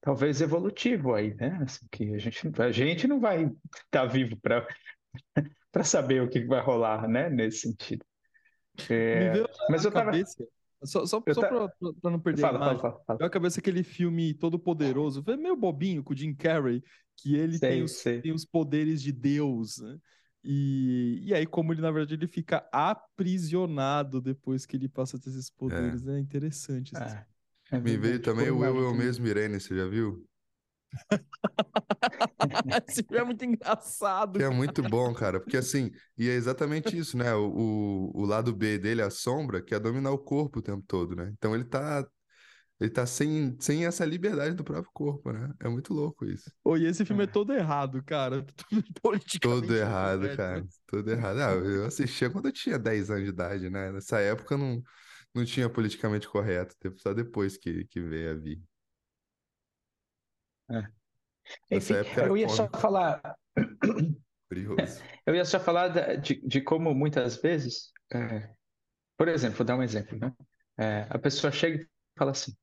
talvez 0.00 0.40
evolutivo 0.40 1.14
aí, 1.14 1.34
né, 1.36 1.56
assim, 1.62 1.86
que 1.88 2.12
a 2.12 2.18
gente, 2.18 2.50
a 2.60 2.72
gente 2.72 3.06
não 3.06 3.20
vai 3.20 3.44
estar 3.44 3.54
tá 3.92 4.06
vivo 4.06 4.36
para 4.42 4.66
para 5.70 5.84
saber 5.84 6.20
o 6.20 6.28
que 6.28 6.44
vai 6.44 6.60
rolar, 6.60 7.06
né, 7.06 7.30
nesse 7.30 7.60
sentido. 7.60 8.04
É, 8.90 9.34
mas 9.70 9.84
eu 9.84 9.92
tava 9.92 10.10
só, 10.84 11.06
só, 11.06 11.22
só 11.32 11.40
tá... 11.40 11.68
pra, 12.00 12.10
não 12.10 12.20
perder 12.20 12.42
fala, 12.42 12.58
a 12.58 12.62
imagem. 12.62 12.80
Fala, 12.80 12.92
fala, 12.94 13.04
fala. 13.04 13.18
Eu 13.20 13.30
cabeça 13.30 13.60
aquele 13.60 13.82
filme 13.82 14.34
todo 14.34 14.58
poderoso, 14.58 15.24
meio 15.38 15.56
bobinho 15.56 16.02
com 16.02 16.12
o 16.12 16.16
Jim 16.16 16.34
Carrey, 16.34 16.82
que 17.16 17.34
ele 17.34 17.58
sei, 17.58 17.70
tem, 17.70 17.82
os, 17.82 18.02
tem, 18.02 18.32
os, 18.32 18.44
poderes 18.44 19.02
de 19.02 19.12
Deus, 19.12 19.78
né? 19.78 19.98
E, 20.44 21.20
e 21.22 21.34
aí, 21.34 21.46
como 21.46 21.72
ele, 21.72 21.80
na 21.80 21.90
verdade, 21.90 22.14
ele 22.14 22.26
fica 22.26 22.68
aprisionado 22.72 24.20
depois 24.20 24.66
que 24.66 24.76
ele 24.76 24.88
passa 24.88 25.16
a 25.16 25.20
ter 25.20 25.30
esses 25.30 25.48
poderes. 25.50 26.04
É, 26.06 26.16
é 26.16 26.18
interessante. 26.18 26.96
É. 26.96 27.24
É 27.70 27.80
Me 27.80 27.96
veio 27.96 28.20
também 28.20 28.50
o 28.50 28.62
Eu, 28.62 28.76
Eu 28.76 28.94
Mesmo 28.94 29.26
Irene, 29.26 29.58
você 29.58 29.74
já 29.74 29.86
viu? 29.86 30.26
Esse 32.88 33.02
filme 33.02 33.18
é 33.18 33.24
muito 33.24 33.44
engraçado. 33.44 34.38
Que 34.38 34.44
é 34.44 34.50
muito 34.50 34.82
bom, 34.82 35.12
cara. 35.14 35.40
Porque 35.40 35.56
assim, 35.56 35.90
e 36.16 36.28
é 36.28 36.32
exatamente 36.32 36.96
isso, 36.96 37.16
né? 37.16 37.34
O, 37.34 37.48
o, 37.50 38.22
o, 38.22 38.24
lado 38.24 38.54
B 38.54 38.78
dele, 38.78 39.02
a 39.02 39.10
sombra, 39.10 39.62
que 39.62 39.74
é 39.74 39.80
dominar 39.80 40.10
o 40.10 40.18
corpo 40.18 40.58
o 40.58 40.62
tempo 40.62 40.84
todo, 40.86 41.14
né? 41.14 41.32
Então 41.36 41.54
ele 41.54 41.64
tá. 41.64 42.06
Ele 42.80 42.90
tá 42.90 43.06
sem, 43.06 43.56
sem 43.60 43.86
essa 43.86 44.04
liberdade 44.04 44.56
do 44.56 44.64
próprio 44.64 44.90
corpo, 44.92 45.30
né? 45.30 45.52
É 45.60 45.68
muito 45.68 45.94
louco 45.94 46.24
isso. 46.24 46.50
Oi, 46.64 46.80
e 46.80 46.86
esse 46.86 47.04
filme 47.04 47.22
é, 47.22 47.26
é 47.26 47.28
todo 47.28 47.52
errado, 47.52 48.02
cara. 48.02 48.44
Todo 49.40 49.76
errado, 49.76 50.36
cara. 50.36 50.66
Todo 50.88 51.08
errado. 51.08 51.38
Ah, 51.38 51.52
eu 51.52 51.86
assistia 51.86 52.28
quando 52.28 52.46
eu 52.46 52.52
tinha 52.52 52.80
10 52.80 53.08
anos 53.08 53.22
de 53.22 53.28
idade, 53.28 53.70
né? 53.70 53.92
Nessa 53.92 54.18
época 54.18 54.58
não, 54.58 54.82
não 55.32 55.44
tinha 55.44 55.70
politicamente 55.70 56.28
correto. 56.28 56.74
Só 56.96 57.14
depois 57.14 57.56
que, 57.56 57.84
que 57.84 58.00
veio 58.00 58.32
a 58.32 58.34
vir. 58.34 58.60
É. 60.70 61.76
Enfim, 61.76 61.94
eu 62.26 62.36
ia 62.36 62.48
só 62.48 62.68
falar. 62.68 63.20
Curioso. 64.48 65.02
Eu 65.24 65.34
ia 65.34 65.44
só 65.44 65.58
falar 65.58 65.88
de, 66.18 66.46
de 66.46 66.60
como 66.60 66.94
muitas 66.94 67.40
vezes, 67.40 67.90
é, 68.12 68.50
por 69.16 69.28
exemplo, 69.28 69.56
vou 69.56 69.66
dar 69.66 69.76
um 69.76 69.82
exemplo, 69.82 70.18
né? 70.18 70.32
É, 70.78 71.06
a 71.08 71.18
pessoa 71.18 71.50
chega 71.50 71.82
e 71.82 71.88
fala 72.18 72.32
assim, 72.32 72.54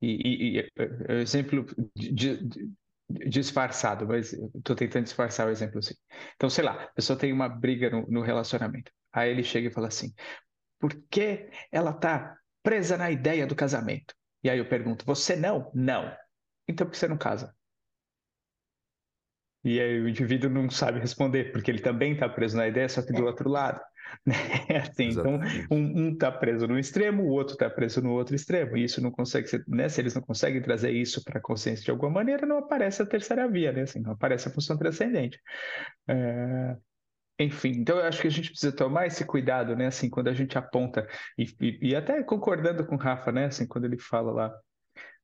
e, 0.00 0.08
e, 0.08 0.58
e 0.58 0.72
é, 1.08 1.20
exemplo 1.20 1.64
de, 1.94 2.12
de, 2.12 2.70
disfarçado, 3.08 4.06
mas 4.06 4.32
estou 4.32 4.76
tentando 4.76 5.04
disfarçar 5.04 5.46
o 5.46 5.50
exemplo 5.50 5.78
assim. 5.78 5.94
Então, 6.34 6.50
sei 6.50 6.64
lá, 6.64 6.84
a 6.84 6.92
pessoa 6.92 7.18
tem 7.18 7.32
uma 7.32 7.48
briga 7.48 7.88
no, 7.88 8.06
no 8.08 8.20
relacionamento. 8.20 8.92
Aí 9.12 9.30
ele 9.30 9.42
chega 9.42 9.68
e 9.68 9.72
fala 9.72 9.88
assim: 9.88 10.12
por 10.78 10.92
que 11.10 11.48
ela 11.72 11.90
está 11.90 12.36
presa 12.62 12.96
na 12.96 13.10
ideia 13.10 13.46
do 13.46 13.54
casamento? 13.54 14.14
E 14.42 14.50
aí 14.50 14.58
eu 14.58 14.68
pergunto: 14.68 15.04
você 15.06 15.34
não? 15.36 15.70
Não. 15.74 16.14
Então 16.68 16.86
por 16.86 16.92
que 16.92 16.98
você 16.98 17.08
não 17.08 17.16
casa? 17.16 17.54
E 19.66 19.80
aí 19.80 20.00
o 20.00 20.08
indivíduo 20.08 20.48
não 20.48 20.70
sabe 20.70 21.00
responder, 21.00 21.50
porque 21.50 21.68
ele 21.68 21.80
também 21.80 22.12
está 22.12 22.28
preso 22.28 22.56
na 22.56 22.68
ideia, 22.68 22.88
só 22.88 23.02
que 23.02 23.12
do 23.12 23.24
outro 23.24 23.48
lado. 23.50 23.80
Né? 24.24 24.34
Assim, 24.80 25.08
então, 25.08 25.40
um 25.68 26.12
está 26.12 26.30
preso 26.30 26.68
no 26.68 26.78
extremo, 26.78 27.24
o 27.24 27.28
outro 27.30 27.54
está 27.54 27.68
preso 27.68 28.00
no 28.00 28.12
outro 28.12 28.36
extremo. 28.36 28.76
E 28.76 28.84
isso 28.84 29.02
não 29.02 29.10
consegue 29.10 29.48
ser, 29.48 29.64
né? 29.66 29.88
Se 29.88 30.00
eles 30.00 30.14
não 30.14 30.22
conseguem 30.22 30.62
trazer 30.62 30.92
isso 30.92 31.22
para 31.24 31.38
a 31.38 31.42
consciência 31.42 31.84
de 31.84 31.90
alguma 31.90 32.10
maneira, 32.10 32.46
não 32.46 32.58
aparece 32.58 33.02
a 33.02 33.06
terceira 33.06 33.48
via, 33.48 33.72
né? 33.72 33.82
Assim, 33.82 33.98
não 34.00 34.12
aparece 34.12 34.46
a 34.46 34.52
função 34.52 34.78
transcendente. 34.78 35.40
É... 36.08 36.76
Enfim, 37.40 37.72
então 37.72 37.98
eu 37.98 38.04
acho 38.04 38.22
que 38.22 38.28
a 38.28 38.30
gente 38.30 38.50
precisa 38.50 38.74
tomar 38.74 39.06
esse 39.08 39.24
cuidado, 39.24 39.74
né? 39.74 39.88
Assim, 39.88 40.08
quando 40.08 40.28
a 40.28 40.34
gente 40.34 40.56
aponta, 40.56 41.06
e, 41.36 41.44
e, 41.60 41.90
e 41.90 41.96
até 41.96 42.22
concordando 42.22 42.86
com 42.86 42.94
o 42.94 42.98
Rafa, 42.98 43.32
né? 43.32 43.46
Assim, 43.46 43.66
quando 43.66 43.86
ele 43.86 43.98
fala 43.98 44.32
lá, 44.32 44.54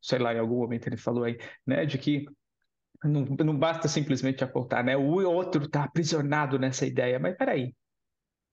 sei 0.02 0.18
lá, 0.18 0.34
em 0.34 0.38
algum 0.38 0.58
momento 0.58 0.86
ele 0.88 0.96
falou 0.96 1.24
aí, 1.24 1.38
né? 1.64 1.86
De 1.86 1.96
que 1.96 2.26
não, 3.04 3.24
não 3.24 3.56
basta 3.56 3.88
simplesmente 3.88 4.42
apontar, 4.42 4.84
né? 4.84 4.96
O 4.96 5.24
outro 5.24 5.64
está 5.64 5.84
aprisionado 5.84 6.58
nessa 6.58 6.84
ideia. 6.84 7.18
Mas 7.18 7.36
peraí. 7.36 7.74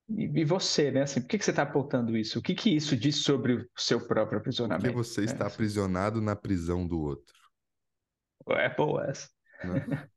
E, 0.07 0.41
e 0.41 0.45
você, 0.45 0.91
né? 0.91 1.01
Assim, 1.01 1.21
por 1.21 1.27
que, 1.27 1.37
que 1.39 1.45
você 1.45 1.51
está 1.51 1.63
apontando 1.63 2.15
isso? 2.15 2.39
O 2.39 2.41
que, 2.41 2.55
que 2.55 2.75
isso 2.75 2.95
diz 2.95 3.17
sobre 3.17 3.53
o 3.53 3.67
seu 3.75 4.07
próprio 4.07 4.39
aprisionamento? 4.39 4.93
Porque 4.93 4.95
você 4.95 5.23
está 5.23 5.45
né? 5.45 5.51
aprisionado 5.51 6.21
na 6.21 6.35
prisão 6.35 6.87
do 6.87 7.01
outro. 7.01 7.37
É 8.49 8.73
boa 8.73 9.05
essa. 9.07 9.29
Né? 9.63 10.07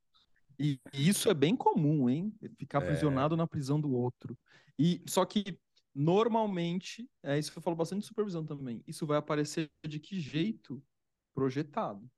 e, 0.58 0.80
e 0.92 1.08
isso 1.08 1.28
é 1.28 1.34
bem 1.34 1.56
comum, 1.56 2.08
hein? 2.08 2.34
Ficar 2.58 2.80
é. 2.80 2.84
aprisionado 2.84 3.34
é... 3.34 3.38
na 3.38 3.46
prisão 3.46 3.80
do 3.80 3.92
outro. 3.92 4.36
E 4.78 5.02
só 5.06 5.24
que 5.24 5.58
normalmente, 5.94 7.06
é 7.22 7.38
isso 7.38 7.52
que 7.52 7.58
eu 7.58 7.62
falo 7.62 7.76
bastante 7.76 8.00
de 8.00 8.06
supervisão 8.06 8.44
também. 8.44 8.82
Isso 8.86 9.06
vai 9.06 9.18
aparecer 9.18 9.70
de 9.86 9.98
que 10.00 10.18
jeito 10.18 10.82
projetado. 11.34 12.10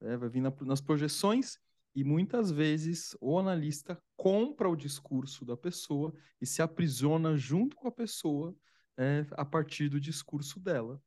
É, 0.00 0.16
vai 0.16 0.28
vir 0.28 0.40
na, 0.40 0.52
nas 0.62 0.80
projeções 0.80 1.58
e 1.94 2.02
muitas 2.02 2.50
vezes 2.50 3.16
o 3.20 3.38
analista 3.38 4.02
compra 4.16 4.68
o 4.68 4.76
discurso 4.76 5.44
da 5.44 5.56
pessoa 5.56 6.12
e 6.40 6.46
se 6.46 6.60
aprisiona 6.60 7.36
junto 7.36 7.76
com 7.76 7.86
a 7.86 7.92
pessoa 7.92 8.54
é, 8.96 9.24
a 9.32 9.44
partir 9.44 9.88
do 9.88 10.00
discurso 10.00 10.58
dela. 10.58 11.00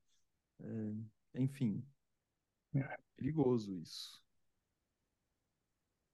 É, 0.60 1.42
enfim, 1.42 1.86
é 2.74 2.98
perigoso 3.16 3.74
isso. 3.76 4.24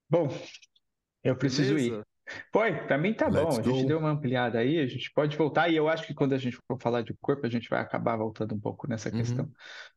Bom, 0.09 0.27
eu 1.23 1.35
preciso 1.35 1.75
Beleza? 1.75 1.97
ir. 1.99 2.12
Foi, 2.51 2.73
para 2.73 2.97
mim 2.97 3.13
tá 3.13 3.27
Let's 3.27 3.57
bom. 3.57 3.59
A 3.59 3.63
gente 3.63 3.85
deu 3.85 3.99
uma 3.99 4.11
ampliada 4.11 4.59
aí, 4.59 4.79
a 4.79 4.87
gente 4.87 5.11
pode 5.13 5.35
voltar. 5.37 5.69
E 5.69 5.75
eu 5.75 5.87
acho 5.87 6.05
que 6.07 6.13
quando 6.13 6.33
a 6.33 6.37
gente 6.37 6.57
for 6.67 6.79
falar 6.79 7.01
de 7.01 7.13
corpo, 7.21 7.45
a 7.45 7.49
gente 7.49 7.69
vai 7.69 7.81
acabar 7.81 8.15
voltando 8.15 8.55
um 8.55 8.59
pouco 8.59 8.87
nessa 8.87 9.09
uhum. 9.09 9.17
questão. 9.17 9.51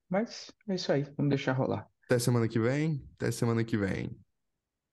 Mas 0.08 0.52
é 0.68 0.74
isso 0.74 0.92
aí, 0.92 1.02
vamos 1.16 1.30
deixar 1.30 1.52
rolar. 1.52 1.86
Até 2.04 2.18
semana 2.18 2.48
que 2.48 2.58
vem. 2.58 3.04
Até 3.14 3.30
semana 3.30 3.64
que 3.64 3.76
vem. 3.76 4.16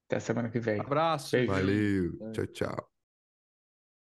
Até 0.07 0.19
semana 0.19 0.49
que 0.49 0.59
vem. 0.59 0.79
Abraço. 0.79 1.31
Beijo. 1.31 1.51
Valeu. 1.51 2.31
Tchau, 2.31 2.47
tchau. 2.47 2.92